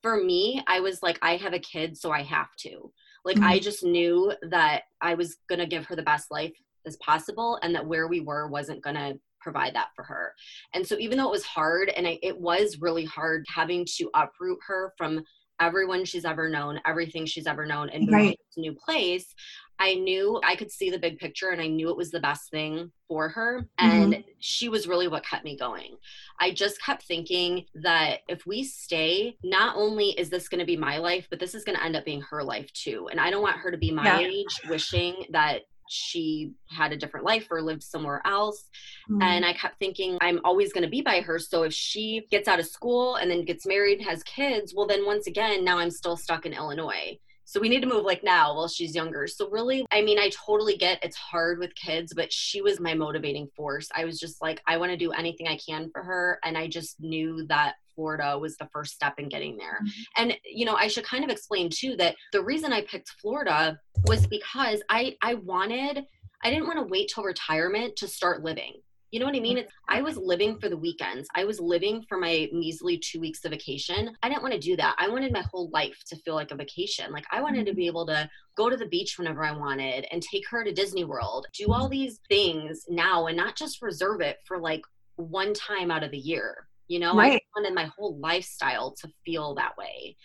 For 0.02 0.22
me 0.22 0.62
i 0.66 0.80
was 0.80 1.02
like 1.02 1.18
i 1.22 1.36
have 1.36 1.52
a 1.52 1.58
kid 1.58 1.96
so 1.96 2.10
i 2.10 2.22
have 2.22 2.54
to. 2.60 2.92
Like 3.24 3.36
mm-hmm. 3.36 3.46
i 3.46 3.58
just 3.58 3.84
knew 3.84 4.32
that 4.50 4.82
i 5.00 5.14
was 5.14 5.36
going 5.48 5.58
to 5.58 5.66
give 5.66 5.86
her 5.86 5.96
the 5.96 6.02
best 6.02 6.30
life 6.30 6.54
as 6.86 6.96
possible 6.96 7.58
and 7.62 7.74
that 7.74 7.86
where 7.86 8.08
we 8.08 8.20
were 8.20 8.48
wasn't 8.48 8.82
going 8.82 8.96
to 8.96 9.18
provide 9.40 9.74
that 9.74 9.88
for 9.94 10.04
her. 10.04 10.34
And 10.74 10.86
so 10.86 10.96
even 10.98 11.18
though 11.18 11.28
it 11.28 11.32
was 11.32 11.44
hard 11.44 11.90
and 11.90 12.06
I, 12.06 12.18
it 12.22 12.38
was 12.38 12.78
really 12.80 13.04
hard 13.04 13.44
having 13.48 13.86
to 13.96 14.10
uproot 14.14 14.58
her 14.66 14.92
from 14.96 15.22
everyone 15.60 16.04
she's 16.04 16.24
ever 16.24 16.48
known, 16.48 16.80
everything 16.86 17.26
she's 17.26 17.46
ever 17.46 17.66
known 17.66 17.88
and 17.90 18.04
move 18.04 18.14
right. 18.14 18.38
to 18.54 18.60
a 18.60 18.60
new 18.60 18.74
place, 18.74 19.34
I 19.78 19.94
knew 19.94 20.40
I 20.44 20.54
could 20.54 20.70
see 20.70 20.90
the 20.90 20.98
big 20.98 21.18
picture 21.18 21.50
and 21.50 21.60
I 21.60 21.66
knew 21.66 21.90
it 21.90 21.96
was 21.96 22.10
the 22.10 22.20
best 22.20 22.50
thing 22.50 22.92
for 23.08 23.28
her. 23.28 23.66
And 23.78 24.12
mm-hmm. 24.12 24.30
she 24.38 24.68
was 24.68 24.86
really 24.86 25.08
what 25.08 25.24
kept 25.24 25.44
me 25.44 25.56
going. 25.56 25.96
I 26.40 26.52
just 26.52 26.80
kept 26.80 27.02
thinking 27.04 27.64
that 27.82 28.20
if 28.28 28.46
we 28.46 28.62
stay, 28.62 29.36
not 29.42 29.76
only 29.76 30.10
is 30.10 30.30
this 30.30 30.48
going 30.48 30.60
to 30.60 30.64
be 30.64 30.76
my 30.76 30.98
life, 30.98 31.26
but 31.30 31.40
this 31.40 31.54
is 31.54 31.64
going 31.64 31.76
to 31.76 31.84
end 31.84 31.96
up 31.96 32.04
being 32.04 32.22
her 32.22 32.44
life 32.44 32.72
too. 32.72 33.08
And 33.10 33.18
I 33.18 33.30
don't 33.30 33.42
want 33.42 33.56
her 33.56 33.70
to 33.70 33.78
be 33.78 33.90
my 33.90 34.20
yeah. 34.20 34.26
age 34.26 34.60
wishing 34.68 35.26
that 35.30 35.62
she 35.88 36.52
had 36.68 36.92
a 36.92 36.96
different 36.96 37.26
life 37.26 37.48
or 37.50 37.62
lived 37.62 37.82
somewhere 37.82 38.22
else. 38.24 38.64
Mm-hmm. 39.10 39.22
And 39.22 39.44
I 39.44 39.52
kept 39.52 39.78
thinking, 39.78 40.18
I'm 40.20 40.40
always 40.44 40.72
going 40.72 40.84
to 40.84 40.90
be 40.90 41.02
by 41.02 41.20
her. 41.20 41.38
So 41.38 41.62
if 41.64 41.72
she 41.72 42.26
gets 42.30 42.48
out 42.48 42.60
of 42.60 42.66
school 42.66 43.16
and 43.16 43.30
then 43.30 43.44
gets 43.44 43.66
married, 43.66 44.00
has 44.02 44.22
kids, 44.22 44.74
well, 44.74 44.86
then 44.86 45.04
once 45.06 45.26
again, 45.26 45.64
now 45.64 45.78
I'm 45.78 45.90
still 45.90 46.16
stuck 46.16 46.46
in 46.46 46.52
Illinois. 46.52 47.18
So 47.52 47.60
we 47.60 47.68
need 47.68 47.82
to 47.82 47.86
move 47.86 48.06
like 48.06 48.24
now 48.24 48.54
while 48.54 48.66
she's 48.66 48.94
younger. 48.94 49.26
So 49.26 49.50
really, 49.50 49.84
I 49.92 50.00
mean, 50.00 50.18
I 50.18 50.30
totally 50.30 50.74
get 50.74 51.04
it's 51.04 51.18
hard 51.18 51.58
with 51.58 51.74
kids, 51.74 52.14
but 52.14 52.32
she 52.32 52.62
was 52.62 52.80
my 52.80 52.94
motivating 52.94 53.46
force. 53.54 53.90
I 53.94 54.06
was 54.06 54.18
just 54.18 54.40
like, 54.40 54.62
I 54.66 54.78
want 54.78 54.90
to 54.90 54.96
do 54.96 55.12
anything 55.12 55.48
I 55.48 55.58
can 55.58 55.90
for 55.90 56.02
her. 56.02 56.38
And 56.46 56.56
I 56.56 56.66
just 56.66 56.98
knew 56.98 57.44
that 57.48 57.74
Florida 57.94 58.38
was 58.38 58.56
the 58.56 58.70
first 58.72 58.94
step 58.94 59.18
in 59.18 59.28
getting 59.28 59.58
there. 59.58 59.80
Mm-hmm. 59.84 60.22
And 60.22 60.38
you 60.50 60.64
know, 60.64 60.76
I 60.76 60.88
should 60.88 61.04
kind 61.04 61.24
of 61.24 61.28
explain 61.28 61.68
too 61.68 61.94
that 61.96 62.16
the 62.32 62.42
reason 62.42 62.72
I 62.72 62.80
picked 62.80 63.10
Florida 63.20 63.78
was 64.06 64.26
because 64.26 64.82
I 64.88 65.18
I 65.20 65.34
wanted 65.34 66.06
I 66.42 66.48
didn't 66.48 66.68
want 66.68 66.78
to 66.78 66.90
wait 66.90 67.12
till 67.14 67.22
retirement 67.22 67.96
to 67.96 68.08
start 68.08 68.42
living. 68.42 68.80
You 69.12 69.20
know 69.20 69.26
what 69.26 69.36
I 69.36 69.40
mean? 69.40 69.58
It's, 69.58 69.72
I 69.90 70.00
was 70.00 70.16
living 70.16 70.58
for 70.58 70.70
the 70.70 70.76
weekends. 70.76 71.28
I 71.34 71.44
was 71.44 71.60
living 71.60 72.02
for 72.08 72.16
my 72.16 72.48
measly 72.50 72.96
two 72.96 73.20
weeks 73.20 73.44
of 73.44 73.50
vacation. 73.50 74.16
I 74.22 74.28
didn't 74.30 74.42
want 74.42 74.54
to 74.54 74.58
do 74.58 74.74
that. 74.76 74.96
I 74.98 75.08
wanted 75.10 75.34
my 75.34 75.44
whole 75.52 75.68
life 75.68 76.02
to 76.06 76.16
feel 76.16 76.34
like 76.34 76.50
a 76.50 76.56
vacation. 76.56 77.12
Like 77.12 77.26
I 77.30 77.42
wanted 77.42 77.66
to 77.66 77.74
be 77.74 77.82
mm-hmm. 77.82 77.88
able 77.88 78.06
to 78.06 78.28
go 78.56 78.70
to 78.70 78.76
the 78.76 78.86
beach 78.86 79.18
whenever 79.18 79.44
I 79.44 79.52
wanted 79.52 80.06
and 80.10 80.22
take 80.22 80.48
her 80.48 80.64
to 80.64 80.72
Disney 80.72 81.04
World, 81.04 81.46
do 81.52 81.72
all 81.72 81.90
these 81.90 82.20
things 82.30 82.86
now 82.88 83.26
and 83.26 83.36
not 83.36 83.54
just 83.54 83.82
reserve 83.82 84.22
it 84.22 84.38
for 84.46 84.58
like 84.58 84.80
one 85.16 85.52
time 85.52 85.90
out 85.90 86.02
of 86.02 86.10
the 86.10 86.18
year. 86.18 86.66
You 86.88 86.98
know, 86.98 87.14
right. 87.14 87.34
I 87.34 87.60
wanted 87.60 87.74
my 87.74 87.90
whole 87.96 88.18
lifestyle 88.18 88.94
to 89.02 89.12
feel 89.26 89.54
that 89.56 89.76
way. 89.76 90.16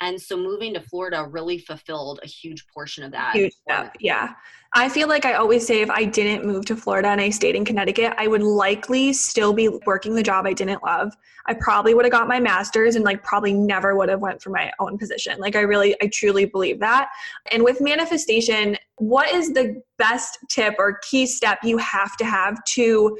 And 0.00 0.20
so 0.20 0.36
moving 0.36 0.74
to 0.74 0.80
Florida 0.80 1.26
really 1.30 1.58
fulfilled 1.58 2.20
a 2.22 2.26
huge 2.26 2.66
portion 2.68 3.02
of 3.02 3.12
that. 3.12 3.34
Huge 3.34 3.54
step. 3.54 3.96
Yeah. 3.98 4.34
I 4.74 4.90
feel 4.90 5.08
like 5.08 5.24
I 5.24 5.34
always 5.34 5.66
say 5.66 5.80
if 5.80 5.88
I 5.88 6.04
didn't 6.04 6.44
move 6.44 6.66
to 6.66 6.76
Florida 6.76 7.08
and 7.08 7.20
I 7.20 7.30
stayed 7.30 7.54
in 7.54 7.64
Connecticut, 7.64 8.12
I 8.18 8.26
would 8.26 8.42
likely 8.42 9.14
still 9.14 9.54
be 9.54 9.68
working 9.86 10.14
the 10.14 10.22
job 10.22 10.44
I 10.44 10.52
didn't 10.52 10.82
love. 10.82 11.16
I 11.46 11.54
probably 11.54 11.94
would 11.94 12.04
have 12.04 12.12
got 12.12 12.28
my 12.28 12.40
master's 12.40 12.94
and 12.94 13.04
like 13.04 13.22
probably 13.22 13.54
never 13.54 13.96
would 13.96 14.10
have 14.10 14.20
went 14.20 14.42
for 14.42 14.50
my 14.50 14.70
own 14.78 14.98
position. 14.98 15.38
Like 15.38 15.56
I 15.56 15.60
really 15.60 15.96
I 16.02 16.08
truly 16.08 16.44
believe 16.44 16.78
that. 16.80 17.08
And 17.50 17.64
with 17.64 17.80
manifestation, 17.80 18.76
what 18.96 19.32
is 19.32 19.54
the 19.54 19.80
best 19.96 20.38
tip 20.50 20.74
or 20.78 20.98
key 21.08 21.26
step 21.26 21.60
you 21.62 21.78
have 21.78 22.16
to 22.18 22.24
have 22.26 22.62
to 22.64 23.16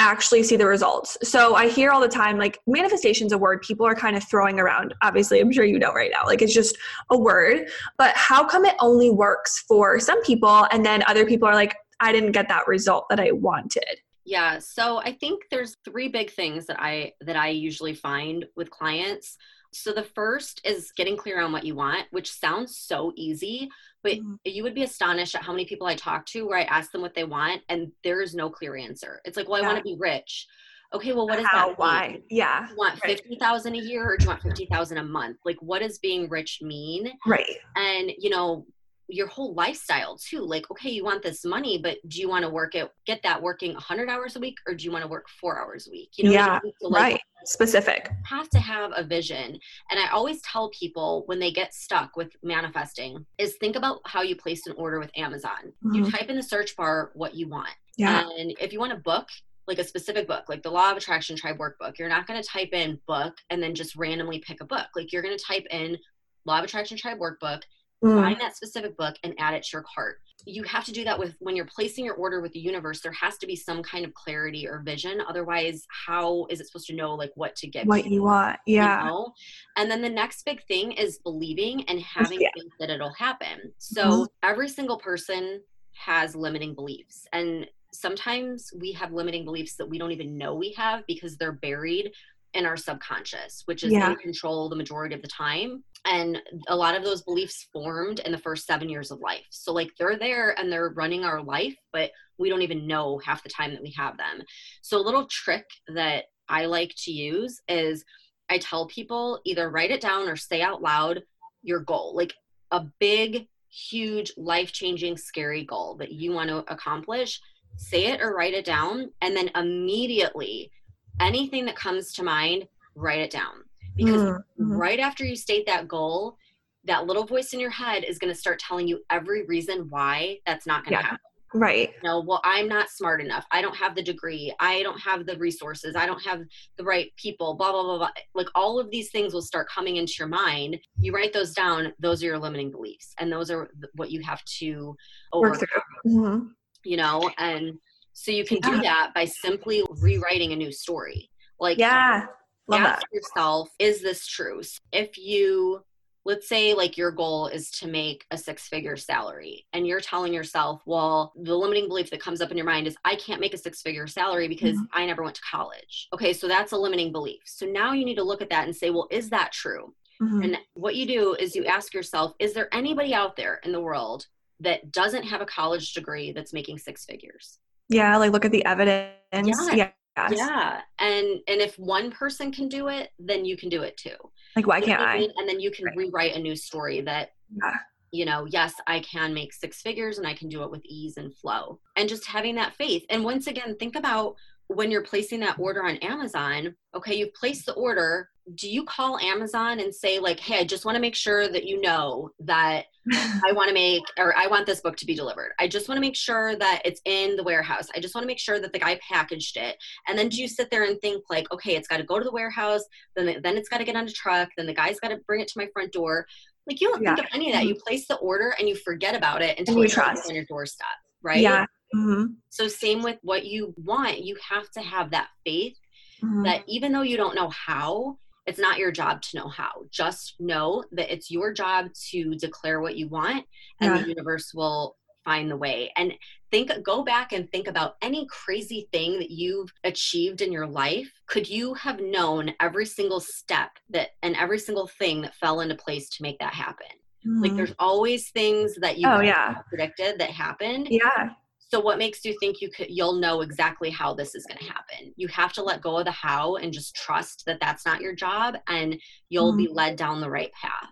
actually 0.00 0.42
see 0.42 0.56
the 0.56 0.66
results. 0.66 1.16
So 1.22 1.54
I 1.54 1.68
hear 1.68 1.90
all 1.90 2.00
the 2.00 2.08
time 2.08 2.38
like 2.38 2.58
manifestation's 2.66 3.32
a 3.32 3.38
word 3.38 3.62
people 3.62 3.86
are 3.86 3.94
kind 3.94 4.16
of 4.16 4.24
throwing 4.24 4.58
around. 4.58 4.94
Obviously, 5.02 5.40
I'm 5.40 5.52
sure 5.52 5.64
you 5.64 5.78
know 5.78 5.92
right 5.92 6.10
now. 6.12 6.26
Like 6.26 6.42
it's 6.42 6.54
just 6.54 6.76
a 7.10 7.18
word, 7.18 7.68
but 7.98 8.16
how 8.16 8.44
come 8.44 8.64
it 8.64 8.74
only 8.80 9.10
works 9.10 9.64
for 9.68 10.00
some 10.00 10.22
people 10.22 10.66
and 10.72 10.84
then 10.84 11.04
other 11.06 11.26
people 11.26 11.46
are 11.46 11.54
like 11.54 11.76
I 12.00 12.12
didn't 12.12 12.32
get 12.32 12.48
that 12.48 12.66
result 12.66 13.06
that 13.10 13.20
I 13.20 13.32
wanted? 13.32 14.00
Yeah, 14.24 14.58
so 14.58 14.98
I 14.98 15.12
think 15.12 15.42
there's 15.50 15.76
three 15.84 16.08
big 16.08 16.30
things 16.30 16.66
that 16.66 16.80
I 16.80 17.12
that 17.20 17.36
I 17.36 17.48
usually 17.48 17.94
find 17.94 18.46
with 18.56 18.70
clients. 18.70 19.36
So 19.72 19.92
the 19.92 20.02
first 20.02 20.60
is 20.64 20.92
getting 20.92 21.16
clear 21.16 21.40
on 21.40 21.52
what 21.52 21.64
you 21.64 21.74
want, 21.74 22.06
which 22.10 22.32
sounds 22.32 22.76
so 22.76 23.12
easy, 23.16 23.68
but 24.02 24.12
mm-hmm. 24.12 24.34
you 24.44 24.62
would 24.62 24.74
be 24.74 24.82
astonished 24.82 25.34
at 25.34 25.42
how 25.42 25.52
many 25.52 25.64
people 25.64 25.86
I 25.86 25.94
talk 25.94 26.26
to 26.26 26.46
where 26.46 26.58
I 26.58 26.64
ask 26.64 26.90
them 26.90 27.02
what 27.02 27.14
they 27.14 27.24
want 27.24 27.62
and 27.68 27.92
there 28.02 28.20
is 28.20 28.34
no 28.34 28.50
clear 28.50 28.76
answer. 28.76 29.20
It's 29.24 29.36
like, 29.36 29.48
well, 29.48 29.62
I 29.62 29.66
want 29.66 29.78
to 29.78 29.84
be 29.84 29.96
rich. 29.98 30.46
Okay, 30.92 31.12
well, 31.12 31.28
what 31.28 31.38
is 31.38 31.46
how, 31.46 31.68
that? 31.68 31.78
Why? 31.78 32.08
Mean? 32.08 32.22
Yeah. 32.30 32.64
Do 32.64 32.72
you 32.72 32.76
want 32.76 33.00
right. 33.04 33.16
fifty 33.16 33.36
thousand 33.36 33.76
a 33.76 33.78
year 33.78 34.04
or 34.04 34.16
do 34.16 34.24
you 34.24 34.30
want 34.30 34.42
fifty 34.42 34.66
thousand 34.66 34.98
a 34.98 35.04
month? 35.04 35.36
Like, 35.44 35.58
what 35.60 35.82
does 35.82 35.98
being 35.98 36.28
rich 36.28 36.58
mean? 36.62 37.12
Right. 37.24 37.56
And 37.76 38.10
you 38.18 38.30
know, 38.30 38.66
your 39.10 39.26
whole 39.26 39.54
lifestyle 39.54 40.16
too. 40.16 40.40
Like, 40.40 40.70
okay, 40.70 40.90
you 40.90 41.04
want 41.04 41.22
this 41.22 41.44
money, 41.44 41.78
but 41.82 41.98
do 42.08 42.20
you 42.20 42.28
want 42.28 42.44
to 42.44 42.50
work 42.50 42.74
it, 42.74 42.90
get 43.06 43.22
that 43.22 43.40
working 43.40 43.72
100 43.72 44.08
hours 44.08 44.36
a 44.36 44.40
week, 44.40 44.56
or 44.66 44.74
do 44.74 44.84
you 44.84 44.92
want 44.92 45.02
to 45.02 45.08
work 45.08 45.26
four 45.40 45.60
hours 45.60 45.88
a 45.88 45.90
week? 45.90 46.10
You 46.16 46.24
know, 46.24 46.30
yeah, 46.32 46.60
you 46.62 46.72
like, 46.82 47.02
right. 47.02 47.20
Specific. 47.44 48.10
Have 48.24 48.50
to 48.50 48.58
have 48.58 48.92
a 48.94 49.02
vision. 49.02 49.58
And 49.90 50.00
I 50.00 50.08
always 50.08 50.42
tell 50.42 50.70
people 50.70 51.22
when 51.26 51.38
they 51.38 51.50
get 51.50 51.74
stuck 51.74 52.16
with 52.16 52.32
manifesting 52.42 53.24
is 53.38 53.56
think 53.56 53.76
about 53.76 54.00
how 54.04 54.22
you 54.22 54.36
placed 54.36 54.66
an 54.66 54.74
order 54.76 54.98
with 55.00 55.10
Amazon. 55.16 55.72
Mm-hmm. 55.84 55.94
You 55.94 56.10
type 56.10 56.28
in 56.28 56.36
the 56.36 56.42
search 56.42 56.76
bar 56.76 57.12
what 57.14 57.34
you 57.34 57.48
want. 57.48 57.70
Yeah. 57.96 58.28
And 58.38 58.54
if 58.60 58.72
you 58.72 58.78
want 58.78 58.92
a 58.92 58.96
book, 58.96 59.26
like 59.66 59.78
a 59.78 59.84
specific 59.84 60.26
book, 60.26 60.44
like 60.48 60.62
the 60.62 60.70
Law 60.70 60.90
of 60.90 60.96
Attraction 60.96 61.36
Tribe 61.36 61.58
Workbook, 61.58 61.98
you're 61.98 62.08
not 62.08 62.26
going 62.26 62.40
to 62.42 62.46
type 62.46 62.70
in 62.72 63.00
book 63.06 63.34
and 63.50 63.62
then 63.62 63.74
just 63.74 63.96
randomly 63.96 64.40
pick 64.40 64.60
a 64.60 64.66
book. 64.66 64.88
Like 64.96 65.12
you're 65.12 65.22
going 65.22 65.36
to 65.36 65.44
type 65.44 65.66
in 65.70 65.96
Law 66.44 66.58
of 66.58 66.64
Attraction 66.64 66.96
Tribe 66.96 67.18
Workbook 67.18 67.62
mm. 68.04 68.22
find 68.22 68.40
that 68.40 68.56
specific 68.56 68.96
book 68.96 69.16
and 69.22 69.34
add 69.38 69.54
it 69.54 69.62
to 69.62 69.70
your 69.72 69.84
cart 69.94 70.18
you 70.46 70.62
have 70.62 70.84
to 70.84 70.92
do 70.92 71.04
that 71.04 71.18
with 71.18 71.34
when 71.38 71.54
you're 71.54 71.66
placing 71.66 72.04
your 72.04 72.14
order 72.14 72.40
with 72.40 72.52
the 72.52 72.58
universe 72.58 73.00
there 73.00 73.12
has 73.12 73.36
to 73.38 73.46
be 73.46 73.56
some 73.56 73.82
kind 73.82 74.04
of 74.04 74.14
clarity 74.14 74.66
or 74.66 74.80
vision 74.80 75.20
otherwise 75.28 75.86
how 76.06 76.46
is 76.50 76.60
it 76.60 76.66
supposed 76.66 76.86
to 76.86 76.94
know 76.94 77.14
like 77.14 77.30
what 77.34 77.54
to 77.56 77.66
get 77.66 77.86
what 77.86 78.06
you 78.06 78.22
want 78.22 78.58
yeah 78.66 79.04
you 79.04 79.10
know? 79.10 79.32
and 79.76 79.90
then 79.90 80.00
the 80.00 80.08
next 80.08 80.44
big 80.44 80.64
thing 80.66 80.92
is 80.92 81.18
believing 81.18 81.84
and 81.88 82.00
having 82.00 82.40
yeah. 82.40 82.48
faith 82.54 82.72
that 82.78 82.90
it'll 82.90 83.14
happen 83.14 83.72
so 83.78 84.04
mm-hmm. 84.04 84.24
every 84.42 84.68
single 84.68 84.98
person 84.98 85.60
has 85.94 86.34
limiting 86.34 86.74
beliefs 86.74 87.26
and 87.32 87.66
sometimes 87.92 88.72
we 88.78 88.92
have 88.92 89.12
limiting 89.12 89.44
beliefs 89.44 89.74
that 89.74 89.88
we 89.88 89.98
don't 89.98 90.12
even 90.12 90.38
know 90.38 90.54
we 90.54 90.72
have 90.72 91.04
because 91.06 91.36
they're 91.36 91.52
buried 91.52 92.12
in 92.54 92.66
our 92.66 92.76
subconscious, 92.76 93.62
which 93.66 93.82
is 93.82 93.92
yeah. 93.92 94.10
in 94.10 94.16
control 94.16 94.68
the 94.68 94.76
majority 94.76 95.14
of 95.14 95.22
the 95.22 95.28
time. 95.28 95.84
And 96.06 96.38
a 96.68 96.76
lot 96.76 96.96
of 96.96 97.04
those 97.04 97.22
beliefs 97.22 97.68
formed 97.72 98.20
in 98.20 98.32
the 98.32 98.38
first 98.38 98.66
seven 98.66 98.88
years 98.88 99.10
of 99.10 99.20
life. 99.20 99.44
So, 99.50 99.72
like, 99.72 99.90
they're 99.98 100.18
there 100.18 100.58
and 100.58 100.72
they're 100.72 100.90
running 100.90 101.24
our 101.24 101.42
life, 101.42 101.76
but 101.92 102.10
we 102.38 102.48
don't 102.48 102.62
even 102.62 102.86
know 102.86 103.20
half 103.24 103.42
the 103.42 103.50
time 103.50 103.72
that 103.72 103.82
we 103.82 103.94
have 103.96 104.16
them. 104.16 104.42
So, 104.82 104.98
a 104.98 105.02
little 105.02 105.26
trick 105.26 105.66
that 105.94 106.24
I 106.48 106.66
like 106.66 106.94
to 107.04 107.12
use 107.12 107.60
is 107.68 108.04
I 108.48 108.58
tell 108.58 108.88
people 108.88 109.40
either 109.44 109.70
write 109.70 109.90
it 109.90 110.00
down 110.00 110.28
or 110.28 110.36
say 110.36 110.62
out 110.62 110.82
loud 110.82 111.22
your 111.62 111.80
goal, 111.80 112.16
like 112.16 112.34
a 112.70 112.84
big, 112.98 113.46
huge, 113.68 114.32
life 114.36 114.72
changing, 114.72 115.16
scary 115.16 115.64
goal 115.64 115.96
that 115.96 116.12
you 116.12 116.32
want 116.32 116.48
to 116.48 116.58
accomplish. 116.72 117.40
Say 117.76 118.06
it 118.06 118.20
or 118.20 118.34
write 118.34 118.54
it 118.54 118.64
down, 118.64 119.12
and 119.22 119.36
then 119.36 119.50
immediately 119.54 120.72
anything 121.20 121.64
that 121.66 121.76
comes 121.76 122.12
to 122.14 122.22
mind, 122.22 122.66
write 122.94 123.20
it 123.20 123.30
down. 123.30 123.64
Because 123.96 124.22
mm-hmm. 124.22 124.72
right 124.72 124.98
after 124.98 125.24
you 125.24 125.36
state 125.36 125.66
that 125.66 125.88
goal, 125.88 126.36
that 126.84 127.06
little 127.06 127.24
voice 127.24 127.52
in 127.52 127.60
your 127.60 127.70
head 127.70 128.04
is 128.04 128.18
going 128.18 128.32
to 128.32 128.38
start 128.38 128.58
telling 128.58 128.88
you 128.88 129.00
every 129.10 129.44
reason 129.46 129.86
why 129.90 130.38
that's 130.46 130.66
not 130.66 130.84
going 130.84 130.96
to 130.96 131.02
yeah. 131.02 131.10
happen. 131.10 131.18
Right. 131.52 131.90
You 132.02 132.08
know, 132.08 132.20
well, 132.20 132.40
I'm 132.44 132.68
not 132.68 132.90
smart 132.90 133.20
enough. 133.20 133.44
I 133.50 133.60
don't 133.60 133.74
have 133.74 133.96
the 133.96 134.02
degree. 134.02 134.54
I 134.60 134.82
don't 134.82 135.00
have 135.00 135.26
the 135.26 135.36
resources. 135.36 135.96
I 135.96 136.06
don't 136.06 136.22
have 136.22 136.42
the 136.78 136.84
right 136.84 137.12
people, 137.16 137.54
blah, 137.54 137.72
blah, 137.72 137.82
blah, 137.82 137.98
blah. 137.98 138.10
Like 138.34 138.46
all 138.54 138.78
of 138.78 138.90
these 138.90 139.10
things 139.10 139.34
will 139.34 139.42
start 139.42 139.68
coming 139.68 139.96
into 139.96 140.14
your 140.18 140.28
mind. 140.28 140.78
You 140.98 141.12
write 141.12 141.32
those 141.32 141.52
down. 141.52 141.92
Those 141.98 142.22
are 142.22 142.26
your 142.26 142.38
limiting 142.38 142.70
beliefs. 142.70 143.14
And 143.18 143.32
those 143.32 143.50
are 143.50 143.68
what 143.94 144.12
you 144.12 144.22
have 144.22 144.44
to 144.58 144.96
overcome. 145.32 145.68
Mm-hmm. 146.06 146.46
You 146.84 146.96
know, 146.96 147.28
and 147.36 147.78
so 148.20 148.32
you 148.32 148.44
can 148.44 148.58
yeah. 148.62 148.70
do 148.70 148.82
that 148.82 149.12
by 149.14 149.24
simply 149.24 149.82
rewriting 149.98 150.52
a 150.52 150.56
new 150.56 150.70
story. 150.70 151.30
Like, 151.58 151.78
yeah, 151.78 152.26
Love 152.68 152.82
ask 152.82 153.00
that. 153.00 153.06
yourself, 153.14 153.70
is 153.78 154.02
this 154.02 154.26
true? 154.26 154.60
If 154.92 155.16
you, 155.16 155.82
let's 156.26 156.46
say, 156.46 156.74
like 156.74 156.98
your 156.98 157.12
goal 157.12 157.46
is 157.46 157.70
to 157.70 157.88
make 157.88 158.26
a 158.30 158.36
six 158.36 158.68
figure 158.68 158.98
salary, 158.98 159.64
and 159.72 159.86
you're 159.86 160.00
telling 160.00 160.34
yourself, 160.34 160.82
well, 160.84 161.32
the 161.34 161.56
limiting 161.56 161.88
belief 161.88 162.10
that 162.10 162.20
comes 162.20 162.42
up 162.42 162.50
in 162.50 162.58
your 162.58 162.66
mind 162.66 162.86
is, 162.86 162.96
I 163.06 163.16
can't 163.16 163.40
make 163.40 163.54
a 163.54 163.58
six 163.58 163.80
figure 163.80 164.06
salary 164.06 164.48
because 164.48 164.76
mm-hmm. 164.76 164.98
I 164.98 165.06
never 165.06 165.22
went 165.22 165.36
to 165.36 165.42
college. 165.50 166.08
Okay, 166.12 166.34
so 166.34 166.46
that's 166.46 166.72
a 166.72 166.76
limiting 166.76 167.12
belief. 167.12 167.40
So 167.46 167.64
now 167.64 167.94
you 167.94 168.04
need 168.04 168.16
to 168.16 168.22
look 168.22 168.42
at 168.42 168.50
that 168.50 168.66
and 168.66 168.76
say, 168.76 168.90
well, 168.90 169.08
is 169.10 169.30
that 169.30 169.50
true? 169.52 169.94
Mm-hmm. 170.20 170.42
And 170.42 170.58
what 170.74 170.94
you 170.94 171.06
do 171.06 171.34
is 171.40 171.56
you 171.56 171.64
ask 171.64 171.94
yourself, 171.94 172.34
is 172.38 172.52
there 172.52 172.68
anybody 172.70 173.14
out 173.14 173.36
there 173.36 173.60
in 173.64 173.72
the 173.72 173.80
world 173.80 174.26
that 174.60 174.92
doesn't 174.92 175.22
have 175.22 175.40
a 175.40 175.46
college 175.46 175.94
degree 175.94 176.32
that's 176.32 176.52
making 176.52 176.76
six 176.76 177.06
figures? 177.06 177.58
Yeah, 177.90 178.16
like 178.16 178.32
look 178.32 178.44
at 178.44 178.52
the 178.52 178.64
evidence. 178.64 179.12
Yeah. 179.32 179.74
yeah. 179.74 179.90
Yes. 180.16 180.32
Yeah. 180.36 180.80
And 180.98 181.26
and 181.48 181.60
if 181.60 181.78
one 181.78 182.10
person 182.10 182.52
can 182.52 182.68
do 182.68 182.88
it, 182.88 183.10
then 183.18 183.44
you 183.44 183.56
can 183.56 183.68
do 183.68 183.82
it 183.82 183.96
too. 183.96 184.16
Like 184.56 184.66
why 184.66 184.80
can't 184.80 185.00
I? 185.00 185.28
And 185.36 185.48
then 185.48 185.60
you 185.60 185.70
can 185.70 185.86
right. 185.86 185.96
rewrite 185.96 186.34
a 186.34 186.40
new 186.40 186.56
story 186.56 187.00
that 187.02 187.30
yeah. 187.54 187.72
you 188.12 188.24
know, 188.24 188.46
yes, 188.48 188.74
I 188.86 189.00
can 189.00 189.32
make 189.34 189.52
six 189.52 189.80
figures 189.82 190.18
and 190.18 190.26
I 190.26 190.34
can 190.34 190.48
do 190.48 190.62
it 190.62 190.70
with 190.70 190.84
ease 190.84 191.16
and 191.16 191.34
flow. 191.36 191.80
And 191.96 192.08
just 192.08 192.26
having 192.26 192.56
that 192.56 192.74
faith. 192.74 193.04
And 193.10 193.24
once 193.24 193.46
again, 193.46 193.76
think 193.76 193.96
about 193.96 194.36
when 194.66 194.90
you're 194.90 195.02
placing 195.02 195.40
that 195.40 195.58
order 195.58 195.84
on 195.84 195.96
Amazon, 195.96 196.74
okay, 196.94 197.14
you've 197.14 197.34
placed 197.34 197.66
the 197.66 197.72
order. 197.74 198.28
Do 198.54 198.70
you 198.70 198.84
call 198.84 199.18
Amazon 199.18 199.80
and 199.80 199.92
say, 199.92 200.20
like, 200.20 200.38
hey, 200.38 200.60
I 200.60 200.64
just 200.64 200.84
want 200.84 200.94
to 200.94 201.00
make 201.00 201.16
sure 201.16 201.48
that 201.48 201.66
you 201.66 201.80
know 201.80 202.30
that 202.40 202.84
I 203.12 203.52
want 203.52 203.68
to 203.68 203.74
make, 203.74 204.02
or 204.18 204.36
I 204.36 204.46
want 204.46 204.66
this 204.66 204.80
book 204.80 204.96
to 204.96 205.06
be 205.06 205.14
delivered. 205.14 205.52
I 205.58 205.68
just 205.68 205.88
want 205.88 205.96
to 205.96 206.00
make 206.00 206.16
sure 206.16 206.56
that 206.56 206.82
it's 206.84 207.00
in 207.04 207.36
the 207.36 207.42
warehouse. 207.42 207.88
I 207.94 208.00
just 208.00 208.14
want 208.14 208.22
to 208.24 208.26
make 208.26 208.38
sure 208.38 208.60
that 208.60 208.72
the 208.72 208.78
guy 208.78 209.00
packaged 209.08 209.56
it. 209.56 209.76
And 210.06 210.18
then 210.18 210.28
do 210.28 210.40
you 210.40 210.48
sit 210.48 210.70
there 210.70 210.84
and 210.84 211.00
think, 211.00 211.24
like, 211.30 211.50
okay, 211.52 211.76
it's 211.76 211.88
got 211.88 211.96
to 211.96 212.04
go 212.04 212.18
to 212.18 212.24
the 212.24 212.32
warehouse, 212.32 212.82
then, 213.16 213.40
then 213.42 213.56
it's 213.56 213.68
got 213.68 213.78
to 213.78 213.84
get 213.84 213.96
on 213.96 214.06
a 214.06 214.10
truck, 214.10 214.50
then 214.56 214.66
the 214.66 214.74
guy's 214.74 215.00
got 215.00 215.08
to 215.08 215.18
bring 215.26 215.40
it 215.40 215.48
to 215.48 215.58
my 215.58 215.68
front 215.72 215.92
door. 215.92 216.26
Like, 216.66 216.80
you 216.80 216.88
don't 216.88 217.02
yeah. 217.02 217.14
think 217.14 217.26
of 217.26 217.34
any 217.34 217.50
of 217.50 217.54
that. 217.54 217.66
You 217.66 217.74
place 217.74 218.06
the 218.06 218.16
order 218.16 218.54
and 218.58 218.68
you 218.68 218.76
forget 218.76 219.14
about 219.14 219.42
it 219.42 219.58
until 219.58 219.80
it's 219.82 219.96
on 219.96 220.34
your 220.34 220.44
doorstep, 220.44 220.86
right? 221.22 221.40
Yeah. 221.40 221.64
Mm-hmm. 221.94 222.34
So, 222.50 222.68
same 222.68 223.02
with 223.02 223.18
what 223.22 223.46
you 223.46 223.74
want, 223.76 224.22
you 224.22 224.36
have 224.48 224.70
to 224.72 224.80
have 224.80 225.10
that 225.10 225.28
faith 225.44 225.76
mm-hmm. 226.22 226.42
that 226.44 226.62
even 226.68 226.92
though 226.92 227.02
you 227.02 227.16
don't 227.16 227.34
know 227.34 227.48
how, 227.48 228.18
it's 228.46 228.58
not 228.58 228.78
your 228.78 228.90
job 228.90 229.22
to 229.22 229.36
know 229.38 229.48
how. 229.48 229.70
Just 229.90 230.36
know 230.38 230.84
that 230.92 231.12
it's 231.12 231.30
your 231.30 231.52
job 231.52 231.86
to 232.10 232.34
declare 232.34 232.80
what 232.80 232.96
you 232.96 233.08
want, 233.08 233.44
and 233.80 233.94
yeah. 233.94 234.02
the 234.02 234.08
universe 234.08 234.52
will 234.54 234.96
find 235.24 235.50
the 235.50 235.56
way. 235.56 235.92
And 235.96 236.14
think, 236.50 236.70
go 236.82 237.04
back 237.04 237.32
and 237.32 237.50
think 237.50 237.68
about 237.68 237.96
any 238.02 238.26
crazy 238.30 238.88
thing 238.92 239.18
that 239.18 239.30
you've 239.30 239.72
achieved 239.84 240.40
in 240.40 240.52
your 240.52 240.66
life. 240.66 241.10
Could 241.26 241.48
you 241.48 241.74
have 241.74 242.00
known 242.00 242.54
every 242.60 242.86
single 242.86 243.20
step 243.20 243.70
that 243.90 244.10
and 244.22 244.34
every 244.36 244.58
single 244.58 244.86
thing 244.86 245.20
that 245.22 245.34
fell 245.34 245.60
into 245.60 245.74
place 245.74 246.08
to 246.10 246.22
make 246.22 246.38
that 246.38 246.54
happen? 246.54 246.86
Mm-hmm. 247.26 247.42
Like, 247.42 247.56
there's 247.56 247.74
always 247.78 248.30
things 248.30 248.74
that 248.80 248.98
you 248.98 249.06
oh, 249.06 249.20
yeah. 249.20 249.56
predicted 249.68 250.18
that 250.18 250.30
happened. 250.30 250.88
Yeah 250.90 251.30
So 251.70 251.78
what 251.78 251.98
makes 251.98 252.24
you 252.24 252.36
think 252.40 252.60
you 252.60 252.68
could 252.68 252.88
you'll 252.90 253.20
know 253.20 253.42
exactly 253.42 253.90
how 253.90 254.12
this 254.12 254.34
is 254.34 254.44
going 254.46 254.58
to 254.58 254.64
happen? 254.64 255.14
You 255.16 255.28
have 255.28 255.52
to 255.54 255.62
let 255.62 255.80
go 255.80 255.98
of 255.98 256.04
the 256.04 256.10
how 256.10 256.56
and 256.56 256.72
just 256.72 256.96
trust 256.96 257.44
that 257.46 257.60
that's 257.60 257.86
not 257.86 258.00
your 258.00 258.14
job 258.14 258.56
and 258.66 258.98
you'll 259.28 259.52
mm-hmm. 259.52 259.64
be 259.64 259.68
led 259.68 259.96
down 259.96 260.20
the 260.20 260.30
right 260.30 260.50
path. 260.60 260.90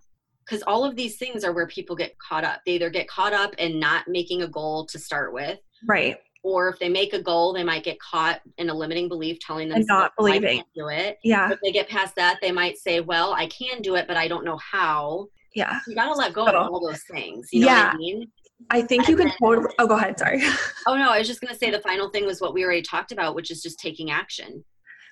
Cuz 0.49 0.63
all 0.63 0.85
of 0.85 0.95
these 0.95 1.19
things 1.19 1.43
are 1.45 1.53
where 1.53 1.67
people 1.67 1.97
get 1.97 2.17
caught 2.19 2.45
up. 2.45 2.61
They 2.65 2.73
either 2.73 2.91
get 2.91 3.09
caught 3.09 3.33
up 3.33 3.55
in 3.57 3.81
not 3.81 4.07
making 4.07 4.43
a 4.43 4.49
goal 4.49 4.87
to 4.87 4.99
start 4.99 5.33
with. 5.33 5.59
Right. 5.87 6.17
Or 6.45 6.69
if 6.69 6.79
they 6.79 6.89
make 6.89 7.13
a 7.13 7.21
goal, 7.21 7.53
they 7.53 7.65
might 7.65 7.83
get 7.83 7.99
caught 7.99 8.41
in 8.59 8.71
a 8.71 8.75
limiting 8.75 9.09
belief 9.09 9.41
telling 9.41 9.69
them 9.69 9.83
not 9.89 10.13
believing. 10.17 10.63
do 10.77 10.89
it. 10.89 11.19
Yeah. 11.25 11.51
If 11.51 11.59
they 11.63 11.73
get 11.73 11.89
past 11.89 12.15
that, 12.15 12.39
they 12.41 12.53
might 12.53 12.79
say, 12.79 13.01
"Well, 13.01 13.35
I 13.35 13.49
can 13.49 13.83
do 13.83 13.97
it, 13.97 14.07
but 14.07 14.17
I 14.17 14.29
don't 14.29 14.45
know 14.45 14.59
how." 14.59 15.27
Yeah. 15.55 15.81
You 15.89 15.97
got 15.97 16.07
to 16.07 16.15
let 16.15 16.33
go 16.33 16.47
of 16.47 16.55
all 16.55 16.81
those 16.81 17.03
things. 17.11 17.49
You 17.53 17.63
know 17.63 17.67
yeah. 17.67 17.87
what 17.87 17.95
I 17.95 17.99
mean? 17.99 18.31
I 18.71 18.83
think 18.83 19.09
you 19.09 19.17
can 19.17 19.31
totally. 19.41 19.73
Oh, 19.79 19.87
go 19.87 19.97
ahead. 19.97 20.19
Sorry. 20.19 20.43
Oh 20.87 20.97
no, 20.97 21.11
I 21.11 21.19
was 21.19 21.29
just 21.29 21.43
going 21.43 21.53
to 21.53 21.59
say 21.59 21.71
the 21.71 21.81
final 21.81 22.09
thing 22.09 22.25
was 22.25 22.41
what 22.41 22.55
we 22.55 22.65
already 22.65 22.81
talked 22.81 23.13
about, 23.13 23.35
which 23.35 23.51
is 23.51 23.63
just 23.63 23.79
taking 23.79 24.11
action. 24.11 24.65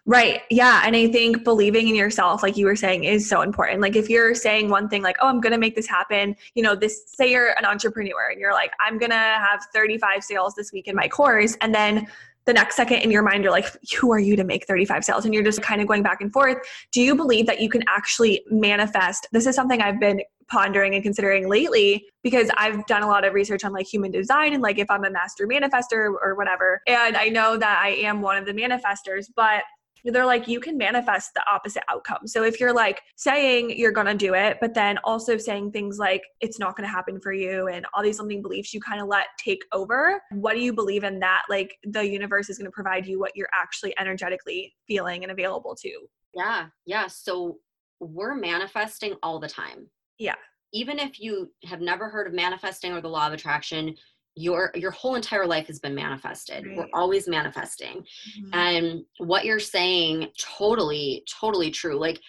Right. 0.07 0.43
Yeah. 0.51 0.83
And 0.85 0.95
I 0.95 1.11
think 1.11 1.45
believing 1.45 1.89
in 1.89 1.95
yourself, 1.95 2.43
like 2.43 2.57
you 2.57 2.65
were 2.65 2.77
saying, 2.77 3.05
is 3.05 3.29
so 3.29 3.43
important. 3.43 3.81
Like 3.81 3.97
if 3.97 4.09
you're 4.09 4.35
saying 4.35 4.71
one 4.71 4.89
thing, 4.89 5.03
like, 5.03 5.17
oh, 5.21 5.29
I'm 5.29 5.41
going 5.41 5.53
to 5.53 5.59
make 5.59 5.75
this 5.75 5.89
happen, 5.89 6.37
you 6.55 6.63
know, 6.63 6.77
this, 6.77 7.03
say 7.09 7.31
you're 7.31 7.51
an 7.59 7.65
entrepreneur 7.65 8.31
and 8.31 8.41
you're 8.41 8.53
like, 8.53 8.71
I'm 8.81 8.99
going 8.99 9.11
to 9.11 9.17
have 9.17 9.67
35 9.75 10.23
sales 10.23 10.55
this 10.55 10.73
week 10.73 10.87
in 10.87 10.95
my 10.95 11.09
course. 11.09 11.57
And 11.61 11.75
then 11.75 12.07
the 12.47 12.53
next 12.53 12.77
second 12.77 12.99
in 12.99 13.11
your 13.11 13.23
mind, 13.23 13.43
you're 13.43 13.53
like, 13.53 13.67
who 14.01 14.13
are 14.13 14.21
you 14.21 14.37
to 14.37 14.45
make 14.45 14.65
35 14.67 15.05
sales? 15.05 15.25
And 15.25 15.35
you're 15.35 15.43
just 15.43 15.61
kind 15.61 15.81
of 15.81 15.89
going 15.89 16.05
back 16.05 16.21
and 16.21 16.33
forth. 16.33 16.59
Do 16.93 17.03
you 17.03 17.17
believe 17.17 17.47
that 17.47 17.61
you 17.61 17.69
can 17.69 17.83
actually 17.89 18.45
manifest? 18.49 19.27
This 19.33 19.47
is 19.47 19.57
something 19.57 19.83
I've 19.83 19.99
been 19.99 20.23
pondering 20.49 20.95
and 20.95 21.03
considering 21.03 21.49
lately 21.49 22.07
because 22.23 22.51
I've 22.57 22.87
done 22.87 23.03
a 23.03 23.07
lot 23.07 23.25
of 23.25 23.35
research 23.35 23.65
on 23.65 23.73
like 23.73 23.87
human 23.87 24.11
design 24.11 24.53
and 24.53 24.63
like 24.63 24.79
if 24.79 24.91
I'm 24.91 25.05
a 25.05 25.11
master 25.11 25.47
manifester 25.47 26.15
or 26.23 26.35
whatever. 26.37 26.81
And 26.87 27.17
I 27.17 27.29
know 27.29 27.57
that 27.57 27.81
I 27.83 27.91
am 27.91 28.21
one 28.21 28.37
of 28.37 28.47
the 28.47 28.53
manifestors, 28.53 29.27
but 29.35 29.63
they're 30.05 30.27
like 30.27 30.47
you 30.47 30.61
can 30.61 30.77
manifest 30.77 31.33
the 31.35 31.43
opposite 31.51 31.83
outcome. 31.89 32.27
So 32.27 32.45
if 32.45 32.61
you're 32.61 32.73
like 32.73 33.03
saying 33.17 33.77
you're 33.77 33.93
going 33.93 34.07
to 34.07 34.15
do 34.15 34.35
it 34.35 34.59
but 34.61 34.75
then 34.75 34.99
also 35.05 35.37
saying 35.37 35.73
things 35.73 35.99
like 35.99 36.23
it's 36.41 36.59
not 36.59 36.77
going 36.77 36.89
to 36.89 36.93
happen 36.93 37.21
for 37.21 37.33
you 37.33 37.67
and 37.67 37.85
all 37.93 38.03
these 38.03 38.19
limiting 38.19 38.43
beliefs 38.43 38.73
you 38.73 38.81
kind 38.81 39.01
of 39.01 39.09
let 39.09 39.27
take 39.43 39.65
over, 39.73 40.21
what 40.31 40.55
do 40.55 40.61
you 40.61 40.73
believe 40.73 41.03
in 41.03 41.19
that 41.21 41.43
like 41.51 41.77
the 41.85 42.07
universe 42.07 42.49
is 42.49 42.59
going 42.59 42.67
to 42.67 42.73
provide 42.73 43.07
you 43.07 43.19
what 43.19 43.33
you're 43.35 43.49
actually 43.53 43.95
energetically 43.99 44.73
feeling 44.87 45.23
and 45.23 45.33
available 45.33 45.75
to? 45.75 45.91
Yeah. 46.35 46.67
Yeah, 46.85 47.07
so 47.09 47.59
we're 47.99 48.35
manifesting 48.35 49.15
all 49.23 49.41
the 49.41 49.49
time. 49.49 49.89
Yeah. 50.19 50.35
Even 50.73 50.99
if 50.99 51.21
you 51.21 51.51
have 51.65 51.81
never 51.81 52.09
heard 52.09 52.27
of 52.27 52.33
manifesting 52.33 52.93
or 52.93 53.01
the 53.01 53.09
law 53.09 53.27
of 53.27 53.33
attraction, 53.33 53.95
your 54.35 54.71
your 54.75 54.91
whole 54.91 55.15
entire 55.15 55.47
life 55.47 55.67
has 55.67 55.79
been 55.79 55.95
manifested. 55.95 56.67
Right. 56.67 56.77
We're 56.77 56.89
always 56.93 57.27
manifesting. 57.27 58.05
Mm-hmm. 58.39 58.51
And 58.53 59.05
what 59.19 59.45
you're 59.45 59.59
saying 59.59 60.29
totally 60.39 61.25
totally 61.41 61.71
true. 61.71 61.99
Like 61.99 62.21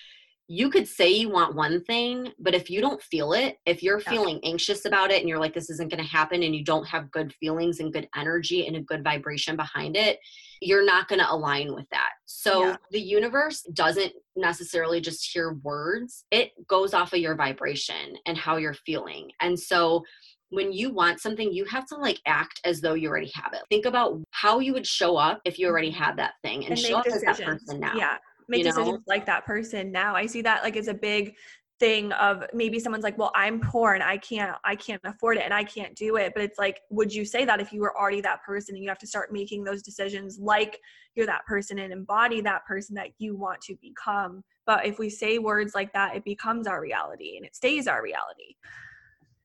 you 0.50 0.70
could 0.70 0.88
say 0.88 1.10
you 1.10 1.30
want 1.30 1.56
one 1.56 1.84
thing, 1.84 2.32
but 2.40 2.56
if 2.56 2.70
you 2.70 2.80
don't 2.80 3.02
feel 3.02 3.34
it, 3.34 3.58
if 3.66 3.84
you're 3.84 4.00
yeah. 4.00 4.10
feeling 4.10 4.40
anxious 4.44 4.86
about 4.86 5.12
it 5.12 5.20
and 5.20 5.28
you're 5.28 5.40
like, 5.40 5.54
this 5.54 5.70
isn't 5.70 5.92
going 5.92 6.02
to 6.02 6.10
happen, 6.10 6.42
and 6.42 6.56
you 6.56 6.64
don't 6.64 6.88
have 6.88 7.12
good 7.12 7.34
feelings 7.34 7.82
and 7.82 7.92
good 7.92 8.08
energy 8.16 8.66
and 8.66 8.78
a 8.78 8.82
good 8.82 9.04
vibration 9.04 9.58
behind 9.58 9.98
it, 9.98 10.20
you're 10.62 10.86
not 10.86 11.10
going 11.10 11.20
to 11.20 11.30
align 11.30 11.74
with 11.74 11.86
that. 11.92 12.12
So 12.26 12.68
yeah. 12.68 12.76
the 12.92 13.02
universe 13.02 13.62
doesn't 13.74 14.14
necessarily 14.38 15.02
just 15.02 15.30
hear 15.34 15.54
words, 15.64 16.24
it 16.32 16.52
goes 16.68 16.94
off 16.94 17.12
of 17.12 17.20
your 17.20 17.36
vibration 17.36 18.16
and 18.26 18.38
how 18.38 18.56
you're 18.56 18.74
feeling. 18.74 19.30
And 19.42 19.60
so 19.60 20.04
when 20.50 20.72
you 20.72 20.94
want 20.94 21.20
something, 21.20 21.52
you 21.52 21.66
have 21.66 21.86
to 21.88 21.96
like 21.96 22.22
act 22.26 22.62
as 22.64 22.80
though 22.80 22.94
you 22.94 23.10
already 23.10 23.32
have 23.34 23.52
it. 23.52 23.64
Think 23.70 23.86
about 23.86 24.22
how 24.32 24.60
you 24.60 24.72
would 24.72 24.88
show 24.88 25.18
up 25.18 25.42
if 25.44 25.60
you 25.60 25.68
already 25.68 25.92
mm-hmm. 25.92 26.04
had 26.04 26.18
that 26.20 26.36
thing 26.42 26.64
and, 26.64 26.72
and 26.72 26.80
show 26.80 27.00
up 27.00 27.04
decisions. 27.04 27.28
as 27.28 27.38
that 27.38 27.46
person 27.46 27.82
now. 27.82 27.94
Yeah 27.96 28.16
make 28.48 28.64
decisions 28.64 28.88
know? 28.88 29.04
like 29.08 29.26
that 29.26 29.46
person 29.46 29.92
now. 29.92 30.16
I 30.16 30.26
see 30.26 30.42
that 30.42 30.64
like 30.64 30.78
as 30.78 30.88
a 30.88 30.94
big 30.94 31.36
thing 31.80 32.12
of 32.14 32.44
maybe 32.54 32.80
someone's 32.80 33.04
like 33.04 33.18
well 33.18 33.32
i'm 33.36 33.60
poor 33.60 33.94
and 33.94 34.02
i 34.02 34.18
can't 34.18 34.56
i 34.64 34.76
can't 34.76 35.02
afford 35.06 35.38
it 35.38 35.44
and 35.44 35.54
i 35.54 35.64
can't 35.64 35.96
do 35.96 36.16
it 36.16 36.32
but 36.34 36.44
it's 36.44 36.58
like 36.58 36.82
would 36.90 37.14
you 37.14 37.24
say 37.24 37.46
that 37.46 37.62
if 37.62 37.72
you 37.72 37.82
were 37.82 37.96
already 37.98 38.20
that 38.20 38.42
person 38.44 38.74
and 38.76 38.84
you 38.84 38.90
have 38.90 38.98
to 38.98 39.06
start 39.06 39.32
making 39.32 39.64
those 39.64 39.84
decisions 39.84 40.40
like 40.42 40.80
you're 41.14 41.26
that 41.26 41.46
person 41.46 41.78
and 41.80 41.94
embody 41.94 42.42
that 42.42 42.66
person 42.66 42.96
that 42.96 43.10
you 43.20 43.36
want 43.36 43.62
to 43.62 43.76
become 43.82 44.44
but 44.66 44.86
if 44.86 44.98
we 44.98 45.10
say 45.10 45.38
words 45.38 45.76
like 45.76 45.94
that 45.94 46.16
it 46.16 46.24
becomes 46.24 46.66
our 46.66 46.82
reality 46.82 47.38
and 47.38 47.46
it 47.46 47.56
stays 47.56 47.88
our 47.88 48.02
reality 48.02 48.56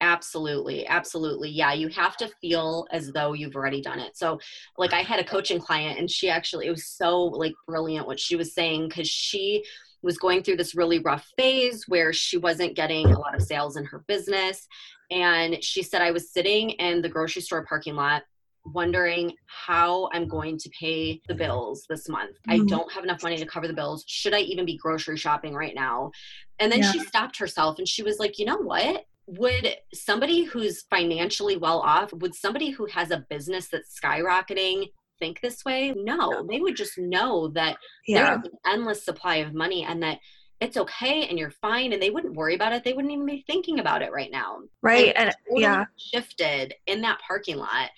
Absolutely. 0.03 0.87
Absolutely. 0.87 1.49
Yeah. 1.49 1.73
You 1.73 1.89
have 1.89 2.17
to 2.19 2.29
feel 2.41 2.87
as 2.91 3.13
though 3.13 3.33
you've 3.33 3.55
already 3.55 3.81
done 3.81 4.01
it. 4.01 4.17
So, 4.17 4.41
like, 4.77 4.93
I 4.93 5.01
had 5.01 5.21
a 5.21 5.25
coaching 5.25 5.61
client, 5.61 5.99
and 5.99 6.11
she 6.11 6.29
actually, 6.29 6.67
it 6.67 6.71
was 6.71 6.87
so 6.87 7.23
like 7.23 7.55
brilliant 7.67 8.07
what 8.09 8.19
she 8.19 8.35
was 8.35 8.53
saying 8.53 8.89
because 8.89 9.09
she 9.09 9.65
was 10.03 10.19
going 10.19 10.43
through 10.43 10.57
this 10.57 10.75
really 10.75 10.99
rough 10.99 11.31
phase 11.39 11.85
where 11.87 12.13
she 12.13 12.37
wasn't 12.37 12.75
getting 12.75 13.07
a 13.07 13.19
lot 13.19 13.37
of 13.37 13.43
sales 13.43 13.77
in 13.77 13.85
her 13.85 14.05
business. 14.09 14.67
And 15.13 15.63
she 15.63 15.85
said, 15.85 16.03
I 16.03 16.11
was 16.11 16.33
sitting 16.33 16.71
in 16.71 17.01
the 17.01 17.09
grocery 17.09 17.43
store 17.43 17.65
parking 17.65 17.95
lot 17.95 18.25
wondering 18.65 19.35
how 19.47 20.09
I'm 20.13 20.27
going 20.27 20.59
to 20.59 20.71
pay 20.71 21.21
the 21.29 21.35
bills 21.35 21.85
this 21.89 22.09
month. 22.09 22.37
Mm-hmm. 22.49 22.63
I 22.63 22.67
don't 22.67 22.91
have 22.93 23.05
enough 23.05 23.23
money 23.23 23.37
to 23.37 23.47
cover 23.47 23.69
the 23.69 23.75
bills. 23.75 24.05
Should 24.07 24.35
I 24.35 24.41
even 24.41 24.65
be 24.65 24.77
grocery 24.77 25.17
shopping 25.17 25.55
right 25.55 25.75
now? 25.75 26.11
And 26.59 26.71
then 26.71 26.81
yeah. 26.81 26.91
she 26.93 27.01
stopped 27.01 27.39
herself 27.39 27.79
and 27.79 27.87
she 27.87 28.03
was 28.03 28.19
like, 28.19 28.39
you 28.39 28.47
know 28.47 28.59
what? 28.59 29.05
Would 29.27 29.77
somebody 29.95 30.45
who's 30.45 30.83
financially 30.91 31.57
well 31.57 31.81
off 31.81 32.13
would 32.13 32.35
somebody 32.35 32.71
who 32.71 32.87
has 32.87 33.11
a 33.11 33.25
business 33.31 33.69
that's 33.69 33.99
skyrocketing 33.99 34.89
think 35.19 35.41
this 35.41 35.65
way? 35.65 35.95
No 35.97 36.47
they 36.49 36.61
would 36.61 36.77
just 36.77 36.99
know 36.99 37.49
that 37.49 37.77
yeah. 38.07 38.35
there's 38.35 38.47
an 38.47 38.59
endless 38.67 39.05
supply 39.05 39.37
of 39.37 39.55
money 39.55 39.85
and 39.85 40.03
that 40.03 40.19
it's 40.61 40.77
okay 40.77 41.27
and 41.27 41.39
you're 41.39 41.51
fine 41.51 41.93
and 41.93 42.01
they 42.01 42.11
wouldn't 42.11 42.37
worry 42.37 42.55
about 42.55 42.73
it. 42.73 42.85
They 42.85 42.93
wouldn't 42.93 43.13
even 43.13 43.27
be 43.27 43.45
thinking 43.47 43.81
about 43.81 44.03
it 44.03 44.13
right 44.13 44.31
now. 44.31 44.59
Right 44.81 45.13
and, 45.17 45.29
and 45.29 45.35
totally 45.47 45.63
yeah. 45.63 45.85
shifted 45.97 46.75
in 46.87 47.01
that 47.03 47.21
parking 47.27 47.57
lot. 47.57 47.91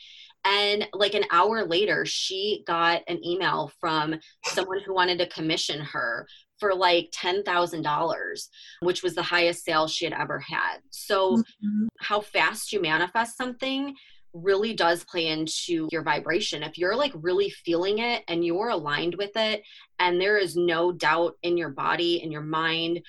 And 0.47 0.87
like 0.93 1.15
an 1.15 1.25
hour 1.31 1.65
later 1.65 2.05
she 2.05 2.65
got 2.67 3.03
an 3.09 3.25
email 3.25 3.73
from 3.81 4.15
someone 4.45 4.81
who 4.85 4.95
wanted 4.95 5.19
to 5.19 5.29
commission 5.29 5.81
her 5.81 6.27
for 6.65 6.75
like 6.75 7.11
$10,000, 7.11 8.49
which 8.81 9.03
was 9.03 9.15
the 9.15 9.23
highest 9.23 9.67
sale 9.67 9.87
she 9.87 10.07
had 10.07 10.15
ever 10.15 10.39
had. 10.39 10.79
So, 10.89 11.37
mm-hmm. 11.37 11.89
how 12.01 12.23
fast 12.23 12.73
you 12.73 12.81
manifest 12.81 13.37
something 13.37 13.95
really 14.33 14.73
does 14.73 15.05
play 15.05 15.27
into 15.27 15.89
your 15.93 16.03
vibration. 16.03 16.63
If 16.63 16.79
you're 16.79 16.97
like 16.97 17.13
really 17.17 17.51
feeling 17.51 17.99
it 17.99 18.25
and 18.29 18.43
you're 18.43 18.71
aligned 18.71 19.15
with 19.17 19.37
it, 19.37 19.63
and 19.99 20.19
there 20.19 20.39
is 20.39 20.57
no 20.57 20.91
doubt 20.91 21.35
in 21.43 21.59
your 21.59 21.69
body 21.69 22.23
and 22.23 22.33
your 22.33 22.41
mind 22.41 23.03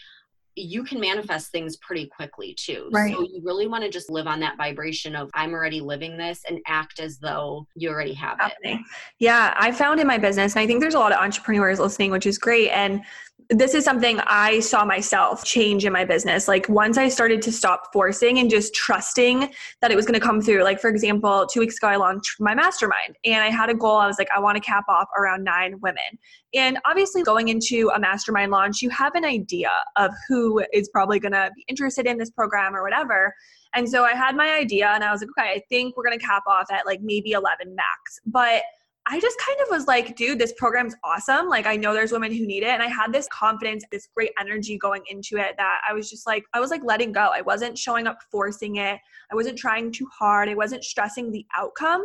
you 0.56 0.84
can 0.84 1.00
manifest 1.00 1.52
things 1.52 1.76
pretty 1.78 2.08
quickly 2.08 2.56
too. 2.58 2.90
Right. 2.92 3.14
So 3.14 3.24
you 3.24 3.42
really 3.44 3.68
want 3.68 3.84
to 3.84 3.90
just 3.90 4.10
live 4.10 4.26
on 4.26 4.40
that 4.40 4.58
vibration 4.58 5.16
of 5.16 5.30
I'm 5.34 5.54
already 5.54 5.82
living 5.82 6.18
this 6.18 6.44
and 6.48 6.60
act 6.66 7.00
as 7.00 7.18
though 7.20 7.68
you 7.76 7.90
already 7.90 8.14
have 8.14 8.38
it. 8.64 8.80
Yeah, 9.20 9.54
I 9.58 9.72
found 9.72 10.00
in 10.00 10.08
my 10.08 10.18
business, 10.18 10.56
and 10.56 10.62
I 10.62 10.68
think 10.68 10.80
there's 10.80 10.94
a 10.94 11.00
lot 11.00 11.12
of 11.12 11.20
entrepreneurs 11.20 11.80
listening, 11.80 12.12
which 12.12 12.26
is 12.26 12.38
great. 12.38 12.70
And 12.70 13.02
this 13.50 13.74
is 13.76 13.84
something 13.84 14.20
I 14.26 14.60
saw 14.60 14.86
myself 14.86 15.44
change 15.44 15.86
in 15.86 15.94
my 15.94 16.04
business. 16.04 16.48
Like 16.48 16.68
once 16.68 16.98
I 16.98 17.10
started 17.10 17.42
to 17.44 17.52
stop 17.52 17.92
forcing 17.94 18.40
and 18.40 18.50
just 18.50 18.74
trusting 18.74 19.52
that 19.82 19.92
it 19.92 19.96
was 19.96 20.06
going 20.06 20.20
to 20.20 20.26
come 20.26 20.42
through. 20.42 20.64
Like 20.64 20.80
for 20.80 20.90
example, 20.90 21.46
two 21.52 21.60
weeks 21.60 21.78
ago 21.78 21.88
I 21.88 21.96
launched 21.98 22.36
my 22.40 22.56
mastermind 22.56 23.16
and 23.24 23.44
I 23.44 23.50
had 23.50 23.70
a 23.70 23.76
goal. 23.76 23.98
I 23.98 24.08
was 24.08 24.18
like, 24.18 24.30
I 24.36 24.40
want 24.40 24.56
to 24.56 24.62
cap 24.62 24.86
off 24.90 25.08
around 25.18 25.44
nine 25.44 25.80
women. 25.82 26.04
And 26.54 26.80
obviously 26.86 27.22
going 27.22 27.50
into 27.50 27.92
a 27.94 28.00
mastermind 28.00 28.52
launch, 28.52 28.82
you 28.82 28.90
have 28.90 29.14
an 29.16 29.26
idea 29.26 29.72
of 29.96 30.12
who 30.28 30.64
is 30.74 30.90
probably 30.90 31.20
going 31.20 31.34
to 31.34 31.52
be 31.56 31.66
interested 31.68 32.08
in 32.08 32.18
this 32.18 32.32
program 32.32 32.76
or 32.76 32.82
whatever. 32.82 33.34
And 33.76 33.88
so 33.88 34.06
I 34.06 34.14
had 34.14 34.36
my 34.36 34.56
idea 34.56 34.88
and 34.88 35.04
I 35.04 35.12
was 35.12 35.22
like, 35.22 35.30
okay, 35.38 35.50
I 35.52 35.62
think 35.70 35.98
we're 35.98 36.06
going 36.06 36.18
to 36.18 36.26
cap 36.26 36.44
off 36.48 36.72
at 36.72 36.86
like 36.86 37.02
maybe 37.02 37.32
11 37.32 37.76
max. 37.76 38.20
But 38.26 38.64
I 39.08 39.20
just 39.20 39.38
kind 39.46 39.60
of 39.62 39.68
was 39.70 39.86
like, 39.86 40.16
dude, 40.16 40.40
this 40.40 40.54
program's 40.58 40.96
awesome. 41.04 41.48
Like, 41.48 41.68
I 41.68 41.76
know 41.76 41.94
there's 41.94 42.12
women 42.12 42.34
who 42.34 42.48
need 42.48 42.64
it. 42.64 42.70
And 42.70 42.82
I 42.82 42.88
had 42.88 43.14
this 43.14 43.28
confidence, 43.32 43.84
this 43.92 44.08
great 44.16 44.32
energy 44.40 44.80
going 44.80 45.04
into 45.08 45.38
it 45.38 45.56
that 45.58 45.82
I 45.88 45.94
was 45.94 46.10
just 46.10 46.26
like, 46.26 46.44
I 46.54 46.60
was 46.60 46.72
like 46.72 46.82
letting 46.84 47.12
go. 47.12 47.30
I 47.32 47.42
wasn't 47.42 47.78
showing 47.78 48.08
up 48.08 48.18
forcing 48.32 48.78
it. 48.78 49.00
I 49.32 49.36
wasn't 49.36 49.60
trying 49.60 49.92
too 49.92 50.08
hard. 50.18 50.50
I 50.50 50.56
wasn't 50.56 50.84
stressing 50.84 51.32
the 51.32 51.46
outcome. 51.56 52.04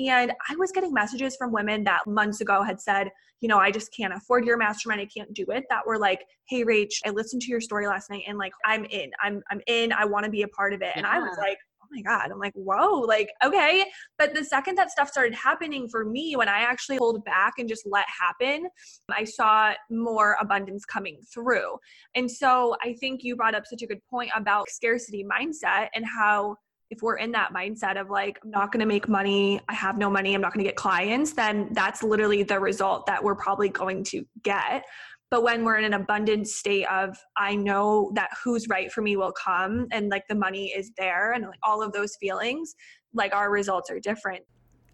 And 0.00 0.32
I 0.48 0.56
was 0.56 0.72
getting 0.72 0.92
messages 0.92 1.36
from 1.36 1.52
women 1.52 1.84
that 1.84 2.06
months 2.06 2.40
ago 2.40 2.62
had 2.62 2.80
said, 2.80 3.10
you 3.40 3.48
know, 3.48 3.58
I 3.58 3.70
just 3.70 3.94
can't 3.94 4.12
afford 4.12 4.44
your 4.44 4.56
mastermind. 4.56 5.00
I 5.00 5.06
can't 5.06 5.32
do 5.32 5.44
it. 5.50 5.64
That 5.70 5.86
were 5.86 5.98
like, 5.98 6.24
hey, 6.48 6.64
Rach, 6.64 6.94
I 7.06 7.10
listened 7.10 7.42
to 7.42 7.48
your 7.48 7.60
story 7.60 7.86
last 7.86 8.10
night 8.10 8.24
and 8.26 8.38
like, 8.38 8.52
I'm 8.64 8.84
in. 8.86 9.10
I'm 9.22 9.42
I'm 9.50 9.60
in. 9.66 9.92
I 9.92 10.04
want 10.04 10.24
to 10.24 10.30
be 10.30 10.42
a 10.42 10.48
part 10.48 10.72
of 10.72 10.82
it. 10.82 10.92
And 10.96 11.06
I 11.06 11.20
was 11.20 11.36
like, 11.38 11.58
my 11.90 12.02
God, 12.02 12.30
I'm 12.30 12.38
like, 12.38 12.54
whoa, 12.54 13.00
like, 13.00 13.30
okay. 13.44 13.84
But 14.18 14.34
the 14.34 14.44
second 14.44 14.76
that 14.76 14.90
stuff 14.90 15.08
started 15.08 15.34
happening 15.34 15.88
for 15.88 16.04
me, 16.04 16.36
when 16.36 16.48
I 16.48 16.60
actually 16.60 16.98
pulled 16.98 17.24
back 17.24 17.54
and 17.58 17.68
just 17.68 17.86
let 17.86 18.06
happen, 18.08 18.68
I 19.10 19.24
saw 19.24 19.72
more 19.90 20.36
abundance 20.40 20.84
coming 20.84 21.18
through. 21.32 21.76
And 22.14 22.30
so 22.30 22.76
I 22.82 22.94
think 22.94 23.22
you 23.22 23.36
brought 23.36 23.54
up 23.54 23.64
such 23.66 23.82
a 23.82 23.86
good 23.86 24.00
point 24.08 24.30
about 24.34 24.68
scarcity 24.70 25.24
mindset 25.24 25.88
and 25.94 26.04
how 26.04 26.56
if 26.90 27.02
we're 27.02 27.16
in 27.16 27.30
that 27.32 27.52
mindset 27.54 28.00
of 28.00 28.10
like, 28.10 28.38
I'm 28.42 28.50
not 28.50 28.72
going 28.72 28.80
to 28.80 28.86
make 28.86 29.08
money, 29.08 29.60
I 29.68 29.74
have 29.74 29.96
no 29.96 30.10
money, 30.10 30.34
I'm 30.34 30.40
not 30.40 30.52
going 30.52 30.64
to 30.64 30.68
get 30.68 30.76
clients, 30.76 31.32
then 31.32 31.68
that's 31.72 32.02
literally 32.02 32.42
the 32.42 32.58
result 32.58 33.06
that 33.06 33.22
we're 33.22 33.36
probably 33.36 33.68
going 33.68 34.02
to 34.04 34.26
get. 34.42 34.84
But 35.30 35.44
when 35.44 35.64
we're 35.64 35.76
in 35.76 35.84
an 35.84 35.94
abundant 35.94 36.48
state 36.48 36.86
of, 36.86 37.16
I 37.36 37.54
know 37.54 38.10
that 38.14 38.30
who's 38.42 38.68
right 38.68 38.90
for 38.92 39.00
me 39.00 39.16
will 39.16 39.32
come 39.32 39.86
and 39.92 40.08
like 40.08 40.26
the 40.28 40.34
money 40.34 40.72
is 40.76 40.90
there 40.98 41.32
and 41.32 41.44
like 41.44 41.58
all 41.62 41.82
of 41.82 41.92
those 41.92 42.16
feelings, 42.16 42.74
like 43.14 43.32
our 43.34 43.50
results 43.50 43.90
are 43.90 44.00
different. 44.00 44.42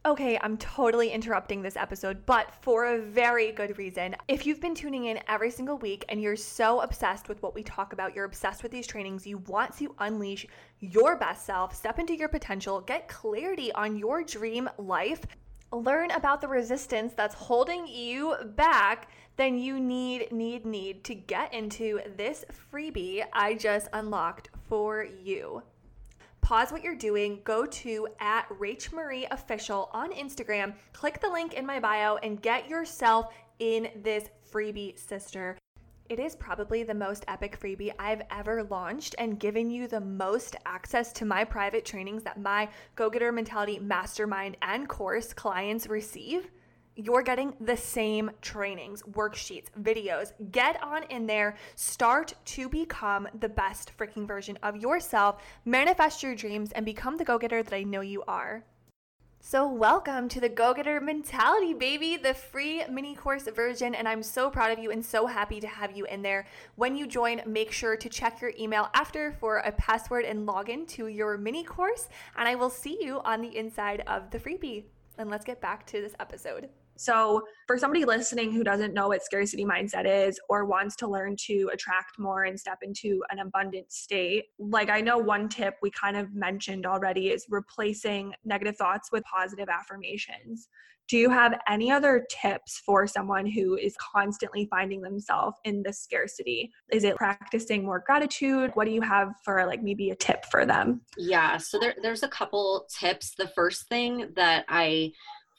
Okay, 0.05 0.39
I'm 0.41 0.57
totally 0.59 1.11
interrupting 1.11 1.62
this 1.62 1.76
episode, 1.76 2.24
but 2.26 2.55
for 2.61 2.84
a 2.84 3.01
very 3.01 3.51
good 3.51 3.76
reason. 3.76 4.14
If 4.28 4.47
you've 4.47 4.61
been 4.61 4.74
tuning 4.74 5.07
in 5.07 5.18
every 5.26 5.51
single 5.51 5.78
week 5.78 6.05
and 6.09 6.22
you're 6.22 6.37
so 6.37 6.80
obsessed 6.80 7.28
with 7.28 7.43
what 7.43 7.57
we 7.57 7.64
talk 7.64 7.93
about, 7.93 8.14
you're 8.14 8.24
obsessed 8.24 8.62
with 8.62 8.70
these 8.70 8.87
trainings, 8.87 9.26
you 9.26 9.39
want 9.39 9.76
to 9.78 9.97
unleash 9.99 10.47
your 10.78 11.16
best 11.16 11.45
self, 11.45 11.74
step 11.74 11.99
into 11.99 12.14
your 12.14 12.28
potential, 12.28 12.82
get 12.82 13.09
clarity 13.09 13.72
on 13.72 13.97
your 13.97 14.22
dream 14.22 14.70
life, 14.78 15.22
learn 15.72 16.12
about 16.12 16.41
the 16.41 16.47
resistance 16.47 17.12
that's 17.14 17.34
holding 17.34 17.84
you 17.89 18.37
back, 18.55 19.09
then 19.37 19.59
you 19.59 19.78
need, 19.78 20.32
need, 20.32 20.64
need 20.64 21.05
to 21.05 21.14
get 21.14 21.53
into 21.53 22.01
this 22.16 22.45
freebie 22.72 23.24
I 23.32 23.55
just 23.55 23.89
unlocked 23.93 24.51
for 24.68 25.05
you 25.05 25.62
pause 26.47 26.70
what 26.70 26.84
you're 26.84 26.95
doing, 26.95 27.41
go 27.43 27.66
to 27.66 28.07
at 28.20 28.49
Rach 28.51 28.93
Marie 28.93 29.26
Official 29.32 29.91
on 29.93 30.12
Instagram, 30.12 30.74
click 30.93 31.20
the 31.20 31.28
link 31.28 31.55
in 31.55 31.66
my 31.66 31.80
bio, 31.80 32.18
and 32.18 32.41
get 32.41 32.68
yourself 32.68 33.34
in 33.59 33.89
this 34.05 34.28
freebie, 34.49 34.97
sister. 34.97 35.59
It 36.09 36.20
is 36.20 36.37
probably 36.37 36.84
the 36.84 36.95
most 36.95 37.24
epic 37.26 37.59
freebie 37.59 37.91
I've 37.99 38.22
ever 38.30 38.62
launched 38.62 39.16
and 39.18 39.41
given 39.41 39.70
you 39.70 39.89
the 39.89 40.01
most 40.01 40.55
access 40.66 41.12
to 41.14 41.24
my 41.24 41.43
private 41.43 41.84
trainings 41.84 42.22
that 42.22 42.41
my 42.41 42.68
Go 42.95 43.11
Getter 43.11 43.32
Mentality 43.32 43.80
Mastermind 43.80 44.57
and 44.62 44.89
course 44.89 45.32
clients 45.32 45.89
receive 45.89 46.49
you're 46.97 47.22
getting 47.22 47.55
the 47.61 47.76
same 47.76 48.30
trainings, 48.40 49.03
worksheets, 49.03 49.66
videos. 49.82 50.32
Get 50.51 50.82
on 50.82 51.03
in 51.05 51.26
there. 51.26 51.57
Start 51.74 52.34
to 52.47 52.68
become 52.68 53.28
the 53.38 53.49
best 53.49 53.92
freaking 53.99 54.26
version 54.26 54.59
of 54.62 54.76
yourself. 54.76 55.42
Manifest 55.66 56.22
your 56.22 56.34
dreams 56.34 56.72
and 56.72 56.86
become 56.86 57.18
the 57.18 57.24
go 57.24 57.38
getter 57.38 57.62
that 57.62 57.74
I 57.74 57.82
know 57.82 58.01
you 58.01 58.22
are. 58.26 58.64
So, 59.49 59.70
welcome 59.70 60.28
to 60.30 60.40
the 60.40 60.49
Go 60.49 60.74
Getter 60.74 61.01
Mentality, 61.01 61.72
baby, 61.72 62.16
the 62.16 62.34
free 62.34 62.82
mini 62.90 63.14
course 63.14 63.47
version. 63.55 63.94
And 63.94 64.09
I'm 64.09 64.22
so 64.24 64.51
proud 64.51 64.72
of 64.72 64.82
you 64.82 64.90
and 64.90 65.05
so 65.05 65.26
happy 65.26 65.61
to 65.61 65.68
have 65.68 65.97
you 65.97 66.05
in 66.07 66.22
there. 66.22 66.47
When 66.74 66.97
you 66.97 67.07
join, 67.07 67.42
make 67.47 67.70
sure 67.70 67.97
to 67.97 68.09
check 68.09 68.40
your 68.40 68.53
email 68.59 68.88
after 68.92 69.36
for 69.38 69.59
a 69.59 69.70
password 69.70 70.24
and 70.24 70.49
login 70.49 70.88
to 70.88 71.07
your 71.07 71.38
mini 71.38 71.62
course. 71.62 72.09
And 72.36 72.49
I 72.49 72.57
will 72.57 72.70
see 72.70 72.99
you 73.01 73.20
on 73.20 73.40
the 73.40 73.57
inside 73.57 74.03
of 74.09 74.30
the 74.30 74.40
freebie. 74.40 74.86
And 75.16 75.30
let's 75.30 75.44
get 75.44 75.61
back 75.61 75.86
to 75.88 76.01
this 76.01 76.14
episode. 76.18 76.68
So, 76.97 77.42
for 77.66 77.78
somebody 77.78 78.05
listening 78.05 78.53
who 78.53 78.62
doesn't 78.62 78.94
know 78.94 79.09
what 79.09 79.22
scarcity 79.22 79.64
mindset 79.64 80.07
is 80.07 80.38
or 80.49 80.64
wants 80.64 80.97
to 80.97 81.09
learn 81.09 81.36
to 81.47 81.70
attract 81.72 82.18
more 82.18 82.44
and 82.44 82.59
step 82.59 82.78
into 82.82 83.22
an 83.30 83.40
abundant 83.40 83.92
state, 83.92 84.47
like 84.59 84.88
I 84.88 85.01
know 85.01 85.18
one 85.18 85.49
tip 85.49 85.74
we 85.82 85.90
kind 85.90 86.16
of 86.16 86.34
mentioned 86.34 86.86
already 86.86 87.28
is 87.28 87.47
replacing 87.49 88.34
negative 88.44 88.76
thoughts 88.76 89.11
with 89.12 89.24
positive 89.24 89.68
affirmations. 89.68 90.68
Do 91.09 91.16
you 91.16 91.30
have 91.30 91.59
any 91.68 91.92
other 91.92 92.26
tips 92.28 92.82
for 92.84 93.07
someone 93.07 93.47
who 93.47 93.76
is 93.76 93.94
constantly 94.12 94.66
finding 94.68 95.01
themselves 95.01 95.57
in 95.64 95.82
this 95.84 96.01
scarcity? 96.01 96.72
Is 96.90 97.05
it 97.05 97.14
practicing 97.14 97.84
more 97.84 98.03
gratitude? 98.05 98.72
What 98.74 98.86
do 98.86 98.90
you 98.90 99.03
have 99.03 99.32
for 99.44 99.64
like 99.66 99.82
maybe 99.82 100.11
a 100.11 100.16
tip 100.16 100.44
for 100.51 100.66
them? 100.66 101.03
Yeah, 101.16 101.59
so 101.59 101.78
there, 101.78 101.94
there's 102.03 102.24
a 102.24 102.28
couple 102.28 102.88
tips. 102.90 103.34
The 103.36 103.49
first 103.49 103.88
thing 103.88 104.32
that 104.34 104.64
I 104.68 105.12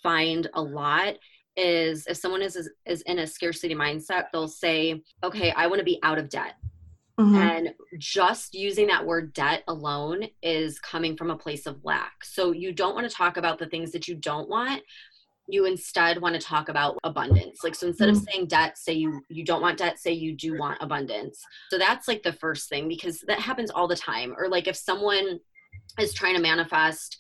find 0.03 0.49
a 0.53 0.61
lot 0.61 1.15
is 1.55 2.05
if 2.07 2.17
someone 2.17 2.41
is, 2.41 2.55
is, 2.55 2.69
is 2.85 3.01
in 3.03 3.19
a 3.19 3.27
scarcity 3.27 3.73
mindset, 3.73 4.25
they'll 4.31 4.47
say, 4.47 5.01
okay, 5.23 5.51
I 5.51 5.67
want 5.67 5.79
to 5.79 5.85
be 5.85 5.99
out 6.03 6.19
of 6.19 6.29
debt. 6.29 6.53
Mm-hmm. 7.19 7.35
And 7.35 7.69
just 7.97 8.53
using 8.53 8.87
that 8.87 9.05
word 9.05 9.33
debt 9.33 9.63
alone 9.67 10.27
is 10.43 10.79
coming 10.79 11.17
from 11.17 11.31
a 11.31 11.37
place 11.37 11.65
of 11.65 11.83
lack. 11.83 12.23
So 12.23 12.51
you 12.51 12.71
don't 12.71 12.93
want 12.93 13.09
to 13.09 13.15
talk 13.15 13.37
about 13.37 13.57
the 13.57 13.65
things 13.65 13.91
that 13.93 14.07
you 14.07 14.13
don't 14.13 14.47
want. 14.47 14.83
You 15.47 15.65
instead 15.65 16.21
want 16.21 16.35
to 16.35 16.41
talk 16.41 16.69
about 16.69 16.99
abundance. 17.03 17.61
Like 17.63 17.73
so 17.73 17.87
instead 17.87 18.09
mm-hmm. 18.09 18.17
of 18.17 18.23
saying 18.23 18.47
debt, 18.47 18.77
say 18.77 18.93
you 18.93 19.21
you 19.29 19.43
don't 19.43 19.61
want 19.61 19.79
debt, 19.79 19.97
say 19.97 20.11
you 20.11 20.35
do 20.35 20.59
want 20.59 20.77
abundance. 20.81 21.41
So 21.71 21.79
that's 21.79 22.07
like 22.07 22.21
the 22.21 22.33
first 22.33 22.69
thing 22.69 22.87
because 22.87 23.21
that 23.27 23.39
happens 23.39 23.71
all 23.71 23.87
the 23.87 23.95
time. 23.95 24.35
Or 24.37 24.49
like 24.49 24.67
if 24.67 24.75
someone 24.75 25.39
is 25.97 26.13
trying 26.13 26.35
to 26.35 26.41
manifest 26.41 27.17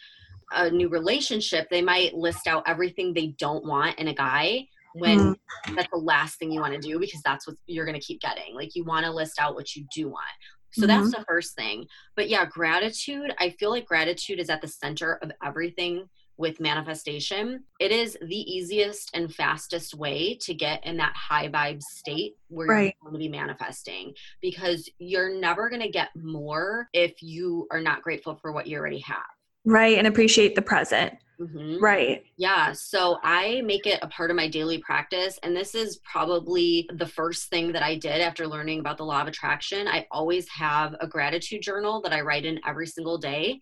a 0.51 0.69
new 0.69 0.89
relationship, 0.89 1.69
they 1.69 1.81
might 1.81 2.13
list 2.13 2.47
out 2.47 2.63
everything 2.67 3.13
they 3.13 3.35
don't 3.39 3.65
want 3.65 3.97
in 3.99 4.07
a 4.07 4.13
guy 4.13 4.67
when 4.93 5.19
mm 5.19 5.35
that's 5.75 5.89
the 5.91 5.97
last 5.97 6.39
thing 6.39 6.49
you 6.49 6.61
want 6.61 6.73
to 6.73 6.79
do 6.79 6.97
because 6.97 7.21
that's 7.23 7.45
what 7.45 7.57
you're 7.65 7.85
going 7.85 7.99
to 7.99 8.05
keep 8.05 8.21
getting. 8.21 8.55
Like 8.55 8.73
you 8.73 8.85
want 8.85 9.05
to 9.05 9.11
list 9.11 9.37
out 9.37 9.53
what 9.53 9.75
you 9.75 9.85
do 9.93 10.07
want. 10.07 10.25
So 10.71 10.81
mm-hmm. 10.81 10.87
that's 10.87 11.13
the 11.13 11.25
first 11.27 11.55
thing. 11.55 11.85
But 12.15 12.29
yeah, 12.29 12.45
gratitude, 12.45 13.33
I 13.37 13.49
feel 13.59 13.69
like 13.69 13.85
gratitude 13.85 14.39
is 14.39 14.49
at 14.49 14.61
the 14.61 14.67
center 14.67 15.19
of 15.21 15.31
everything 15.43 16.07
with 16.37 16.59
manifestation. 16.59 17.63
It 17.79 17.91
is 17.91 18.17
the 18.21 18.39
easiest 18.39 19.09
and 19.13 19.33
fastest 19.33 19.95
way 19.95 20.37
to 20.41 20.53
get 20.53 20.85
in 20.85 20.97
that 20.97 21.13
high 21.15 21.49
vibe 21.49 21.81
state 21.81 22.35
where 22.47 22.67
right. 22.67 22.95
you're 23.01 23.11
going 23.11 23.13
to 23.13 23.19
be 23.19 23.29
manifesting 23.29 24.13
because 24.41 24.89
you're 24.99 25.37
never 25.37 25.69
going 25.69 25.81
to 25.81 25.89
get 25.89 26.09
more 26.15 26.87
if 26.93 27.21
you 27.21 27.67
are 27.71 27.81
not 27.81 28.03
grateful 28.03 28.35
for 28.35 28.51
what 28.51 28.67
you 28.67 28.77
already 28.77 28.99
have. 28.99 29.25
Right. 29.67 29.97
And 29.97 30.07
appreciate 30.07 30.55
the 30.55 30.61
present. 30.61 31.13
Mm-hmm. 31.41 31.83
Right. 31.83 32.23
Yeah. 32.37 32.71
So 32.71 33.19
I 33.21 33.61
make 33.61 33.85
it 33.85 33.99
a 34.01 34.07
part 34.07 34.31
of 34.31 34.37
my 34.37 34.47
daily 34.47 34.79
practice. 34.79 35.37
And 35.43 35.55
this 35.55 35.75
is 35.75 35.97
probably 35.97 36.89
the 36.93 37.05
first 37.05 37.49
thing 37.49 37.73
that 37.73 37.83
I 37.83 37.95
did 37.95 38.21
after 38.21 38.47
learning 38.47 38.79
about 38.79 38.97
the 38.97 39.05
law 39.05 39.21
of 39.21 39.27
attraction. 39.27 39.87
I 39.87 40.07
always 40.09 40.47
have 40.49 40.95
a 40.99 41.07
gratitude 41.07 41.61
journal 41.61 42.01
that 42.01 42.13
I 42.13 42.21
write 42.21 42.45
in 42.45 42.59
every 42.65 42.87
single 42.87 43.17
day 43.17 43.59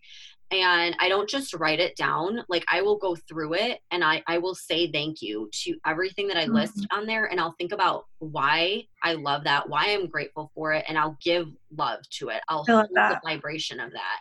and 0.52 0.94
i 1.00 1.08
don't 1.08 1.28
just 1.28 1.54
write 1.54 1.80
it 1.80 1.96
down 1.96 2.44
like 2.48 2.64
i 2.68 2.80
will 2.80 2.96
go 2.96 3.16
through 3.16 3.54
it 3.54 3.80
and 3.90 4.04
i 4.04 4.22
i 4.28 4.38
will 4.38 4.54
say 4.54 4.90
thank 4.92 5.20
you 5.20 5.48
to 5.52 5.74
everything 5.84 6.28
that 6.28 6.36
i 6.36 6.44
mm-hmm. 6.44 6.54
list 6.54 6.86
on 6.92 7.04
there 7.04 7.26
and 7.26 7.40
i'll 7.40 7.54
think 7.58 7.72
about 7.72 8.04
why 8.18 8.82
i 9.02 9.12
love 9.12 9.44
that 9.44 9.68
why 9.68 9.86
i'm 9.90 10.06
grateful 10.06 10.50
for 10.54 10.72
it 10.72 10.84
and 10.88 10.98
i'll 10.98 11.18
give 11.22 11.48
love 11.76 12.00
to 12.10 12.28
it 12.28 12.40
i'll 12.48 12.64
hold 12.64 12.88
the 12.92 13.20
vibration 13.24 13.80
of 13.80 13.92
that 13.92 14.20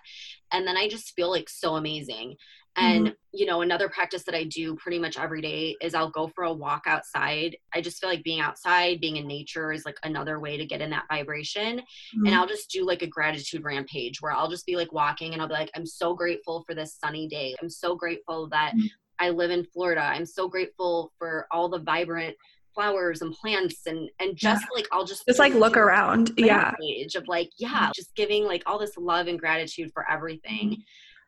and 0.51 0.67
then 0.67 0.77
i 0.77 0.87
just 0.87 1.13
feel 1.15 1.29
like 1.29 1.49
so 1.49 1.75
amazing 1.75 2.35
and, 2.77 3.07
mm-hmm. 3.07 3.13
you 3.31 3.45
know, 3.45 3.61
another 3.61 3.87
practice 3.87 4.23
that 4.23 4.35
I 4.35 4.43
do 4.43 4.75
pretty 4.75 4.99
much 4.99 5.17
every 5.17 5.41
day 5.41 5.77
is 5.81 5.95
I'll 5.95 6.09
go 6.09 6.27
for 6.27 6.43
a 6.43 6.53
walk 6.53 6.83
outside. 6.87 7.55
I 7.73 7.79
just 7.79 8.01
feel 8.01 8.09
like 8.09 8.23
being 8.23 8.41
outside, 8.41 8.99
being 8.99 9.15
in 9.15 9.27
nature 9.27 9.71
is 9.71 9.85
like 9.85 9.97
another 10.03 10.39
way 10.39 10.57
to 10.57 10.65
get 10.65 10.81
in 10.81 10.89
that 10.89 11.05
vibration. 11.09 11.79
Mm-hmm. 11.79 12.25
And 12.25 12.35
I'll 12.35 12.47
just 12.47 12.69
do 12.69 12.85
like 12.85 13.01
a 13.01 13.07
gratitude 13.07 13.63
rampage 13.63 14.21
where 14.21 14.33
I'll 14.33 14.49
just 14.49 14.65
be 14.65 14.75
like 14.75 14.91
walking 14.91 15.33
and 15.33 15.41
I'll 15.41 15.47
be 15.47 15.53
like, 15.53 15.71
I'm 15.75 15.85
so 15.85 16.13
grateful 16.13 16.63
for 16.67 16.75
this 16.75 16.97
sunny 17.01 17.27
day. 17.27 17.55
I'm 17.61 17.69
so 17.69 17.95
grateful 17.95 18.49
that 18.49 18.73
mm-hmm. 18.75 18.87
I 19.19 19.29
live 19.29 19.51
in 19.51 19.63
Florida. 19.63 20.01
I'm 20.01 20.25
so 20.25 20.49
grateful 20.49 21.13
for 21.17 21.47
all 21.51 21.69
the 21.69 21.79
vibrant 21.79 22.35
flowers 22.76 23.21
and 23.21 23.34
plants 23.34 23.88
and 23.88 24.09
and 24.19 24.36
just 24.36 24.63
yeah. 24.63 24.76
like 24.76 24.88
I'll 24.91 25.05
just 25.05 25.23
just 25.28 25.39
like 25.39 25.53
look 25.53 25.78
around 25.78 26.32
yeah 26.38 26.73
of 27.15 27.28
like 27.28 27.49
yeah 27.57 27.89
just 27.95 28.13
giving 28.15 28.43
like 28.43 28.61
all 28.65 28.78
this 28.78 28.97
love 28.97 29.28
and 29.28 29.39
gratitude 29.39 29.91
for 29.93 30.09
everything 30.09 30.69
mm-hmm. 30.71 30.82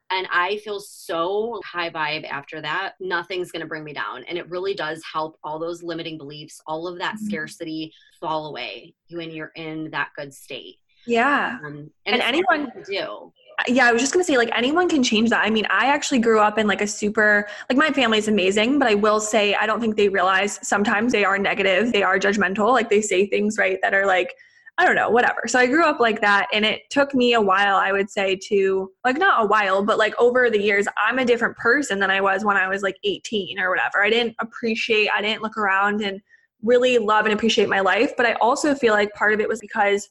And 0.10 0.28
I 0.32 0.58
feel 0.58 0.80
so 0.80 1.60
high 1.66 1.90
vibe 1.90 2.26
after 2.30 2.62
that. 2.62 2.94
Nothing's 3.00 3.52
going 3.52 3.62
to 3.62 3.68
bring 3.68 3.84
me 3.84 3.94
down. 3.94 4.24
And 4.24 4.38
it 4.38 4.50
really 4.50 4.74
does 4.74 5.04
help 5.12 5.38
all 5.44 5.60
those 5.60 5.84
limiting 5.84 6.18
beliefs, 6.18 6.62
all 6.66 6.88
of 6.88 6.98
that 7.00 7.16
mm-hmm. 7.16 7.26
scarcity 7.26 7.94
fall 8.20 8.48
away 8.48 8.94
when 9.12 9.32
you're 9.32 9.52
in 9.56 9.90
that 9.92 10.12
good 10.16 10.34
state. 10.34 10.78
Yeah. 11.06 11.58
Um, 11.64 11.92
and, 12.06 12.16
and 12.16 12.22
anyone 12.22 12.72
do. 12.90 13.34
Yeah, 13.66 13.88
I 13.88 13.92
was 13.92 14.02
just 14.02 14.14
gonna 14.14 14.24
say, 14.24 14.38
like, 14.38 14.52
anyone 14.56 14.88
can 14.88 15.02
change 15.02 15.32
that. 15.32 15.44
I 15.44 15.50
mean, 15.50 15.66
I 15.70 15.88
actually 15.88 16.20
grew 16.20 16.40
up 16.40 16.60
in 16.60 16.68
like 16.68 16.82
a 16.82 16.88
super, 16.88 17.48
like, 17.70 17.78
my 17.78 17.90
family 17.90 18.20
is 18.20 18.28
amazing, 18.28 18.78
but 18.78 18.88
I 18.88 18.94
will 18.94 19.20
say, 19.20 19.56
I 19.56 19.66
don't 19.66 19.82
think 19.82 19.96
they 19.96 20.10
realize 20.10 20.60
sometimes 20.62 21.12
they 21.12 21.26
are 21.26 21.40
negative, 21.40 21.92
they 21.92 22.04
are 22.04 22.20
judgmental, 22.20 22.72
like, 22.72 22.90
they 22.90 23.02
say 23.02 23.26
things, 23.26 23.58
right, 23.58 23.80
that 23.82 23.96
are 23.96 24.06
like, 24.06 24.34
I 24.78 24.86
don't 24.86 24.96
know, 24.96 25.10
whatever. 25.10 25.48
So 25.48 25.58
I 25.58 25.66
grew 25.66 25.84
up 25.84 26.00
like 26.00 26.22
that. 26.22 26.48
And 26.54 26.64
it 26.64 26.82
took 26.92 27.16
me 27.16 27.34
a 27.34 27.42
while, 27.42 27.78
I 27.78 27.92
would 27.92 28.12
say, 28.12 28.40
to 28.48 28.92
like 29.04 29.18
not 29.18 29.44
a 29.44 29.48
while, 29.48 29.84
but 29.84 29.98
like 29.98 30.14
over 30.20 30.52
the 30.52 30.62
years, 30.62 30.88
I'm 31.04 31.18
a 31.18 31.26
different 31.26 31.58
person 31.58 32.00
than 32.00 32.12
I 32.12 32.22
was 32.22 32.46
when 32.46 32.58
I 32.58 32.68
was 32.68 32.84
like 32.84 32.98
18 33.04 33.60
or 33.60 33.72
whatever. 33.72 34.04
I 34.04 34.12
didn't 34.12 34.36
appreciate, 34.40 35.10
I 35.16 35.22
didn't 35.22 35.42
look 35.42 35.58
around 35.58 36.02
and 36.02 36.22
really 36.62 37.00
love 37.00 37.26
and 37.26 37.34
appreciate 37.34 37.70
my 37.70 37.80
life. 37.80 38.14
But 38.16 38.28
I 38.28 38.34
also 38.34 38.76
feel 38.76 38.94
like 38.94 39.12
part 39.14 39.34
of 39.34 39.40
it 39.40 39.50
was 39.50 39.60
because 39.60 40.10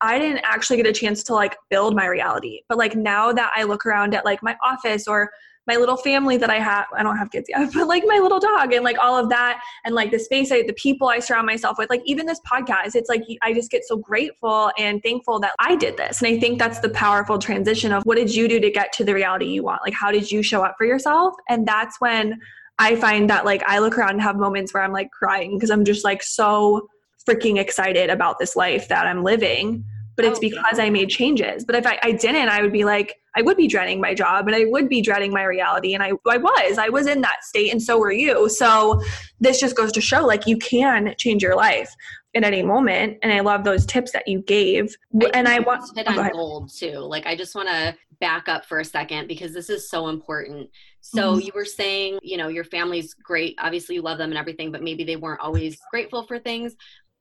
I 0.00 0.18
didn't 0.18 0.40
actually 0.44 0.76
get 0.76 0.86
a 0.86 0.92
chance 0.92 1.22
to 1.24 1.34
like 1.34 1.56
build 1.70 1.94
my 1.94 2.06
reality. 2.06 2.60
But 2.68 2.78
like 2.78 2.94
now 2.94 3.32
that 3.32 3.50
I 3.54 3.64
look 3.64 3.84
around 3.84 4.14
at 4.14 4.24
like 4.24 4.42
my 4.42 4.56
office 4.62 5.06
or 5.08 5.30
my 5.68 5.76
little 5.76 5.98
family 5.98 6.38
that 6.38 6.50
I 6.50 6.58
have. 6.58 6.86
I 6.96 7.02
don't 7.02 7.18
have 7.18 7.30
kids 7.30 7.46
yet, 7.48 7.70
but 7.74 7.86
like 7.86 8.02
my 8.06 8.18
little 8.18 8.40
dog 8.40 8.72
and 8.72 8.82
like 8.82 8.96
all 8.98 9.16
of 9.16 9.28
that 9.28 9.60
and 9.84 9.94
like 9.94 10.10
the 10.10 10.18
space 10.18 10.50
I 10.50 10.62
the 10.62 10.72
people 10.72 11.08
I 11.08 11.20
surround 11.20 11.46
myself 11.46 11.78
with. 11.78 11.90
Like 11.90 12.02
even 12.06 12.26
this 12.26 12.40
podcast, 12.50 12.96
it's 12.96 13.08
like 13.08 13.22
I 13.42 13.52
just 13.52 13.70
get 13.70 13.84
so 13.84 13.96
grateful 13.96 14.72
and 14.78 15.00
thankful 15.02 15.38
that 15.40 15.52
I 15.60 15.76
did 15.76 15.96
this. 15.96 16.22
And 16.22 16.34
I 16.34 16.40
think 16.40 16.58
that's 16.58 16.80
the 16.80 16.88
powerful 16.88 17.38
transition 17.38 17.92
of 17.92 18.02
what 18.04 18.16
did 18.16 18.34
you 18.34 18.48
do 18.48 18.58
to 18.58 18.70
get 18.70 18.92
to 18.94 19.04
the 19.04 19.14
reality 19.14 19.44
you 19.46 19.62
want? 19.62 19.82
Like 19.84 19.94
how 19.94 20.10
did 20.10 20.32
you 20.32 20.42
show 20.42 20.64
up 20.64 20.74
for 20.78 20.86
yourself? 20.86 21.34
And 21.48 21.68
that's 21.68 22.00
when 22.00 22.40
I 22.78 22.96
find 22.96 23.28
that 23.28 23.44
like 23.44 23.62
I 23.66 23.78
look 23.78 23.98
around 23.98 24.12
and 24.12 24.22
have 24.22 24.36
moments 24.36 24.72
where 24.72 24.82
I'm 24.82 24.92
like 24.92 25.10
crying 25.10 25.56
because 25.56 25.70
I'm 25.70 25.84
just 25.84 26.04
like 26.04 26.22
so 26.22 26.88
freaking 27.28 27.58
excited 27.58 28.10
about 28.10 28.38
this 28.38 28.56
life 28.56 28.88
that 28.88 29.06
I'm 29.06 29.22
living. 29.22 29.84
But 30.16 30.24
it's 30.24 30.38
oh, 30.38 30.40
because 30.40 30.80
I 30.80 30.90
made 30.90 31.10
changes. 31.10 31.64
But 31.64 31.76
if 31.76 31.86
I, 31.86 31.96
I 32.02 32.10
didn't, 32.10 32.48
I 32.48 32.60
would 32.60 32.72
be 32.72 32.84
like, 32.84 33.20
I 33.36 33.42
would 33.42 33.56
be 33.56 33.68
dreading 33.68 34.00
my 34.00 34.14
job 34.14 34.48
and 34.48 34.56
I 34.56 34.64
would 34.64 34.88
be 34.88 35.00
dreading 35.00 35.32
my 35.32 35.44
reality. 35.44 35.94
And 35.94 36.02
I, 36.02 36.10
I 36.28 36.38
was, 36.38 36.76
I 36.76 36.88
was 36.88 37.06
in 37.06 37.20
that 37.20 37.44
state 37.44 37.70
and 37.70 37.80
so 37.80 38.00
were 38.00 38.10
you. 38.10 38.48
So 38.48 39.00
this 39.38 39.60
just 39.60 39.76
goes 39.76 39.92
to 39.92 40.00
show 40.00 40.26
like 40.26 40.48
you 40.48 40.56
can 40.56 41.14
change 41.18 41.40
your 41.40 41.54
life 41.54 41.94
at 42.34 42.42
any 42.42 42.62
moment. 42.64 43.18
And 43.22 43.32
I 43.32 43.40
love 43.40 43.62
those 43.62 43.86
tips 43.86 44.10
that 44.10 44.26
you 44.26 44.40
gave. 44.40 44.96
I 45.22 45.30
and 45.34 45.46
I 45.46 45.60
want 45.60 45.86
to 45.86 45.94
hit 45.94 46.08
oh, 46.10 46.20
on 46.20 46.32
gold 46.32 46.72
too. 46.74 46.98
Like 46.98 47.26
I 47.26 47.36
just 47.36 47.54
want 47.54 47.68
to 47.68 47.94
back 48.20 48.48
up 48.48 48.64
for 48.64 48.80
a 48.80 48.84
second 48.84 49.28
because 49.28 49.52
this 49.52 49.70
is 49.70 49.88
so 49.88 50.08
important. 50.08 50.68
So 51.00 51.32
mm-hmm. 51.32 51.40
you 51.46 51.52
were 51.54 51.64
saying, 51.64 52.18
you 52.22 52.36
know, 52.36 52.48
your 52.48 52.64
family's 52.64 53.14
great. 53.14 53.56
Obviously 53.60 53.94
you 53.94 54.02
love 54.02 54.18
them 54.18 54.30
and 54.30 54.38
everything, 54.38 54.72
but 54.72 54.82
maybe 54.82 55.04
they 55.04 55.16
weren't 55.16 55.40
always 55.40 55.78
grateful 55.90 56.26
for 56.26 56.38
things. 56.38 56.74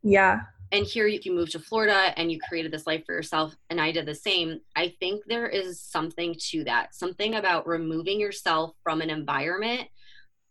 Yeah. 0.04 0.42
And 0.72 0.86
here 0.86 1.08
you, 1.08 1.20
you 1.24 1.34
moved 1.34 1.54
to 1.54 1.60
Florida 1.60 2.14
and 2.18 2.32
you 2.32 2.40
created 2.48 2.72
this 2.72 2.86
life 2.86 3.04
for 3.06 3.14
yourself, 3.14 3.56
and 3.70 3.80
I 3.80 3.92
did 3.92 4.06
the 4.06 4.16
same. 4.16 4.60
I 4.76 4.94
think 5.00 5.24
there 5.28 5.48
is 5.48 5.80
something 5.80 6.36
to 6.50 6.66
that, 6.66 6.94
something 6.94 7.36
about 7.36 7.68
removing 7.68 8.20
yourself 8.20 8.76
from 8.84 9.02
an 9.02 9.10
environment 9.10 9.88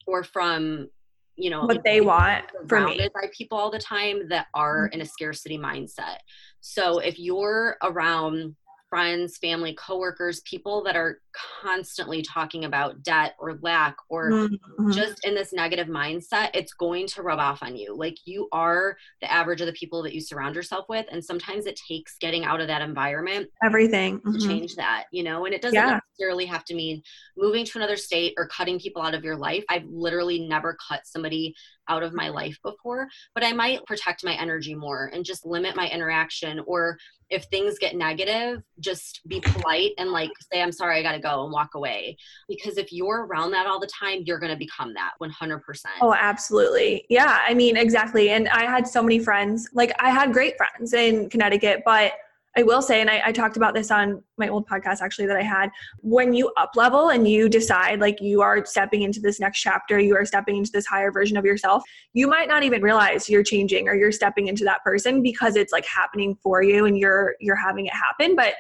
or 0.07 0.25
from 0.25 0.89
you 1.37 1.51
know 1.51 1.65
what 1.67 1.85
they 1.85 2.01
want 2.01 2.45
surrounded 2.67 3.13
by 3.13 3.29
people 3.37 3.59
all 3.59 3.71
the 3.71 3.79
time 3.79 4.29
that 4.29 4.47
are 4.55 4.87
mm-hmm. 4.87 4.95
in 4.95 5.01
a 5.03 5.05
scarcity 5.07 5.59
mindset 5.59 6.17
so 6.61 6.99
if 6.99 7.19
you're 7.19 7.77
around 7.83 8.57
friends, 8.89 9.37
family, 9.39 9.75
coworkers, 9.75 10.41
people 10.41 10.83
that 10.85 10.97
are 10.97 11.21
constantly 11.63 12.23
talking 12.23 12.65
about 12.65 13.03
debt 13.03 13.35
or 13.39 13.59
lack 13.63 13.97
or 14.09 14.31
mm-hmm. 14.31 14.91
just 14.91 15.25
in 15.25 15.35
this 15.35 15.53
negative 15.53 15.89
mindset, 15.89 16.51
it's 16.55 16.73
going 16.73 17.07
to 17.07 17.23
rub 17.23 17.39
off 17.39 17.63
on 17.63 17.77
you. 17.77 17.97
Like 17.97 18.17
you 18.25 18.49
are 18.53 18.97
the 19.21 19.31
average 19.31 19.61
of 19.61 19.67
the 19.67 19.73
people 19.73 20.03
that 20.03 20.15
you 20.15 20.21
surround 20.21 20.55
yourself 20.55 20.87
with. 20.89 21.07
And 21.11 21.25
sometimes 21.25 21.67
it 21.67 21.81
takes 21.89 22.17
getting 22.19 22.45
out 22.45 22.61
of 22.61 22.69
that 22.69 22.83
environment. 22.83 23.49
Everything. 23.65 24.19
Mm-hmm. 24.19 24.33
To 24.33 24.47
change 24.47 24.77
that, 24.77 25.05
you 25.11 25.23
know, 25.23 25.45
and 25.47 25.55
it 25.55 25.63
doesn't 25.63 25.75
yeah. 25.75 26.01
necessarily 26.11 26.47
have 26.47 26.65
to 26.67 26.75
mean 26.75 27.03
moving 27.37 27.65
to 27.65 27.79
another 27.79 27.97
state 27.97 28.35
or 28.37 28.47
cutting 28.49 28.79
people 28.79 29.03
out 29.03 29.15
of 29.15 29.25
your 29.25 29.37
life. 29.37 29.65
I've 29.69 29.87
literally 29.87 30.47
never 30.47 30.77
cut 30.89 31.01
somebody 31.05 31.55
out 31.89 32.03
of 32.03 32.15
my 32.15 32.29
life 32.29 32.59
before, 32.63 33.09
but 33.35 33.45
I 33.45 33.53
might 33.53 33.85
protect 33.87 34.25
my 34.25 34.35
energy 34.35 34.75
more 34.75 35.11
and 35.13 35.25
just 35.25 35.47
limit 35.47 35.77
my 35.77 35.89
interaction. 35.89 36.61
Or 36.67 36.99
if 37.31 37.45
things 37.45 37.79
get 37.79 37.97
negative, 37.97 38.63
just 38.81 39.21
be 39.27 39.41
polite 39.41 39.93
and 39.99 40.11
like 40.11 40.31
say, 40.53 40.63
I'm 40.63 40.73
sorry, 40.73 40.99
I 40.99 41.03
got 41.03 41.13
to 41.13 41.21
go 41.21 41.45
and 41.45 41.53
walk 41.53 41.75
away. 41.75 42.17
Because 42.49 42.79
if 42.79 42.93
you're 42.93 43.27
around 43.27 43.51
that 43.53 43.67
all 43.67 43.81
the 43.81 43.89
time, 43.89 44.23
you're 44.25 44.39
to 44.39 44.57
become 44.57 44.95
that 44.95 45.13
100%. 45.21 45.61
Oh, 46.01 46.15
absolutely. 46.15 47.05
Yeah. 47.09 47.41
I 47.47 47.55
mean, 47.55 47.77
exactly. 47.77 48.31
And 48.31 48.49
I 48.49 48.65
had 48.65 48.87
so 48.87 49.03
many 49.03 49.19
friends, 49.19 49.69
like 49.73 49.93
I 50.01 50.11
had 50.11 50.33
great 50.33 50.57
friends 50.57 50.93
in 50.93 51.29
Connecticut, 51.29 51.83
but 51.85 52.13
I 52.57 52.63
will 52.63 52.81
say, 52.81 53.01
and 53.03 53.11
I, 53.11 53.21
I, 53.27 53.33
talked 53.33 53.59
about 53.59 53.75
this 53.75 53.91
on 53.91 54.23
my 54.39 54.49
old 54.49 54.67
podcast 54.67 55.03
actually 55.03 55.27
that 55.27 55.37
I 55.37 55.43
had, 55.43 55.71
when 56.01 56.33
you 56.33 56.51
up 56.57 56.71
level 56.75 57.11
and 57.11 57.29
you 57.29 57.51
decide 57.51 58.01
like 58.01 58.21
you 58.23 58.41
are 58.41 58.65
stepping 58.65 59.03
into 59.03 59.21
this 59.21 59.39
next 59.39 59.61
chapter, 59.61 59.99
you 59.99 60.17
are 60.17 60.25
stepping 60.25 60.57
into 60.57 60.71
this 60.73 60.87
higher 60.87 61.13
version 61.13 61.37
of 61.37 61.45
yourself, 61.45 61.83
you 62.15 62.27
might 62.27 62.49
not 62.49 62.63
even 62.63 62.81
realize 62.81 63.29
you're 63.29 63.43
changing 63.43 63.89
or 63.89 63.95
you're 63.95 64.13
stepping 64.13 64.49
into 64.49 64.65
that 64.65 64.83
person 64.85 65.23
because 65.23 65.55
it's 65.55 65.73
like 65.73 65.85
happening 65.85 66.35
for 66.43 66.63
you 66.63 66.87
and 66.87 66.97
you're 66.97 67.35
you're 67.41 67.57
having 67.57 67.87
it 67.87 67.93
happen. 67.93 68.35
But 68.35 68.55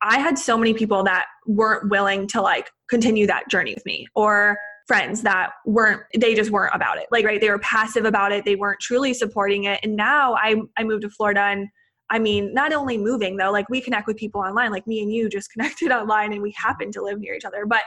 I 0.00 0.18
had 0.18 0.38
so 0.38 0.56
many 0.56 0.72
people 0.72 1.04
that 1.04 1.26
weren't 1.46 1.90
willing 1.90 2.26
to 2.28 2.40
like 2.40 2.70
continue 2.88 3.26
that 3.26 3.48
journey 3.50 3.74
with 3.74 3.84
me 3.84 4.08
or 4.14 4.56
friends 4.86 5.22
that 5.22 5.50
weren't 5.66 6.02
they 6.18 6.34
just 6.34 6.50
weren't 6.50 6.74
about 6.74 6.96
it. 6.96 7.06
Like 7.10 7.26
right 7.26 7.40
they 7.40 7.50
were 7.50 7.58
passive 7.58 8.06
about 8.06 8.32
it. 8.32 8.46
They 8.46 8.56
weren't 8.56 8.80
truly 8.80 9.12
supporting 9.12 9.64
it. 9.64 9.78
And 9.82 9.94
now 9.94 10.34
i 10.34 10.56
i 10.78 10.84
moved 10.84 11.02
to 11.02 11.10
florida 11.10 11.40
and 11.40 11.68
I 12.12 12.18
mean, 12.18 12.52
not 12.52 12.74
only 12.74 12.98
moving 12.98 13.38
though, 13.38 13.50
like 13.50 13.68
we 13.70 13.80
connect 13.80 14.06
with 14.06 14.18
people 14.18 14.42
online, 14.42 14.70
like 14.70 14.86
me 14.86 15.00
and 15.00 15.10
you 15.10 15.28
just 15.28 15.50
connected 15.52 15.90
online 15.90 16.32
and 16.32 16.42
we 16.42 16.54
happen 16.56 16.92
to 16.92 17.02
live 17.02 17.18
near 17.18 17.34
each 17.34 17.46
other. 17.46 17.64
But, 17.66 17.82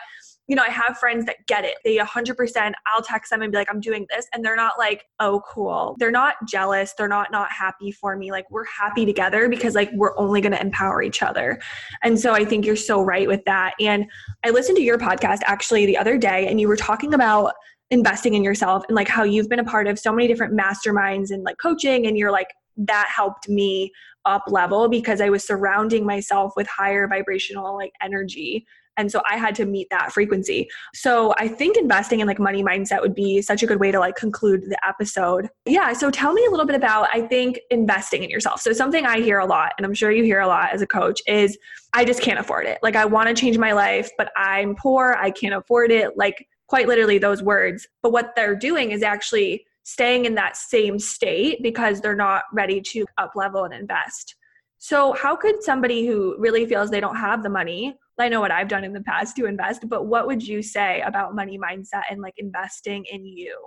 you 0.47 0.55
know, 0.55 0.63
I 0.63 0.69
have 0.69 0.97
friends 0.97 1.25
that 1.25 1.37
get 1.47 1.63
it. 1.63 1.75
They 1.83 1.97
100%, 1.97 2.73
I'll 2.87 3.03
text 3.03 3.29
them 3.29 3.43
and 3.43 3.51
be 3.51 3.57
like, 3.57 3.69
I'm 3.69 3.79
doing 3.79 4.07
this. 4.09 4.25
And 4.33 4.43
they're 4.43 4.55
not 4.55 4.73
like, 4.79 5.05
oh, 5.19 5.41
cool. 5.47 5.95
They're 5.99 6.11
not 6.11 6.35
jealous. 6.47 6.93
They're 6.97 7.07
not 7.07 7.31
not 7.31 7.51
happy 7.51 7.91
for 7.91 8.15
me. 8.15 8.31
Like 8.31 8.49
we're 8.49 8.65
happy 8.65 9.05
together 9.05 9.47
because 9.47 9.75
like 9.75 9.91
we're 9.93 10.17
only 10.17 10.41
going 10.41 10.51
to 10.51 10.61
empower 10.61 11.03
each 11.03 11.21
other. 11.21 11.61
And 12.03 12.19
so 12.19 12.33
I 12.33 12.45
think 12.45 12.65
you're 12.65 12.75
so 12.75 13.01
right 13.01 13.27
with 13.27 13.45
that. 13.45 13.75
And 13.79 14.05
I 14.43 14.49
listened 14.49 14.77
to 14.77 14.83
your 14.83 14.97
podcast 14.97 15.39
actually 15.45 15.85
the 15.85 15.97
other 15.97 16.17
day 16.17 16.47
and 16.47 16.59
you 16.59 16.67
were 16.67 16.75
talking 16.75 17.13
about 17.13 17.53
investing 17.91 18.33
in 18.33 18.43
yourself 18.43 18.83
and 18.87 18.95
like 18.95 19.07
how 19.07 19.23
you've 19.23 19.49
been 19.49 19.59
a 19.59 19.63
part 19.63 19.87
of 19.87 19.99
so 19.99 20.11
many 20.11 20.27
different 20.27 20.57
masterminds 20.57 21.29
and 21.29 21.43
like 21.43 21.57
coaching 21.59 22.07
and 22.07 22.17
you're 22.17 22.31
like 22.31 22.47
that 22.77 23.07
helped 23.15 23.47
me 23.47 23.91
up 24.25 24.43
level 24.47 24.87
because 24.87 25.21
I 25.21 25.29
was 25.29 25.43
surrounding 25.43 26.05
myself 26.05 26.53
with 26.55 26.67
higher 26.67 27.07
vibrational 27.07 27.75
like 27.75 27.93
energy. 28.01 28.65
And 28.97 29.11
so 29.11 29.21
I 29.29 29.35
had 29.35 29.55
to 29.55 29.65
meet 29.65 29.87
that 29.91 30.13
frequency. 30.13 30.69
So 30.93 31.33
I 31.37 31.47
think 31.47 31.75
investing 31.75 32.21
in 32.21 32.27
like 32.27 32.39
money 32.39 32.63
mindset 32.63 33.01
would 33.01 33.13
be 33.13 33.41
such 33.41 33.61
a 33.61 33.67
good 33.67 33.79
way 33.79 33.91
to 33.91 33.99
like 33.99 34.15
conclude 34.15 34.61
the 34.69 34.77
episode. 34.87 35.49
Yeah. 35.65 35.91
So 35.93 36.09
tell 36.09 36.33
me 36.33 36.45
a 36.45 36.49
little 36.49 36.65
bit 36.65 36.77
about, 36.77 37.09
I 37.13 37.21
think, 37.21 37.59
investing 37.69 38.23
in 38.23 38.29
yourself. 38.29 38.61
So 38.61 38.71
something 38.71 39.05
I 39.05 39.19
hear 39.19 39.39
a 39.39 39.45
lot, 39.45 39.73
and 39.77 39.85
I'm 39.85 39.93
sure 39.93 40.11
you 40.11 40.23
hear 40.23 40.39
a 40.39 40.47
lot 40.47 40.73
as 40.73 40.81
a 40.81 40.87
coach, 40.87 41.21
is 41.27 41.57
I 41.93 42.05
just 42.05 42.21
can't 42.21 42.39
afford 42.39 42.67
it. 42.67 42.79
Like 42.81 42.95
I 42.95 43.05
want 43.05 43.27
to 43.27 43.35
change 43.35 43.57
my 43.57 43.73
life, 43.73 44.09
but 44.17 44.31
I'm 44.37 44.75
poor. 44.75 45.17
I 45.19 45.29
can't 45.31 45.53
afford 45.53 45.91
it. 45.91 46.15
Like 46.15 46.47
quite 46.67 46.87
literally 46.87 47.17
those 47.17 47.43
words. 47.43 47.87
But 48.01 48.11
what 48.11 48.33
they're 48.35 48.55
doing 48.55 48.91
is 48.91 49.03
actually 49.03 49.65
staying 49.85 50.25
in 50.25 50.35
that 50.35 50.57
same 50.57 50.99
state 50.99 51.63
because 51.63 52.01
they're 52.01 52.15
not 52.15 52.43
ready 52.51 52.81
to 52.81 53.05
up 53.17 53.31
level 53.35 53.63
and 53.63 53.73
invest. 53.73 54.35
So, 54.77 55.13
how 55.13 55.35
could 55.35 55.63
somebody 55.63 56.05
who 56.05 56.35
really 56.37 56.65
feels 56.65 56.89
they 56.89 56.99
don't 56.99 57.15
have 57.15 57.41
the 57.41 57.49
money, 57.49 57.95
I 58.19 58.29
know 58.29 58.41
what 58.41 58.51
I've 58.51 58.67
done 58.67 58.83
in 58.83 58.93
the 58.93 59.01
past 59.01 59.35
to 59.37 59.45
invest, 59.45 59.87
but 59.87 60.05
what 60.05 60.27
would 60.27 60.45
you 60.45 60.61
say 60.61 61.01
about 61.01 61.35
money 61.35 61.57
mindset 61.57 62.03
and 62.09 62.21
like 62.21 62.35
investing 62.37 63.05
in 63.11 63.25
you? 63.25 63.57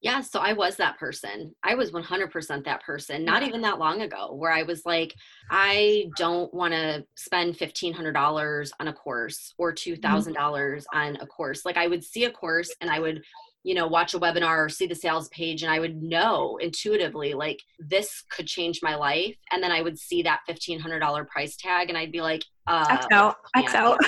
Yeah, 0.00 0.20
so 0.20 0.38
I 0.38 0.52
was 0.52 0.76
that 0.76 0.98
person. 0.98 1.54
I 1.62 1.74
was 1.74 1.90
100% 1.90 2.64
that 2.64 2.82
person, 2.82 3.24
not 3.24 3.42
even 3.42 3.62
that 3.62 3.78
long 3.78 4.02
ago, 4.02 4.34
where 4.34 4.52
I 4.52 4.62
was 4.62 4.82
like, 4.84 5.14
I 5.50 6.10
don't 6.18 6.52
want 6.52 6.74
to 6.74 7.06
spend 7.16 7.56
$1,500 7.56 8.70
on 8.80 8.88
a 8.88 8.92
course 8.92 9.54
or 9.56 9.72
$2,000 9.72 10.00
mm-hmm. 10.34 10.98
on 10.98 11.16
a 11.16 11.26
course. 11.26 11.64
Like, 11.64 11.78
I 11.78 11.86
would 11.86 12.04
see 12.04 12.24
a 12.24 12.30
course 12.30 12.70
and 12.82 12.90
I 12.90 12.98
would 12.98 13.22
you 13.64 13.74
know 13.74 13.86
watch 13.86 14.14
a 14.14 14.20
webinar 14.20 14.64
or 14.64 14.68
see 14.68 14.86
the 14.86 14.94
sales 14.94 15.28
page 15.28 15.62
and 15.62 15.72
i 15.72 15.80
would 15.80 16.02
know 16.02 16.56
intuitively 16.58 17.34
like 17.34 17.60
this 17.78 18.22
could 18.30 18.46
change 18.46 18.80
my 18.82 18.94
life 18.94 19.34
and 19.50 19.62
then 19.62 19.72
i 19.72 19.82
would 19.82 19.98
see 19.98 20.22
that 20.22 20.40
$1500 20.48 21.26
price 21.26 21.56
tag 21.56 21.88
and 21.88 21.98
i'd 21.98 22.12
be 22.12 22.20
like 22.20 22.44
uh 22.66 22.86
X 22.88 23.06
out. 23.10 23.36
X 23.56 23.74
out. 23.74 23.98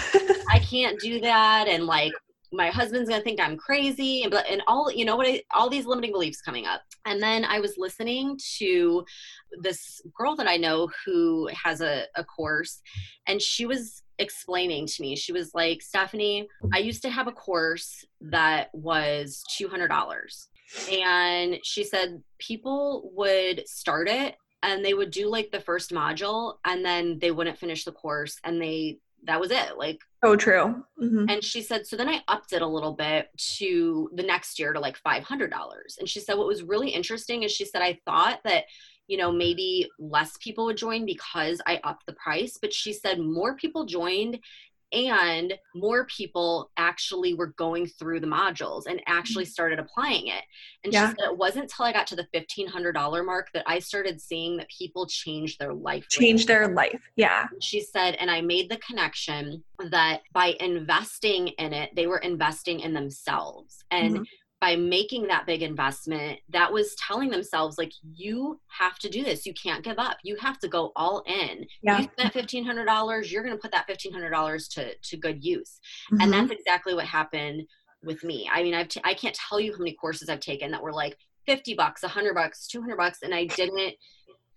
I 0.51 0.59
can't 0.61 0.99
do 1.01 1.21
that 1.21 1.69
and 1.69 1.85
like 1.85 2.13
my 2.53 2.71
husband's 2.71 3.09
gonna 3.09 3.23
think 3.23 3.41
I'm 3.41 3.57
crazy 3.57 4.23
and 4.23 4.33
and 4.35 4.63
all 4.67 4.91
you 4.91 5.05
know 5.05 5.17
what 5.17 5.27
I, 5.27 5.43
all 5.55 5.69
these 5.69 5.87
limiting 5.87 6.13
beliefs 6.13 6.41
coming 6.41 6.67
up. 6.67 6.83
And 7.05 7.23
then 7.23 7.45
I 7.45 7.61
was 7.61 7.75
listening 7.77 8.39
to 8.59 9.05
this 9.61 10.01
girl 10.17 10.37
that 10.37 10.49
I 10.49 10.57
know 10.57 10.89
who 11.05 11.49
has 11.53 11.81
a, 11.81 12.05
a 12.17 12.25
course 12.25 12.81
and 13.27 13.41
she 13.41 13.67
was 13.67 14.03
explaining 14.19 14.87
to 14.87 15.03
me. 15.03 15.17
She 15.17 15.33
was 15.33 15.55
like, 15.55 15.83
Stephanie, 15.83 16.49
I 16.73 16.79
used 16.79 17.03
to 17.03 17.11
have 17.11 17.27
a 17.27 17.33
course 17.33 18.05
that 18.21 18.69
was 18.73 19.45
$200. 19.61 20.47
And 20.93 21.59
she 21.63 21.85
said 21.85 22.23
people 22.39 23.11
would 23.15 23.69
start 23.69 24.09
it 24.09 24.37
and 24.63 24.85
they 24.85 24.95
would 24.95 25.11
do 25.11 25.29
like 25.29 25.51
the 25.51 25.61
first 25.61 25.91
module 25.91 26.57
and 26.65 26.85
then 26.85 27.19
they 27.21 27.31
wouldn't 27.31 27.59
finish 27.59 27.85
the 27.85 27.93
course 27.93 28.39
and 28.45 28.61
they 28.61 28.99
that 29.25 29.41
was 29.41 29.51
it 29.51 29.77
like 29.77 30.01
oh 30.23 30.37
true 30.37 30.85
mm-hmm. 31.03 31.29
and 31.29 31.43
she 31.43 31.63
said 31.63 31.87
so 31.87 31.97
then 31.97 32.09
i 32.09 32.23
upped 32.29 32.53
it 32.53 32.63
a 32.63 32.67
little 32.67 32.93
bit 32.93 33.29
to 33.37 34.11
the 34.15 34.23
next 34.23 34.59
year 34.59 34.73
to 34.73 34.81
like 34.81 35.01
$500 35.03 35.51
and 35.99 36.09
she 36.09 36.21
said 36.21 36.37
what 36.37 36.47
was 36.47 36.63
really 36.63 36.91
interesting 36.91 37.43
is 37.43 37.53
she 37.53 37.65
said 37.65 37.83
i 37.83 37.99
thought 38.05 38.41
that 38.45 38.65
you 39.07 39.17
know, 39.17 39.31
maybe 39.31 39.89
less 39.99 40.37
people 40.39 40.67
would 40.67 40.77
join 40.77 41.07
because 41.07 41.61
I 41.67 41.81
upped 41.85 42.07
the 42.07 42.15
price. 42.15 42.59
But 42.61 42.73
she 42.73 42.93
said 42.93 43.19
more 43.19 43.57
people 43.57 43.85
joined 43.85 44.39
and 44.93 45.55
more 45.75 46.07
people 46.07 46.71
actually 46.77 47.35
were 47.35 47.49
going 47.59 47.87
through 47.87 48.21
the 48.21 48.27
modules 48.27 48.85
and 48.87 49.03
actually 49.07 49.45
mm-hmm. 49.45 49.51
started 49.51 49.79
applying 49.79 50.29
it 50.29 50.45
and 50.85 50.93
yeah. 50.93 51.11
she 51.11 51.17
said 51.17 51.31
it 51.31 51.37
wasn't 51.37 51.63
until 51.63 51.85
i 51.85 51.93
got 51.93 52.07
to 52.07 52.17
the 52.17 52.27
$1500 52.35 53.27
mark 53.27 53.49
that 53.53 53.65
i 53.67 53.79
started 53.79 54.21
seeing 54.21 54.57
that 54.57 54.69
people 54.69 55.07
changed 55.07 55.59
their 55.59 55.75
life 55.75 56.07
change 56.09 56.47
their 56.47 56.69
life 56.69 57.01
yeah 57.17 57.47
she 57.61 57.81
said 57.81 58.15
and 58.17 58.31
i 58.31 58.41
made 58.41 58.71
the 58.71 58.79
connection 58.79 59.63
that 59.91 60.21
by 60.33 60.55
investing 60.61 61.49
in 61.49 61.73
it 61.73 61.91
they 61.97 62.07
were 62.07 62.19
investing 62.19 62.81
in 62.81 62.95
themselves 62.95 63.85
and 63.91 64.15
mm-hmm 64.15 64.23
by 64.61 64.75
making 64.75 65.27
that 65.27 65.47
big 65.47 65.63
investment 65.63 66.39
that 66.49 66.73
was 66.73 66.95
telling 66.95 67.31
themselves 67.31 67.77
like 67.77 67.93
you 68.15 68.59
have 68.69 68.99
to 68.99 69.11
do 69.11 69.23
this. 69.23 69.45
You 69.45 69.53
can't 69.55 69.85
give 69.85 69.99
up. 69.99 70.17
You 70.23 70.37
have 70.37 70.59
to 70.61 70.69
go 70.69 70.93
all 70.97 71.23
in. 71.27 71.67
Yeah. 71.83 71.99
you 71.99 72.09
spent 72.17 72.33
$1500 72.33 73.31
you're 73.31 73.43
going 73.43 73.55
to 73.55 73.61
put 73.61 73.73
that 73.73 73.89
$1500 73.89 74.69
to 74.75 74.95
to 74.95 75.17
good 75.17 75.45
use. 75.45 75.79
Mm-hmm. 76.13 76.23
and 76.23 76.33
that's 76.33 76.51
exactly 76.53 76.95
what 76.95 77.05
happened 77.07 77.67
with 78.03 78.23
me. 78.25 78.49
I 78.53 78.63
mean 78.63 78.75
i've 78.75 78.89
t- 78.89 79.01
i 79.05 79.15
can't 79.15 79.35
tell 79.35 79.61
you 79.61 79.73
how 79.73 79.79
many 79.79 79.93
courses 79.93 80.29
i've 80.29 80.41
taken 80.41 80.71
that 80.71 80.83
were 80.83 80.93
like 80.93 81.17
50 81.47 81.75
bucks 81.75 82.03
100 82.03 82.35
bucks 82.35 82.67
200 82.67 82.97
bucks 82.97 83.19
and 83.23 83.35
i 83.35 83.45
didn't 83.45 83.95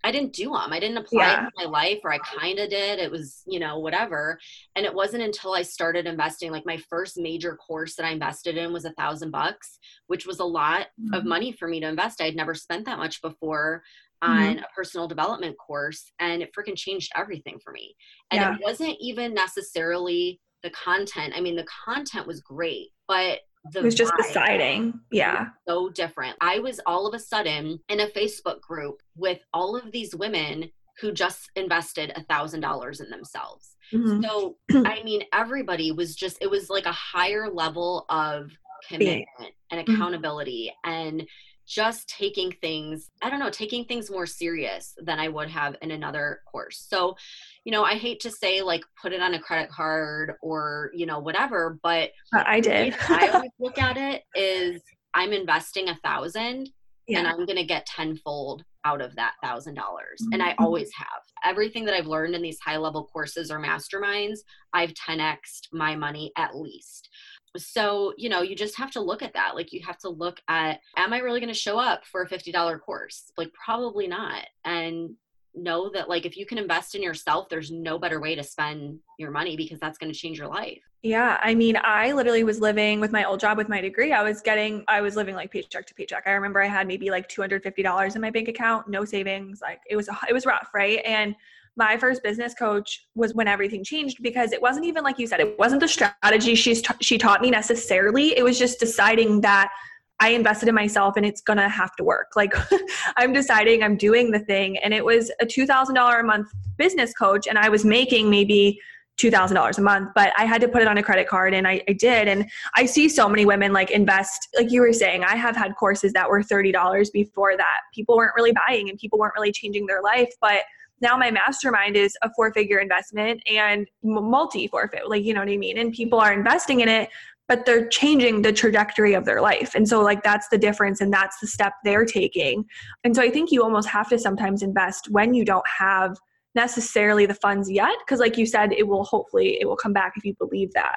I 0.04 0.12
didn't 0.12 0.34
do 0.34 0.45
them. 0.45 0.72
I 0.72 0.80
didn't 0.80 0.97
apply 0.97 1.24
yeah. 1.24 1.47
it 1.47 1.50
to 1.50 1.66
my 1.66 1.70
life, 1.70 2.00
or 2.04 2.14
I 2.14 2.20
kind 2.20 2.58
of 2.60 2.70
did. 2.70 3.00
It 3.00 3.12
was, 3.12 3.43
you 3.45 3.60
know, 3.60 3.80
whatever. 3.80 4.39
And 4.76 4.86
it 4.86 4.93
wasn't 4.93 5.24
until 5.24 5.54
I 5.54 5.62
started 5.62 6.08
investing, 6.08 6.52
like 6.52 6.66
my 6.66 6.78
first 6.89 7.18
major 7.18 7.56
course 7.56 7.95
that 7.95 8.06
I 8.06 8.12
invested 8.12 8.58
in 8.58 8.72
was 8.72 8.86
a 8.86 8.93
thousand 8.93 9.32
bucks, 9.32 9.78
which 10.08 10.26
was 10.26 10.39
a 10.39 10.45
lot 10.45 10.88
mm-hmm. 11.00 11.14
of 11.14 11.26
money 11.26 11.52
for 11.52 11.68
me 11.68 11.80
to 11.82 11.88
invest. 11.88 12.22
I 12.22 12.26
had 12.26 12.36
never 12.36 12.56
spent 12.56 12.86
that 12.86 12.97
much 12.97 13.22
before 13.22 13.84
on 14.22 14.38
mm-hmm. 14.38 14.60
a 14.60 14.68
personal 14.76 15.08
development 15.08 15.58
course, 15.58 16.12
and 16.20 16.41
it 16.41 16.52
freaking 16.58 16.78
changed 16.78 17.12
everything 17.16 17.60
for 17.64 17.72
me. 17.72 17.95
And 18.32 18.41
yeah. 18.41 18.56
it 18.56 18.62
wasn't 18.64 18.95
even 19.00 19.34
necessarily 19.34 20.39
the 20.64 20.70
content. 20.72 21.34
I 21.36 21.41
mean, 21.41 21.56
the 21.56 21.68
content 21.86 22.28
was 22.28 22.41
great, 22.41 22.89
but 23.08 23.39
it 23.76 23.84
was 23.84 23.95
just 23.95 24.13
deciding 24.17 24.99
yeah 25.11 25.47
so 25.67 25.89
different 25.89 26.36
i 26.41 26.59
was 26.59 26.80
all 26.86 27.07
of 27.07 27.13
a 27.13 27.20
sudden 27.20 27.80
in 27.89 27.99
a 28.01 28.07
facebook 28.07 28.61
group 28.61 29.01
with 29.15 29.39
all 29.53 29.76
of 29.76 29.91
these 29.91 30.15
women 30.15 30.70
who 30.99 31.11
just 31.11 31.49
invested 31.55 32.11
a 32.15 32.24
thousand 32.24 32.59
dollars 32.59 32.99
in 32.99 33.09
themselves 33.09 33.76
mm-hmm. 33.93 34.22
so 34.22 34.57
i 34.86 35.01
mean 35.03 35.22
everybody 35.34 35.91
was 35.91 36.15
just 36.15 36.38
it 36.41 36.49
was 36.49 36.70
like 36.70 36.86
a 36.86 36.91
higher 36.91 37.49
level 37.49 38.05
of 38.09 38.51
commitment 38.88 39.28
and 39.72 39.82
mm-hmm. 39.82 39.93
accountability 39.93 40.72
mm-hmm. 40.86 40.91
and 40.91 41.28
just 41.70 42.09
taking 42.09 42.51
things, 42.61 43.11
I 43.22 43.30
don't 43.30 43.39
know, 43.39 43.51
taking 43.51 43.86
things 43.86 44.09
more 44.09 44.26
serious 44.26 44.95
than 44.97 45.20
I 45.20 45.28
would 45.28 45.49
have 45.49 45.76
in 45.84 45.91
another 45.91 46.41
course. 46.51 46.84
So, 46.89 47.15
you 47.63 47.72
know, 47.72 47.84
I 47.84 47.93
hate 47.93 48.20
to 48.22 48.32
say 48.32 48.63
like 48.63 48.82
put 48.99 49.13
it 49.13 49.22
on 49.22 49.36
a 49.36 49.39
credit 49.39 49.70
card 49.70 50.34
or, 50.41 50.89
you 50.95 51.05
know, 51.05 51.20
whatever, 51.20 51.78
but 51.84 52.09
I 52.34 52.59
did. 52.59 52.95
I 53.07 53.28
always 53.34 53.51
look 53.59 53.78
at 53.78 53.97
it 53.97 54.24
is 54.36 54.82
I'm 55.13 55.32
investing 55.32 55.89
a 55.89 55.95
thousand 56.03 56.70
yeah. 57.07 57.20
and 57.20 57.28
I'm 57.28 57.45
going 57.45 57.57
to 57.57 57.63
get 57.63 57.86
tenfold 57.86 58.63
out 58.84 59.01
of 59.01 59.15
that 59.17 59.34
thousand 59.43 59.76
dollars. 59.76 60.24
And 60.32 60.41
I 60.41 60.51
mm-hmm. 60.51 60.63
always 60.63 60.89
have. 60.95 61.07
Everything 61.45 61.86
that 61.86 61.93
I've 61.93 62.07
learned 62.07 62.34
in 62.34 62.41
these 62.41 62.59
high 62.59 62.78
level 62.78 63.05
courses 63.13 63.51
or 63.51 63.59
masterminds, 63.59 64.39
I've 64.74 64.93
10xed 64.93 65.67
my 65.72 65.95
money 65.95 66.32
at 66.36 66.55
least 66.55 67.09
so 67.58 68.14
you 68.18 68.30
know 68.30 68.41
you 68.41 68.56
just 68.56 68.78
have 68.78 68.91
to 68.91 69.02
look 69.02 69.22
at 69.22 69.34
that 69.34 69.56
like 69.56 69.74
you 69.74 69.82
have 69.86 69.97
to 69.97 70.10
look 70.10 70.39
at 70.47 70.80
am 70.97 71.14
i 71.14 71.20
really 71.20 71.39
going 71.39 71.52
to 71.52 71.60
show 71.60 71.80
up 71.80 72.06
for 72.06 72.22
a 72.22 72.30
$50 72.30 72.80
course? 72.82 73.32
Like 73.38 73.52
probably 73.54 74.08
not. 74.08 74.45
And 74.66 75.16
know 75.56 75.89
that 75.89 76.08
like 76.08 76.26
if 76.26 76.38
you 76.38 76.45
can 76.45 76.60
invest 76.60 76.93
in 76.93 77.02
yourself 77.02 77.50
there's 77.50 77.72
no 77.72 77.97
better 77.97 78.22
way 78.22 78.36
to 78.36 78.43
spend 78.43 79.00
your 79.18 79.32
money 79.32 79.58
because 79.58 79.80
that's 79.80 79.97
going 79.97 80.12
to 80.12 80.18
change 80.18 80.38
your 80.38 80.47
life. 80.47 80.80
Yeah 81.02 81.39
i 81.41 81.56
mean 81.56 81.78
i 81.84 82.12
literally 82.12 82.43
was 82.43 82.60
living 82.60 83.00
with 83.00 83.12
my 83.12 83.24
old 83.24 83.39
job 83.39 83.58
with 83.58 83.68
my 83.68 83.82
degree. 83.82 84.14
I 84.14 84.22
was 84.22 84.41
getting 84.41 84.84
i 84.88 85.02
was 85.02 85.16
living 85.16 85.36
like 85.36 85.52
paycheck 85.52 85.86
to 85.88 85.93
paycheck. 85.93 86.24
I 86.28 86.32
remember 86.32 86.62
i 86.62 86.68
had 86.68 86.88
maybe 86.88 87.10
like 87.10 87.28
$250 87.28 88.16
in 88.16 88.22
my 88.22 88.30
bank 88.30 88.47
account 88.47 88.88
no 88.88 89.06
savings 89.06 89.60
like 89.62 89.82
it 89.89 89.95
was 89.95 90.08
it 90.30 90.34
was 90.34 90.45
rough 90.45 90.70
right? 90.74 91.02
And 91.04 91.36
my 91.80 91.97
first 91.97 92.21
business 92.21 92.53
coach 92.53 93.07
was 93.15 93.34
when 93.34 93.47
everything 93.47 93.84
changed 93.84 94.17
because 94.21 94.51
it 94.51 94.61
wasn't 94.61 94.86
even 94.86 95.03
like 95.03 95.17
you 95.17 95.25
said 95.25 95.39
it 95.39 95.57
wasn't 95.57 95.80
the 95.80 95.88
strategy 95.88 96.53
she's 96.53 96.82
t- 96.82 96.93
she 97.01 97.17
taught 97.17 97.41
me 97.41 97.49
necessarily 97.49 98.38
it 98.38 98.43
was 98.43 98.59
just 98.59 98.80
deciding 98.80 99.41
that 99.41 99.71
I 100.19 100.32
invested 100.32 100.67
in 100.67 100.75
myself 100.75 101.15
and 101.15 101.25
it's 101.25 101.39
gonna 101.39 101.69
have 101.69 101.95
to 101.95 102.03
work. 102.03 102.32
Like 102.36 102.53
I'm 103.15 103.32
deciding 103.32 103.84
I'm 103.84 103.95
doing 103.95 104.32
the 104.32 104.39
thing. 104.39 104.77
And 104.80 104.93
it 104.93 105.05
was 105.05 105.32
a 105.41 105.45
$2,000 105.45 106.19
a 106.19 106.23
month 106.23 106.49
business 106.77 107.13
coach 107.13 107.47
and 107.47 107.57
I 107.57 107.69
was 107.69 107.86
making 107.86 108.30
maybe 108.30 108.82
$2,000 109.17 109.77
a 109.77 109.82
month, 109.82 110.09
but 110.15 110.34
I 110.38 110.43
had 110.45 110.59
to 110.61 110.67
put 110.67 110.82
it 110.82 110.88
on 110.89 110.97
a 110.97 111.03
credit 111.03 111.27
card 111.27 111.53
and 111.53 111.67
I, 111.67 111.82
I, 111.88 111.93
did. 111.93 112.27
And 112.27 112.49
I 112.75 112.86
see 112.86 113.09
so 113.09 113.27
many 113.27 113.45
women 113.45 113.73
like 113.73 113.91
invest, 113.91 114.47
like 114.57 114.71
you 114.71 114.82
were 114.82 114.93
saying, 114.93 115.23
I 115.23 115.36
have 115.36 115.57
had 115.57 115.75
courses 115.75 116.13
that 116.13 116.30
were 116.30 116.41
$30 116.41 117.11
before 117.11 117.57
that. 117.57 117.80
People 117.93 118.15
weren't 118.15 118.34
really 118.36 118.53
buying 118.67 118.89
and 118.89 118.97
people 118.97 119.19
weren't 119.19 119.34
really 119.36 119.51
changing 119.51 119.86
their 119.88 120.01
life. 120.01 120.30
But 120.41 120.63
now 121.02 121.18
my 121.18 121.32
mastermind 121.32 121.95
is 121.95 122.18
a 122.22 122.30
four 122.36 122.54
figure 122.54 122.80
investment 122.80 123.41
and 123.47 123.88
multi 124.04 124.68
forfeit 124.68 125.10
like 125.10 125.24
you 125.24 125.34
know 125.34 125.41
what 125.41 125.50
i 125.50 125.58
mean 125.58 125.78
and 125.78 125.93
people 125.93 126.20
are 126.20 126.34
investing 126.34 126.80
in 126.80 126.89
it 126.89 127.10
but 127.47 127.66
they're 127.66 127.88
changing 127.88 128.43
the 128.43 128.54
trajectory 128.54 129.14
of 129.14 129.26
their 129.26 129.41
life 129.41 129.74
and 129.76 129.88
so 129.88 130.02
like 130.02 130.24
that's 130.24 130.47
the 130.50 130.58
difference 130.58 131.02
and 131.02 131.12
that's 131.12 131.39
the 131.39 131.47
step 131.47 131.74
they're 131.84 132.06
taking 132.06 132.64
and 133.04 133.16
so 133.16 133.22
i 133.22 133.30
think 133.30 133.52
you 133.52 133.64
almost 133.64 133.88
have 133.88 134.10
to 134.10 134.18
sometimes 134.18 134.62
invest 134.62 135.08
when 135.12 135.34
you 135.34 135.43
don't 135.43 135.68
have 135.68 136.18
necessarily 136.56 137.26
the 137.26 137.34
funds 137.34 137.70
yet 137.70 137.95
because 138.06 138.20
like 138.20 138.38
you 138.38 138.45
said 138.45 138.72
it 138.74 138.88
will 138.88 139.04
hopefully 139.04 139.58
it 139.62 139.66
will 139.66 139.78
come 139.78 139.93
back 139.93 140.14
if 140.16 140.26
you 140.26 140.34
believe 140.39 140.72
that 140.74 140.95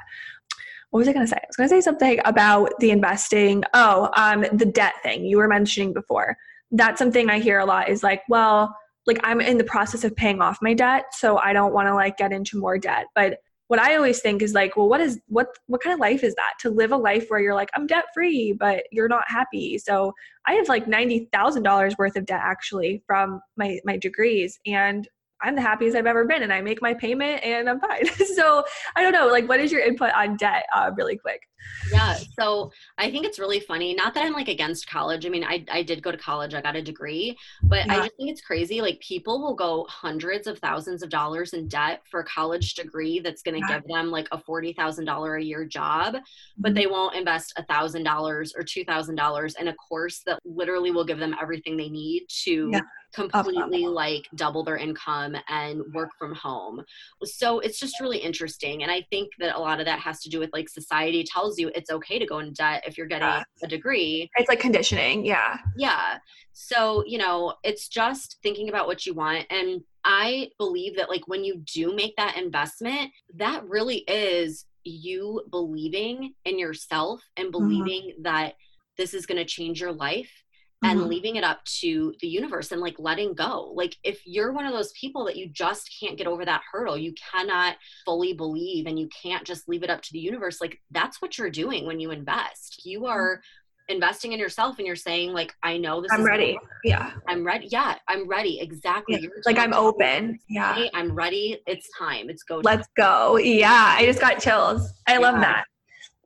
what 0.93 0.99
was 0.99 1.09
I 1.09 1.15
going 1.15 1.25
to 1.25 1.31
say? 1.31 1.39
I 1.43 1.47
was 1.49 1.57
going 1.57 1.69
to 1.71 1.75
say 1.75 1.81
something 1.81 2.21
about 2.27 2.79
the 2.79 2.91
investing. 2.91 3.65
Oh, 3.73 4.11
um, 4.15 4.45
the 4.53 4.67
debt 4.67 4.93
thing 5.03 5.25
you 5.25 5.39
were 5.39 5.49
mentioning 5.49 5.95
before. 5.95 6.37
That's 6.71 6.99
something 6.99 7.31
I 7.31 7.39
hear 7.39 7.61
a 7.61 7.65
lot 7.65 7.89
is 7.89 8.03
like, 8.03 8.21
well, 8.29 8.77
like 9.07 9.21
I'm 9.23 9.41
in 9.41 9.59
the 9.59 9.65
process 9.65 10.05
of 10.05 10.15
paying 10.15 10.41
off 10.41 10.59
my 10.63 10.75
debt, 10.75 11.07
so 11.13 11.39
I 11.39 11.53
don't 11.53 11.73
want 11.73 11.89
to 11.89 11.95
like 11.95 12.17
get 12.17 12.33
into 12.33 12.59
more 12.59 12.79
debt. 12.79 13.07
But 13.15 13.39
what 13.69 13.81
I 13.81 13.97
always 13.97 14.21
think 14.21 14.43
is 14.43 14.53
like, 14.53 14.77
well, 14.77 14.89
what 14.89 15.01
is 15.01 15.19
what 15.29 15.49
what 15.67 15.83
kind 15.83 15.95
of 15.95 16.01
life 16.01 16.23
is 16.23 16.35
that? 16.35 16.55
To 16.61 16.71
live 16.71 16.93
a 16.93 16.97
life 16.97 17.27
where 17.29 17.41
you're 17.41 17.55
like, 17.55 17.71
I'm 17.75 17.87
debt 17.87 18.05
free, 18.13 18.53
but 18.53 18.85
you're 18.93 19.09
not 19.09 19.25
happy. 19.27 19.79
So 19.79 20.13
I 20.47 20.55
have 20.55 20.69
like 20.69 20.87
ninety 20.87 21.29
thousand 21.33 21.63
dollars 21.63 21.95
worth 21.99 22.17
of 22.17 22.27
debt 22.27 22.43
actually 22.43 23.03
from 23.07 23.41
my 23.57 23.79
my 23.85 23.97
degrees, 23.97 24.59
and 24.67 25.09
I'm 25.43 25.57
the 25.57 25.63
happiest 25.63 25.97
I've 25.97 26.07
ever 26.07 26.25
been, 26.25 26.43
and 26.43 26.53
I 26.53 26.61
make 26.61 26.81
my 26.81 26.95
payment 26.95 27.43
and 27.43 27.69
I'm 27.69 27.81
fine. 27.81 28.07
so 28.37 28.65
I 28.95 29.03
don't 29.03 29.13
know, 29.13 29.29
like, 29.29 29.49
what 29.49 29.61
is 29.61 29.73
your 29.73 29.81
input 29.81 30.13
on 30.15 30.37
debt, 30.37 30.65
uh, 30.75 30.91
really 30.97 31.17
quick? 31.17 31.41
Yeah, 31.91 32.17
so 32.39 32.73
I 32.99 33.11
think 33.11 33.27
it's 33.27 33.39
really 33.39 33.61
funny. 33.61 33.95
Not 33.95 34.15
that 34.15 34.25
I'm 34.25 34.33
like 34.33 34.49
against 34.49 34.89
college. 34.89 35.27
I 35.27 35.29
mean, 35.29 35.45
I 35.45 35.65
I 35.71 35.83
did 35.83 36.03
go 36.03 36.11
to 36.11 36.19
college. 36.19 36.55
I 36.55 36.61
got 36.61 36.77
a 36.77 36.83
degree, 36.83 37.37
but 37.63 37.87
yeah. 37.87 37.95
I 37.95 37.97
just 37.99 38.17
think 38.17 38.31
it's 38.31 38.41
crazy. 38.41 38.81
Like 38.81 39.01
people 39.01 39.41
will 39.41 39.55
go 39.55 39.87
hundreds 39.89 40.47
of 40.47 40.59
thousands 40.59 41.03
of 41.03 41.11
dollars 41.11 41.53
in 41.53 41.69
debt 41.69 42.03
for 42.11 42.21
a 42.21 42.25
college 42.25 42.75
degree 42.75 43.21
that's 43.21 43.43
going 43.43 43.61
to 43.61 43.67
yeah. 43.69 43.79
give 43.79 43.89
them 43.89 44.11
like 44.11 44.29
a 44.33 44.39
forty 44.39 44.73
thousand 44.73 45.05
dollar 45.05 45.37
a 45.37 45.43
year 45.43 45.65
job, 45.65 46.17
but 46.59 46.69
mm-hmm. 46.69 46.75
they 46.75 46.87
won't 46.87 47.15
invest 47.17 47.53
a 47.57 47.65
thousand 47.65 48.05
dollars 48.05 48.55
or 48.57 48.63
two 48.63 48.85
thousand 48.85 49.17
dollars 49.17 49.57
in 49.61 49.69
a 49.69 49.75
course 49.75 50.23
that 50.27 50.39
literally 50.45 50.91
will 50.91 51.05
give 51.05 51.19
them 51.19 51.35
everything 51.41 51.77
they 51.77 51.89
need 51.89 52.27
to. 52.45 52.71
Yeah 52.73 52.81
completely 53.13 53.87
like 53.87 54.29
double 54.35 54.65
their 54.65 54.77
income 54.77 55.37
and 55.49 55.83
work 55.93 56.11
from 56.19 56.35
home. 56.35 56.83
So 57.25 57.61
it's 57.61 57.79
just 57.79 58.01
really 58.01 58.19
interesting. 58.19 58.83
And 58.83 58.91
I 58.91 59.07
think 59.11 59.33
that 59.39 59.57
a 59.57 59.59
lot 59.59 59.81
of 59.81 59.87
that 59.87 60.01
has 60.01 60.21
to 60.23 60.29
do 60.29 60.39
with 60.39 60.51
like 60.53 60.69
society 60.69 61.25
tells 61.25 61.52
you 61.59 61.71
it's 61.75 61.91
okay 61.91 62.19
to 62.19 62.27
go 62.27 62.39
in 62.39 62.53
debt 62.53 62.85
if 62.87 62.97
you're 62.97 63.07
getting 63.07 63.29
yeah. 63.29 63.45
a 63.63 63.67
degree. 63.67 64.31
It's 64.37 64.49
like 64.49 64.61
conditioning. 64.61 65.25
Yeah. 65.25 65.59
Yeah. 65.77 66.19
So, 66.53 67.03
you 67.07 67.19
know, 67.19 67.55
it's 67.63 67.89
just 67.89 68.39
thinking 68.43 68.69
about 68.69 68.87
what 68.87 69.07
you 69.07 69.15
want. 69.15 69.47
And 69.51 69.83
I 70.05 70.51
believe 70.59 70.97
that 70.97 71.09
like 71.09 71.27
when 71.29 71.45
you 71.45 71.63
do 71.73 71.95
make 71.95 72.17
that 72.17 72.37
investment, 72.37 73.11
that 73.35 73.67
really 73.69 73.99
is 74.09 74.67
you 74.85 75.43
believing 75.51 76.35
in 76.45 76.59
yourself 76.59 77.23
and 77.37 77.47
mm-hmm. 77.47 77.53
believing 77.53 78.11
mm-hmm. 78.11 78.23
that 78.23 78.55
this 78.97 79.15
is 79.15 79.27
going 79.27 79.39
to 79.39 79.45
change 79.45 79.81
your 79.81 79.93
life 79.93 80.31
and 80.83 80.99
mm-hmm. 80.99 81.09
leaving 81.09 81.37
it 81.37 81.45
up 81.45 81.65
to 81.65 82.13
the 82.21 82.27
universe 82.27 82.73
and 82.73 82.81
like 82.81 82.97
letting 82.99 83.35
go. 83.35 83.73
Like 83.75 83.97
if 84.03 84.21
you're 84.25 84.53
one 84.53 84.67
of 84.67 84.73
those 84.73 84.93
people 84.93 85.25
that 85.27 85.37
you 85.37 85.49
just 85.49 85.95
can't 86.01 86.19
get 86.19 86.27
over 86.27 86.45
that 86.45 86.63
hurdle, 86.71 86.99
you 86.99 87.15
cannot 87.33 87.77
fully 88.05 88.33
believe 88.33 88.87
and 88.87 88.99
you 88.99 89.09
can't 89.23 89.45
just 89.45 89.69
leave 89.69 89.83
it 89.83 89.91
up 89.91 90.03
to 90.03 90.13
the 90.13 90.19
universe, 90.19 90.61
like 90.61 90.81
that's 90.91 91.23
what 91.23 91.39
you're 91.39 91.51
doing 91.51 91.87
when 91.87 92.01
you 92.01 92.11
invest. 92.11 92.85
You 92.85 93.01
mm-hmm. 93.01 93.11
are 93.11 93.43
investing 93.89 94.33
in 94.33 94.39
yourself 94.39 94.79
and 94.79 94.87
you're 94.87 94.97
saying 94.97 95.33
like 95.33 95.55
I 95.63 95.77
know 95.77 96.01
this 96.01 96.11
I'm 96.13 96.25
ready. 96.25 96.59
Yeah. 96.85 97.13
I'm 97.29 97.45
ready. 97.45 97.69
Yeah, 97.71 97.97
I'm 98.09 98.29
ready. 98.29 98.61
Exactly. 98.61 99.21
Yeah. 99.23 99.29
Like 99.47 99.59
I'm 99.59 99.75
open. 99.75 100.39
Yeah. 100.49 100.75
Hey, 100.75 100.91
I'm 100.95 101.13
ready. 101.15 101.61
It's 101.67 101.89
time. 101.97 102.29
It's 102.29 102.43
go. 102.43 102.61
Let's 102.65 102.89
go. 102.97 103.37
Yeah. 103.37 103.95
I 103.97 104.05
just 104.05 104.21
got 104.21 104.41
chills. 104.41 104.93
I 105.07 105.15
yeah. 105.15 105.19
love 105.19 105.41
that. 105.41 105.65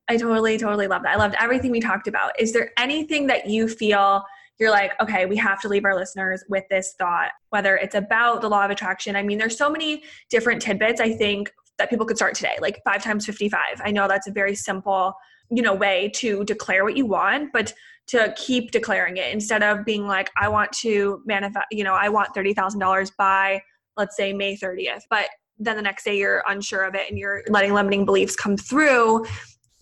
I 0.08 0.16
totally, 0.16 0.56
totally 0.56 0.86
love 0.86 1.02
that. 1.02 1.14
I 1.14 1.16
loved 1.16 1.34
everything 1.40 1.72
we 1.72 1.80
talked 1.80 2.06
about. 2.06 2.38
Is 2.38 2.52
there 2.52 2.70
anything 2.78 3.26
that 3.26 3.48
you 3.48 3.66
feel 3.68 4.24
you're 4.58 4.70
like, 4.70 4.92
okay, 5.00 5.26
we 5.26 5.36
have 5.36 5.60
to 5.60 5.68
leave 5.68 5.84
our 5.84 5.94
listeners 5.94 6.42
with 6.48 6.64
this 6.70 6.94
thought, 6.98 7.30
whether 7.50 7.76
it's 7.76 7.94
about 7.94 8.40
the 8.40 8.48
law 8.48 8.64
of 8.64 8.70
attraction. 8.70 9.16
I 9.16 9.22
mean, 9.22 9.38
there's 9.38 9.58
so 9.58 9.70
many 9.70 10.02
different 10.30 10.62
tidbits, 10.62 11.00
I 11.00 11.12
think, 11.12 11.52
that 11.78 11.90
people 11.90 12.06
could 12.06 12.16
start 12.16 12.34
today, 12.34 12.56
like 12.60 12.80
five 12.84 13.02
times 13.02 13.26
55. 13.26 13.60
I 13.84 13.90
know 13.90 14.08
that's 14.08 14.26
a 14.26 14.32
very 14.32 14.54
simple, 14.54 15.14
you 15.50 15.62
know, 15.62 15.74
way 15.74 16.10
to 16.16 16.42
declare 16.44 16.84
what 16.84 16.96
you 16.96 17.06
want, 17.06 17.52
but 17.52 17.74
to 18.08 18.32
keep 18.36 18.70
declaring 18.70 19.16
it 19.16 19.32
instead 19.32 19.62
of 19.62 19.84
being 19.84 20.06
like, 20.06 20.30
I 20.40 20.48
want 20.48 20.72
to 20.80 21.22
manifest, 21.26 21.66
you 21.70 21.84
know, 21.84 21.94
I 21.94 22.08
want 22.08 22.34
$30,000 22.34 23.10
by, 23.18 23.60
let's 23.96 24.16
say, 24.16 24.32
May 24.32 24.56
30th. 24.56 25.02
But 25.10 25.28
then 25.58 25.76
the 25.76 25.82
next 25.82 26.04
day 26.04 26.16
you're 26.18 26.44
unsure 26.48 26.84
of 26.84 26.94
it 26.94 27.08
and 27.10 27.18
you're 27.18 27.42
letting 27.48 27.72
limiting 27.72 28.04
beliefs 28.04 28.36
come 28.36 28.56
through 28.56 29.26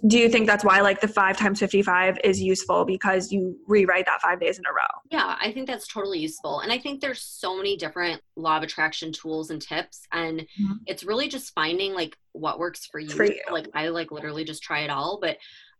do 0.06 0.18
you 0.18 0.28
think 0.28 0.46
that's 0.46 0.64
why 0.64 0.80
like 0.80 1.00
the 1.00 1.08
five 1.08 1.36
times 1.36 1.58
55 1.58 2.18
is 2.22 2.40
useful 2.40 2.84
because 2.84 3.32
you 3.32 3.56
rewrite 3.66 4.06
that 4.06 4.20
five 4.20 4.40
days 4.40 4.58
in 4.58 4.64
a 4.66 4.72
row 4.72 5.00
yeah 5.10 5.36
i 5.40 5.50
think 5.50 5.66
that's 5.66 5.88
totally 5.88 6.18
useful 6.18 6.60
and 6.60 6.72
i 6.72 6.78
think 6.78 7.00
there's 7.00 7.22
so 7.22 7.56
many 7.56 7.76
different 7.76 8.20
law 8.36 8.56
of 8.56 8.62
attraction 8.62 9.12
tools 9.12 9.50
and 9.50 9.62
tips 9.62 10.02
and 10.12 10.40
mm-hmm. 10.40 10.74
it's 10.86 11.04
really 11.04 11.28
just 11.28 11.52
finding 11.54 11.94
like 11.94 12.16
what 12.32 12.58
works 12.58 12.86
for 12.86 13.00
you. 13.00 13.10
for 13.10 13.24
you 13.24 13.40
like 13.50 13.68
i 13.74 13.88
like 13.88 14.10
literally 14.10 14.44
just 14.44 14.62
try 14.62 14.80
it 14.80 14.90
all 14.90 15.18
but 15.20 15.36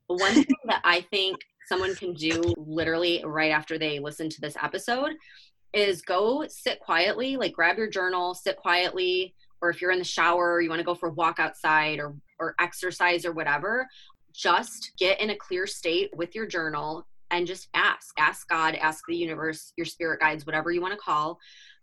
one 0.07 0.33
thing 0.35 0.57
that 0.67 0.81
i 0.85 1.01
think 1.01 1.37
someone 1.69 1.95
can 1.95 2.13
do 2.15 2.43
literally 2.57 3.23
right 3.25 3.51
after 3.51 3.79
they 3.79 3.99
listen 3.99 4.29
to 4.29 4.41
this 4.41 4.57
episode 4.63 5.13
is 5.73 6.03
go 6.03 6.47
sit 6.49 6.79
quietly 6.81 7.37
like 7.37 7.53
grab 7.53 7.77
your 7.77 7.89
journal 7.89 8.35
sit 8.35 8.57
quietly 8.57 9.35
or 9.61 9.71
if 9.71 9.81
you're 9.81 9.91
in 9.91 9.99
the 9.99 10.05
shower 10.05 10.61
you 10.61 10.69
want 10.69 10.79
to 10.79 10.85
go 10.85 10.95
for 10.95 11.09
a 11.09 11.13
walk 11.13 11.39
outside 11.39 11.99
or 11.99 12.15
or 12.39 12.55
exercise 12.61 13.25
or 13.25 13.33
whatever 13.33 13.87
just 14.35 14.93
get 14.99 15.21
in 15.21 15.31
a 15.31 15.37
clear 15.37 15.67
state 15.67 16.11
with 16.17 16.35
your 16.35 16.47
journal 16.47 17.07
and 17.31 17.47
just 17.47 17.69
ask 17.75 18.15
ask 18.19 18.49
god 18.49 18.75
ask 18.75 19.05
the 19.09 19.17
universe 19.17 19.73
your 19.77 19.87
spirit 19.87 20.21
guides 20.21 20.47
whatever 20.47 20.71
you 20.71 20.81
want 20.81 20.93
to 20.93 20.99
call 20.99 21.39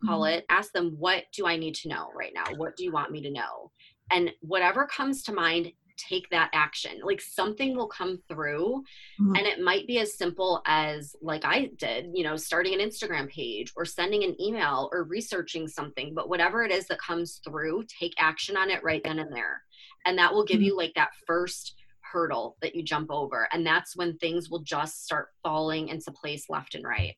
call 0.05 0.21
mm-hmm. 0.21 0.37
it 0.37 0.45
ask 0.49 0.71
them 0.71 0.95
what 0.97 1.23
do 1.33 1.47
i 1.47 1.55
need 1.55 1.75
to 1.75 1.89
know 1.89 2.09
right 2.15 2.33
now 2.33 2.43
what 2.57 2.75
do 2.75 2.83
you 2.83 2.91
want 2.91 3.11
me 3.11 3.21
to 3.21 3.31
know 3.31 3.71
and 4.11 4.31
whatever 4.41 4.85
comes 4.85 5.23
to 5.23 5.33
mind 5.33 5.71
take 5.97 6.29
that 6.29 6.49
action 6.53 6.99
like 7.03 7.21
something 7.21 7.75
will 7.75 7.87
come 7.87 8.17
through 8.27 8.83
mm-hmm. 9.21 9.35
and 9.35 9.45
it 9.45 9.61
might 9.61 9.85
be 9.87 9.99
as 9.99 10.17
simple 10.17 10.61
as 10.65 11.15
like 11.21 11.45
i 11.45 11.69
did 11.77 12.07
you 12.13 12.23
know 12.23 12.35
starting 12.35 12.73
an 12.73 12.87
instagram 12.87 13.29
page 13.29 13.71
or 13.75 13.85
sending 13.85 14.23
an 14.23 14.39
email 14.41 14.89
or 14.91 15.03
researching 15.03 15.67
something 15.67 16.13
but 16.13 16.29
whatever 16.29 16.63
it 16.63 16.71
is 16.71 16.87
that 16.87 16.99
comes 16.99 17.39
through 17.45 17.83
take 17.99 18.13
action 18.17 18.57
on 18.57 18.69
it 18.69 18.83
right 18.83 19.03
then 19.03 19.19
and 19.19 19.33
there 19.33 19.61
and 20.05 20.17
that 20.17 20.33
will 20.33 20.45
give 20.45 20.57
mm-hmm. 20.57 20.65
you 20.65 20.77
like 20.77 20.93
that 20.95 21.11
first 21.27 21.75
hurdle 22.11 22.57
that 22.61 22.75
you 22.75 22.83
jump 22.83 23.11
over. 23.11 23.47
And 23.51 23.65
that's 23.65 23.95
when 23.95 24.17
things 24.17 24.49
will 24.49 24.63
just 24.63 25.05
start 25.05 25.29
falling 25.43 25.89
into 25.89 26.11
place 26.11 26.49
left 26.49 26.75
and 26.75 26.83
right 26.83 27.15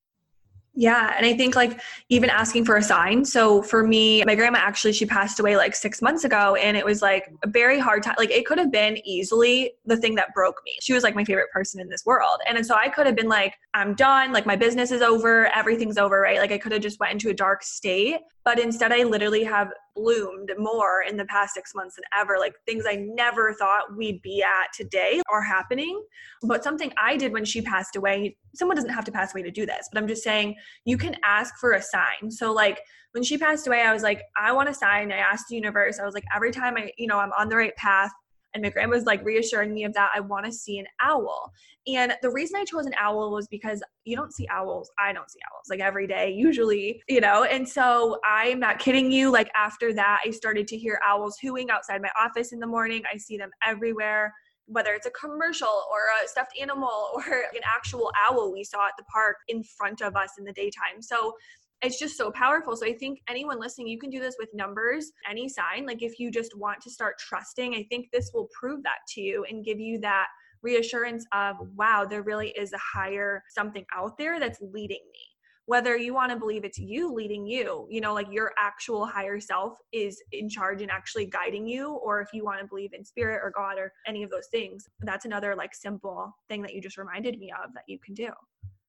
yeah. 0.76 1.13
And 1.15 1.26
I 1.26 1.38
think 1.38 1.55
like 1.55 1.80
even 2.09 2.32
asking 2.32 2.65
for 2.65 2.78
a 2.78 2.82
sign. 2.82 3.24
So 3.26 3.61
for 3.61 3.86
me, 3.86 4.24
my 4.26 4.34
grandma 4.34 4.57
actually, 4.57 4.93
she 4.93 5.05
passed 5.05 5.39
away 5.39 5.55
like 5.55 5.76
six 5.76 6.01
months 6.01 6.24
ago 6.24 6.55
and 6.55 6.76
it 6.76 6.84
was 6.84 7.01
like 7.01 7.32
a 7.43 7.47
very 7.47 7.78
hard 7.78 8.01
time. 8.01 8.15
Like 8.17 8.32
it 8.32 8.47
could 8.47 8.57
have 8.57 8.71
been 8.71 8.97
easily 9.05 9.74
the 9.86 9.97
thing 9.97 10.15
that 10.15 10.34
broke 10.34 10.61
me. 10.65 10.78
She 10.82 10.93
was 10.93 11.03
like 11.03 11.13
my 11.13 11.24
favorite 11.24 11.51
person 11.51 11.80
in 11.80 11.89
this 11.89 12.05
world. 12.07 12.39
And 12.47 12.65
so 12.65 12.74
I 12.76 12.89
could 12.89 13.05
have 13.05 13.15
been 13.15 13.30
like, 13.30 13.55
I'm 13.76 13.93
done. 13.93 14.32
Like 14.32 14.47
my 14.47 14.55
business 14.55 14.91
is 14.91 15.03
over. 15.03 15.45
Everything's 15.55 15.99
over. 15.99 16.21
Right. 16.21 16.39
Like 16.39 16.51
I 16.51 16.57
could 16.57 16.71
have 16.71 16.82
just 16.82 16.99
went 16.99 17.13
into 17.13 17.30
a 17.30 17.36
dark 17.36 17.61
state. 17.61 18.17
But 18.43 18.57
instead 18.57 18.91
I 18.91 19.03
literally 19.03 19.43
have 19.43 19.69
bloomed 19.95 20.51
more 20.57 21.03
in 21.07 21.17
the 21.17 21.26
past 21.26 21.53
six 21.53 21.76
months 21.76 21.95
than 21.95 22.03
ever. 22.19 22.38
Like 22.39 22.53
things 22.65 22.86
I 22.88 22.95
never 22.95 23.53
thought 23.53 23.95
we'd 23.95 24.24
be 24.24 24.41
at 24.41 24.74
today 24.74 25.21
are 25.32 25.43
happening. 25.43 26.03
But 26.41 26.63
something 26.63 26.91
I 26.97 27.15
did 27.15 27.32
when 27.32 27.45
she 27.45 27.61
passed 27.61 27.95
away, 27.95 28.38
someone 28.56 28.76
doesn't 28.76 28.91
have 28.91 29.06
to 29.06 29.12
pass 29.12 29.34
away 29.34 29.43
to 29.43 29.51
do 29.51 29.66
this, 29.66 29.89
but 29.91 30.01
I'm 30.01 30.08
just 30.08 30.24
saying 30.24 30.56
you 30.86 30.97
can 30.97 31.16
ask 31.24 31.56
for 31.60 31.74
a 31.74 31.82
sign. 31.82 32.30
So 32.30 32.51
like 32.54 32.80
when 33.14 33.24
she 33.24 33.38
passed 33.38 33.68
away, 33.68 33.82
I 33.82 33.93
was 33.93 34.04
like, 34.04 34.22
I 34.38 34.51
want 34.51 34.70
a 34.70 34.74
sign. 34.74 35.12
I 35.12 35.18
asked 35.18 35.45
the 35.49 35.56
universe, 35.56 35.99
I 35.99 36.06
was 36.06 36.14
like, 36.14 36.26
every 36.36 36.51
time 36.51 36.78
I, 36.78 36.91
you 36.97 37.08
know, 37.08 37.20
I'm 37.20 37.32
on 37.38 37.49
the 37.49 37.56
right 37.56 37.76
path, 37.76 38.12
and 38.54 38.62
my 38.62 38.70
grandma 38.70 38.95
was 38.95 39.06
like 39.06 39.24
reassuring 39.26 39.74
me 39.74 39.84
of 39.84 39.93
that. 39.93 40.12
I 40.14 40.20
want 40.20 40.45
to 40.45 40.51
see 40.51 40.78
an 40.78 40.86
owl. 41.01 41.51
And 41.88 42.14
the 42.22 42.30
reason 42.30 42.60
I 42.60 42.66
chose 42.66 42.86
an 42.86 42.93
owl 42.99 43.32
was 43.32 43.47
because 43.47 43.82
you 44.06 44.16
don't 44.16 44.34
see 44.34 44.47
owls. 44.49 44.91
I 44.99 45.12
don't 45.12 45.30
see 45.30 45.39
owls 45.51 45.66
like 45.70 45.80
every 45.80 46.08
day, 46.08 46.32
usually, 46.32 47.01
you 47.10 47.20
know? 47.20 47.43
And 47.43 47.68
so 47.68 48.20
I'm 48.24 48.60
not 48.60 48.80
kidding 48.80 49.12
you. 49.12 49.32
Like 49.32 49.49
after 49.56 49.91
that, 49.93 50.22
I 50.26 50.30
started 50.30 50.68
to 50.68 50.78
hear 50.78 50.99
owls 51.06 51.38
hooing 51.41 51.72
outside 51.72 52.01
my 52.01 52.12
office 52.20 52.54
in 52.54 52.60
the 52.60 52.68
morning. 52.68 53.01
I 53.12 53.18
see 53.18 53.38
them 53.38 53.49
everywhere 53.66 54.34
whether 54.66 54.93
it's 54.93 55.07
a 55.07 55.11
commercial 55.11 55.84
or 55.91 56.01
a 56.24 56.28
stuffed 56.28 56.57
animal 56.59 57.09
or 57.14 57.24
an 57.24 57.61
actual 57.66 58.11
owl 58.30 58.51
we 58.53 58.64
saw 58.64 58.88
at 58.88 58.93
the 58.97 59.03
park 59.05 59.38
in 59.47 59.64
front 59.64 60.01
of 60.01 60.16
us 60.16 60.32
in 60.38 60.45
the 60.45 60.53
daytime. 60.53 61.01
So 61.01 61.34
it's 61.82 61.99
just 61.99 62.18
so 62.18 62.32
powerful. 62.32 62.78
So 62.78 62.86
I 62.86 62.93
think 62.93 63.20
anyone 63.28 63.59
listening, 63.59 63.89
you 63.89 63.99
can 63.99 64.09
do 64.09 64.22
this 64.22 64.36
with 64.39 64.49
numbers, 64.53 65.11
any 65.30 65.49
sign. 65.49 65.86
Like 65.86 66.01
if 66.01 66.18
you 66.18 66.32
just 66.32 66.57
want 66.57 66.80
to 66.82 66.89
start 66.89 67.20
trusting, 67.20 67.76
I 67.76 67.86
think 67.89 68.07
this 68.11 68.32
will 68.34 68.47
prove 68.57 68.84
that 68.84 68.99
to 69.09 69.22
you 69.22 69.45
and 69.49 69.66
give 69.66 69.80
you 69.80 69.99
that 69.99 70.28
reassurance 70.61 71.26
of, 71.34 71.57
wow, 71.76 72.05
there 72.09 72.24
really 72.24 72.49
is 72.51 72.72
a 72.72 72.78
higher 72.78 73.43
something 73.49 73.86
out 73.93 74.18
there 74.18 74.39
that's 74.39 74.59
leading 74.61 75.01
me. 75.11 75.32
Whether 75.66 75.95
you 75.95 76.14
want 76.14 76.32
to 76.32 76.38
believe 76.38 76.66
it's 76.66 76.78
you 76.78 77.14
leading 77.14 77.47
you, 77.47 77.88
you 77.89 78.01
know, 78.01 78.14
like 78.14 78.28
your 78.30 78.51
actual 78.57 79.05
higher 79.05 79.39
self 79.39 79.78
is 79.91 80.22
in 80.32 80.49
charge 80.49 80.82
and 80.82 80.91
actually 80.91 81.26
guiding 81.26 81.68
you, 81.68 81.93
or 81.93 82.22
if 82.22 82.30
you 82.34 82.43
want 82.43 82.59
to 82.59 82.68
believe 82.68 82.93
in 82.93 83.05
spirit 83.05 83.39
or 83.43 83.51
God 83.55 83.78
or 83.78 83.93
any 84.05 84.24
of 84.24 84.30
those 84.30 84.47
things, 84.51 84.86
that's 85.01 85.26
another 85.26 85.55
like 85.55 85.74
simple 85.74 86.36
thing 86.49 86.61
that 86.64 86.74
you 86.74 86.82
just 86.82 86.97
reminded 86.97 87.39
me 87.39 87.51
of 87.64 87.74
that 87.74 87.84
you 87.88 87.97
can 87.99 88.14
do. 88.14 88.30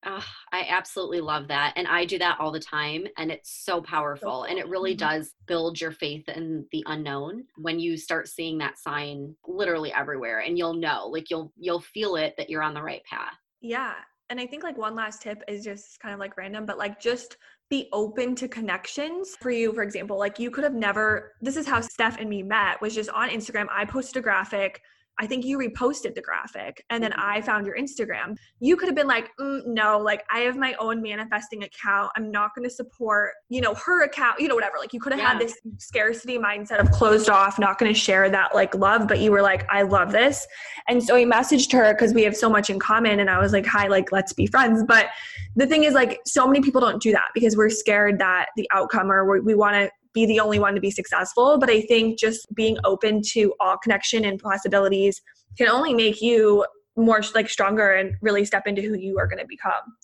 Uh, 0.04 0.20
I 0.52 0.66
absolutely 0.68 1.20
love 1.20 1.48
that. 1.48 1.72
And 1.76 1.86
I 1.88 2.04
do 2.04 2.18
that 2.18 2.38
all 2.38 2.52
the 2.52 2.60
time. 2.60 3.06
And 3.16 3.30
it's 3.30 3.64
so 3.64 3.80
powerful. 3.80 4.44
And 4.44 4.58
it 4.58 4.68
really 4.68 4.94
mm-hmm. 4.94 5.18
does 5.18 5.32
build 5.46 5.80
your 5.80 5.92
faith 5.92 6.28
in 6.28 6.66
the 6.72 6.82
unknown 6.86 7.44
when 7.56 7.80
you 7.80 7.96
start 7.96 8.28
seeing 8.28 8.58
that 8.58 8.78
sign 8.78 9.34
literally 9.46 9.92
everywhere. 9.92 10.40
And 10.40 10.58
you'll 10.58 10.74
know, 10.74 11.08
like 11.08 11.30
you'll 11.30 11.52
you'll 11.56 11.80
feel 11.80 12.16
it 12.16 12.34
that 12.36 12.50
you're 12.50 12.62
on 12.62 12.74
the 12.74 12.82
right 12.82 13.02
path. 13.04 13.34
Yeah. 13.60 13.94
And 14.30 14.40
I 14.40 14.46
think 14.46 14.62
like 14.62 14.78
one 14.78 14.94
last 14.94 15.22
tip 15.22 15.42
is 15.48 15.64
just 15.64 16.00
kind 16.00 16.14
of 16.14 16.20
like 16.20 16.36
random, 16.36 16.66
but 16.66 16.78
like 16.78 17.00
just 17.00 17.36
be 17.70 17.88
open 17.92 18.34
to 18.36 18.48
connections. 18.48 19.36
For 19.40 19.50
you, 19.50 19.72
for 19.72 19.82
example, 19.82 20.18
like 20.18 20.38
you 20.38 20.50
could 20.50 20.64
have 20.64 20.74
never, 20.74 21.34
this 21.40 21.56
is 21.56 21.66
how 21.66 21.80
Steph 21.80 22.18
and 22.18 22.28
me 22.28 22.42
met, 22.42 22.80
was 22.80 22.94
just 22.94 23.10
on 23.10 23.28
Instagram. 23.28 23.66
I 23.70 23.84
posted 23.84 24.16
a 24.16 24.22
graphic 24.22 24.80
I 25.18 25.26
think 25.26 25.44
you 25.44 25.58
reposted 25.58 26.14
the 26.14 26.22
graphic 26.22 26.84
and 26.90 27.02
then 27.02 27.12
mm-hmm. 27.12 27.20
I 27.22 27.40
found 27.40 27.66
your 27.66 27.76
Instagram. 27.76 28.36
You 28.60 28.76
could 28.76 28.88
have 28.88 28.96
been 28.96 29.06
like, 29.06 29.30
mm, 29.40 29.64
no, 29.66 29.98
like 29.98 30.24
I 30.30 30.40
have 30.40 30.56
my 30.56 30.74
own 30.80 31.00
manifesting 31.02 31.62
account. 31.62 32.10
I'm 32.16 32.30
not 32.30 32.54
going 32.54 32.68
to 32.68 32.74
support, 32.74 33.32
you 33.48 33.60
know, 33.60 33.74
her 33.74 34.04
account, 34.04 34.40
you 34.40 34.48
know, 34.48 34.54
whatever. 34.54 34.76
Like 34.78 34.92
you 34.92 35.00
could 35.00 35.12
have 35.12 35.20
yeah. 35.20 35.32
had 35.32 35.40
this 35.40 35.56
scarcity 35.78 36.38
mindset 36.38 36.78
of 36.78 36.90
closed 36.90 37.30
off, 37.30 37.58
not 37.58 37.78
going 37.78 37.92
to 37.92 37.98
share 37.98 38.28
that 38.30 38.54
like 38.54 38.74
love, 38.74 39.06
but 39.06 39.20
you 39.20 39.30
were 39.30 39.42
like, 39.42 39.66
I 39.70 39.82
love 39.82 40.12
this. 40.12 40.46
And 40.88 41.02
so 41.02 41.14
I 41.14 41.24
messaged 41.24 41.72
her 41.72 41.94
because 41.94 42.12
we 42.12 42.22
have 42.24 42.36
so 42.36 42.48
much 42.48 42.70
in 42.70 42.78
common. 42.78 43.20
And 43.20 43.30
I 43.30 43.38
was 43.38 43.52
like, 43.52 43.66
hi, 43.66 43.86
like, 43.86 44.12
let's 44.12 44.32
be 44.32 44.46
friends. 44.46 44.82
But 44.86 45.08
the 45.56 45.66
thing 45.66 45.84
is, 45.84 45.94
like, 45.94 46.20
so 46.26 46.46
many 46.46 46.60
people 46.60 46.80
don't 46.80 47.00
do 47.00 47.12
that 47.12 47.28
because 47.34 47.56
we're 47.56 47.70
scared 47.70 48.18
that 48.18 48.46
the 48.56 48.68
outcome 48.72 49.10
or 49.10 49.40
we 49.40 49.54
want 49.54 49.74
to 49.74 49.90
be 50.14 50.26
the 50.26 50.40
only 50.40 50.58
one 50.58 50.74
to 50.74 50.80
be 50.80 50.90
successful. 50.90 51.58
But 51.58 51.70
I 51.70 51.82
think 51.82 52.18
just 52.18 52.46
being 52.54 52.78
open 52.84 53.20
to 53.32 53.52
all 53.60 53.76
connection 53.76 54.24
and 54.24 54.38
possibilities 54.38 55.20
can 55.58 55.68
only 55.68 55.92
make 55.92 56.22
you 56.22 56.64
more 56.96 57.20
like 57.34 57.50
stronger 57.50 57.94
and 57.94 58.14
really 58.22 58.44
step 58.44 58.66
into 58.66 58.80
who 58.80 58.94
you 58.94 59.18
are 59.18 59.26
going 59.26 59.40
to 59.40 59.46
become. 59.46 59.96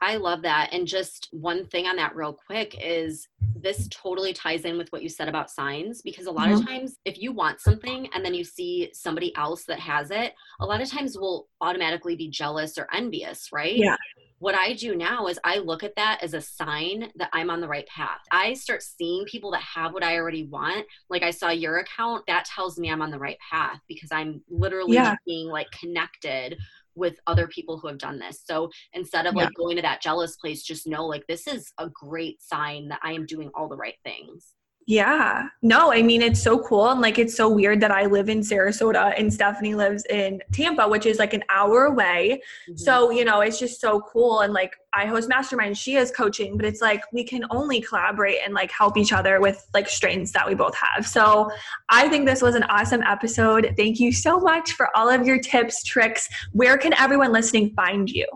I 0.00 0.16
love 0.16 0.42
that. 0.42 0.70
And 0.72 0.86
just 0.86 1.28
one 1.32 1.66
thing 1.66 1.86
on 1.86 1.96
that, 1.96 2.14
real 2.14 2.32
quick, 2.32 2.76
is 2.80 3.26
this 3.56 3.88
totally 3.90 4.32
ties 4.32 4.64
in 4.64 4.78
with 4.78 4.88
what 4.90 5.02
you 5.02 5.08
said 5.08 5.28
about 5.28 5.50
signs 5.50 6.02
because 6.02 6.26
a 6.26 6.30
lot 6.30 6.48
mm-hmm. 6.48 6.60
of 6.60 6.66
times, 6.66 6.96
if 7.04 7.20
you 7.20 7.32
want 7.32 7.60
something 7.60 8.08
and 8.14 8.24
then 8.24 8.32
you 8.32 8.44
see 8.44 8.90
somebody 8.94 9.34
else 9.34 9.64
that 9.64 9.80
has 9.80 10.12
it, 10.12 10.34
a 10.60 10.66
lot 10.66 10.80
of 10.80 10.88
times 10.88 11.18
we'll 11.18 11.48
automatically 11.60 12.14
be 12.14 12.28
jealous 12.28 12.78
or 12.78 12.86
envious, 12.94 13.48
right? 13.52 13.76
Yeah 13.76 13.96
what 14.38 14.54
I 14.54 14.74
do 14.74 14.94
now 14.94 15.26
is 15.26 15.38
I 15.44 15.58
look 15.58 15.82
at 15.82 15.96
that 15.96 16.20
as 16.22 16.34
a 16.34 16.40
sign 16.40 17.10
that 17.16 17.30
I'm 17.32 17.50
on 17.50 17.60
the 17.60 17.68
right 17.68 17.86
path. 17.86 18.20
I 18.30 18.54
start 18.54 18.82
seeing 18.82 19.24
people 19.24 19.50
that 19.52 19.62
have 19.62 19.92
what 19.92 20.04
I 20.04 20.16
already 20.16 20.44
want. 20.44 20.86
Like 21.10 21.22
I 21.22 21.30
saw 21.30 21.50
your 21.50 21.78
account, 21.78 22.24
that 22.28 22.44
tells 22.44 22.78
me 22.78 22.90
I'm 22.90 23.02
on 23.02 23.10
the 23.10 23.18
right 23.18 23.38
path 23.50 23.80
because 23.88 24.10
I'm 24.12 24.42
literally 24.48 24.94
yeah. 24.94 25.16
being 25.26 25.48
like 25.48 25.70
connected 25.72 26.56
with 26.94 27.18
other 27.26 27.46
people 27.46 27.78
who 27.78 27.88
have 27.88 27.98
done 27.98 28.18
this. 28.18 28.42
So 28.44 28.70
instead 28.92 29.26
of 29.26 29.34
yeah. 29.34 29.44
like 29.44 29.54
going 29.54 29.76
to 29.76 29.82
that 29.82 30.02
jealous 30.02 30.36
place, 30.36 30.62
just 30.62 30.86
know 30.86 31.06
like 31.06 31.26
this 31.26 31.46
is 31.46 31.72
a 31.78 31.88
great 31.88 32.42
sign 32.42 32.88
that 32.88 33.00
I 33.02 33.12
am 33.12 33.26
doing 33.26 33.50
all 33.54 33.68
the 33.68 33.76
right 33.76 33.96
things. 34.04 34.54
Yeah. 34.88 35.48
No, 35.60 35.92
I 35.92 36.00
mean, 36.00 36.22
it's 36.22 36.42
so 36.42 36.60
cool. 36.60 36.88
And 36.88 37.02
like, 37.02 37.18
it's 37.18 37.36
so 37.36 37.46
weird 37.46 37.78
that 37.82 37.90
I 37.90 38.06
live 38.06 38.30
in 38.30 38.40
Sarasota 38.40 39.12
and 39.18 39.30
Stephanie 39.30 39.74
lives 39.74 40.02
in 40.08 40.40
Tampa, 40.50 40.88
which 40.88 41.04
is 41.04 41.18
like 41.18 41.34
an 41.34 41.44
hour 41.50 41.84
away. 41.84 42.40
Mm-hmm. 42.66 42.78
So, 42.78 43.10
you 43.10 43.22
know, 43.22 43.42
it's 43.42 43.58
just 43.58 43.82
so 43.82 44.00
cool. 44.00 44.40
And 44.40 44.54
like, 44.54 44.76
I 44.94 45.04
host 45.04 45.28
mastermind, 45.28 45.76
she 45.76 45.96
is 45.96 46.10
coaching, 46.10 46.56
but 46.56 46.64
it's 46.64 46.80
like 46.80 47.02
we 47.12 47.22
can 47.22 47.44
only 47.50 47.82
collaborate 47.82 48.38
and 48.42 48.54
like 48.54 48.70
help 48.70 48.96
each 48.96 49.12
other 49.12 49.42
with 49.42 49.68
like 49.74 49.90
strengths 49.90 50.32
that 50.32 50.48
we 50.48 50.54
both 50.54 50.74
have. 50.76 51.06
So, 51.06 51.50
I 51.90 52.08
think 52.08 52.24
this 52.24 52.40
was 52.40 52.54
an 52.54 52.62
awesome 52.70 53.02
episode. 53.02 53.74
Thank 53.76 54.00
you 54.00 54.10
so 54.10 54.40
much 54.40 54.72
for 54.72 54.88
all 54.96 55.10
of 55.10 55.26
your 55.26 55.38
tips, 55.38 55.84
tricks. 55.84 56.30
Where 56.52 56.78
can 56.78 56.94
everyone 56.94 57.30
listening 57.30 57.74
find 57.74 58.08
you? 58.08 58.26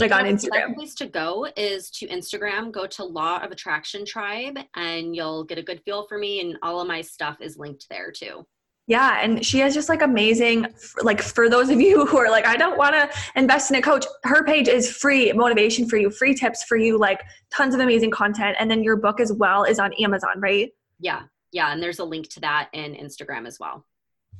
Like 0.00 0.12
on 0.12 0.24
Instagram. 0.24 0.68
The 0.68 0.74
place 0.74 0.94
to 0.96 1.06
go 1.06 1.46
is 1.56 1.90
to 1.92 2.06
Instagram. 2.08 2.72
Go 2.72 2.86
to 2.86 3.04
Law 3.04 3.38
of 3.38 3.50
Attraction 3.50 4.04
Tribe, 4.04 4.58
and 4.74 5.14
you'll 5.14 5.44
get 5.44 5.58
a 5.58 5.62
good 5.62 5.82
feel 5.84 6.06
for 6.06 6.18
me. 6.18 6.40
And 6.40 6.58
all 6.62 6.80
of 6.80 6.88
my 6.88 7.00
stuff 7.00 7.38
is 7.40 7.56
linked 7.56 7.86
there 7.88 8.10
too. 8.10 8.46
Yeah, 8.86 9.20
and 9.22 9.46
she 9.46 9.60
has 9.60 9.72
just 9.72 9.88
like 9.88 10.02
amazing 10.02 10.66
like 11.02 11.22
for 11.22 11.48
those 11.48 11.70
of 11.70 11.80
you 11.80 12.06
who 12.06 12.18
are 12.18 12.28
like 12.28 12.44
I 12.44 12.56
don't 12.56 12.76
want 12.76 12.94
to 12.94 13.08
invest 13.36 13.70
in 13.70 13.76
a 13.76 13.82
coach, 13.82 14.04
her 14.24 14.44
page 14.44 14.66
is 14.66 14.90
free 14.90 15.32
motivation 15.32 15.88
for 15.88 15.96
you, 15.96 16.10
free 16.10 16.34
tips 16.34 16.64
for 16.64 16.76
you, 16.76 16.98
like 16.98 17.22
tons 17.52 17.72
of 17.72 17.80
amazing 17.80 18.10
content 18.10 18.56
and 18.58 18.68
then 18.68 18.82
your 18.82 18.96
book 18.96 19.20
as 19.20 19.32
well 19.32 19.62
is 19.62 19.78
on 19.78 19.92
Amazon, 20.02 20.40
right? 20.40 20.70
Yeah. 20.98 21.22
Yeah, 21.52 21.72
and 21.72 21.82
there's 21.82 21.98
a 21.98 22.04
link 22.04 22.28
to 22.30 22.40
that 22.40 22.68
in 22.72 22.94
Instagram 22.94 23.46
as 23.46 23.58
well. 23.60 23.84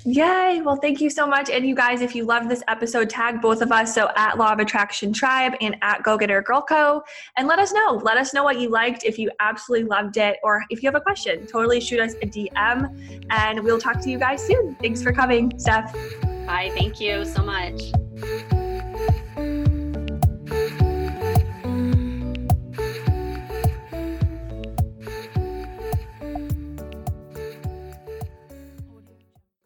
Yay. 0.05 0.63
Well, 0.65 0.77
thank 0.77 1.01
you 1.01 1.11
so 1.11 1.27
much. 1.27 1.51
And 1.51 1.67
you 1.67 1.75
guys, 1.75 2.01
if 2.01 2.15
you 2.15 2.25
love 2.25 2.49
this 2.49 2.63
episode, 2.69 3.11
tag 3.11 3.43
both 3.43 3.61
of 3.61 3.71
us. 3.71 3.95
So 3.95 4.11
at 4.17 4.39
Law 4.39 4.53
of 4.53 4.59
Attraction 4.59 5.13
Tribe 5.13 5.55
and 5.61 5.77
at 5.83 6.03
Go 6.03 6.17
Getter 6.17 6.41
Girl 6.43 6.63
Co. 6.63 7.03
And 7.37 7.47
let 7.47 7.59
us 7.59 7.73
know. 7.73 8.01
Let 8.03 8.17
us 8.17 8.33
know 8.33 8.43
what 8.43 8.59
you 8.59 8.71
liked, 8.71 9.05
if 9.05 9.19
you 9.19 9.31
absolutely 9.41 9.89
loved 9.89 10.17
it, 10.17 10.39
or 10.43 10.63
if 10.71 10.83
you 10.83 10.89
have 10.89 10.95
a 10.95 11.01
question, 11.03 11.47
totally 11.47 11.81
shoot 11.81 12.01
us 12.01 12.15
a 12.23 12.27
DM. 12.27 13.27
And 13.31 13.63
we'll 13.63 13.81
talk 13.81 14.01
to 14.01 14.11
you 14.11 14.19
guys 14.19 14.43
soon. 14.43 14.75
Thanks 14.81 15.03
for 15.03 15.13
coming, 15.13 15.53
Steph. 15.59 15.93
Bye. 16.47 16.71
Thank 16.75 17.01
you 17.01 17.25
so 17.25 17.43
much. 17.43 17.93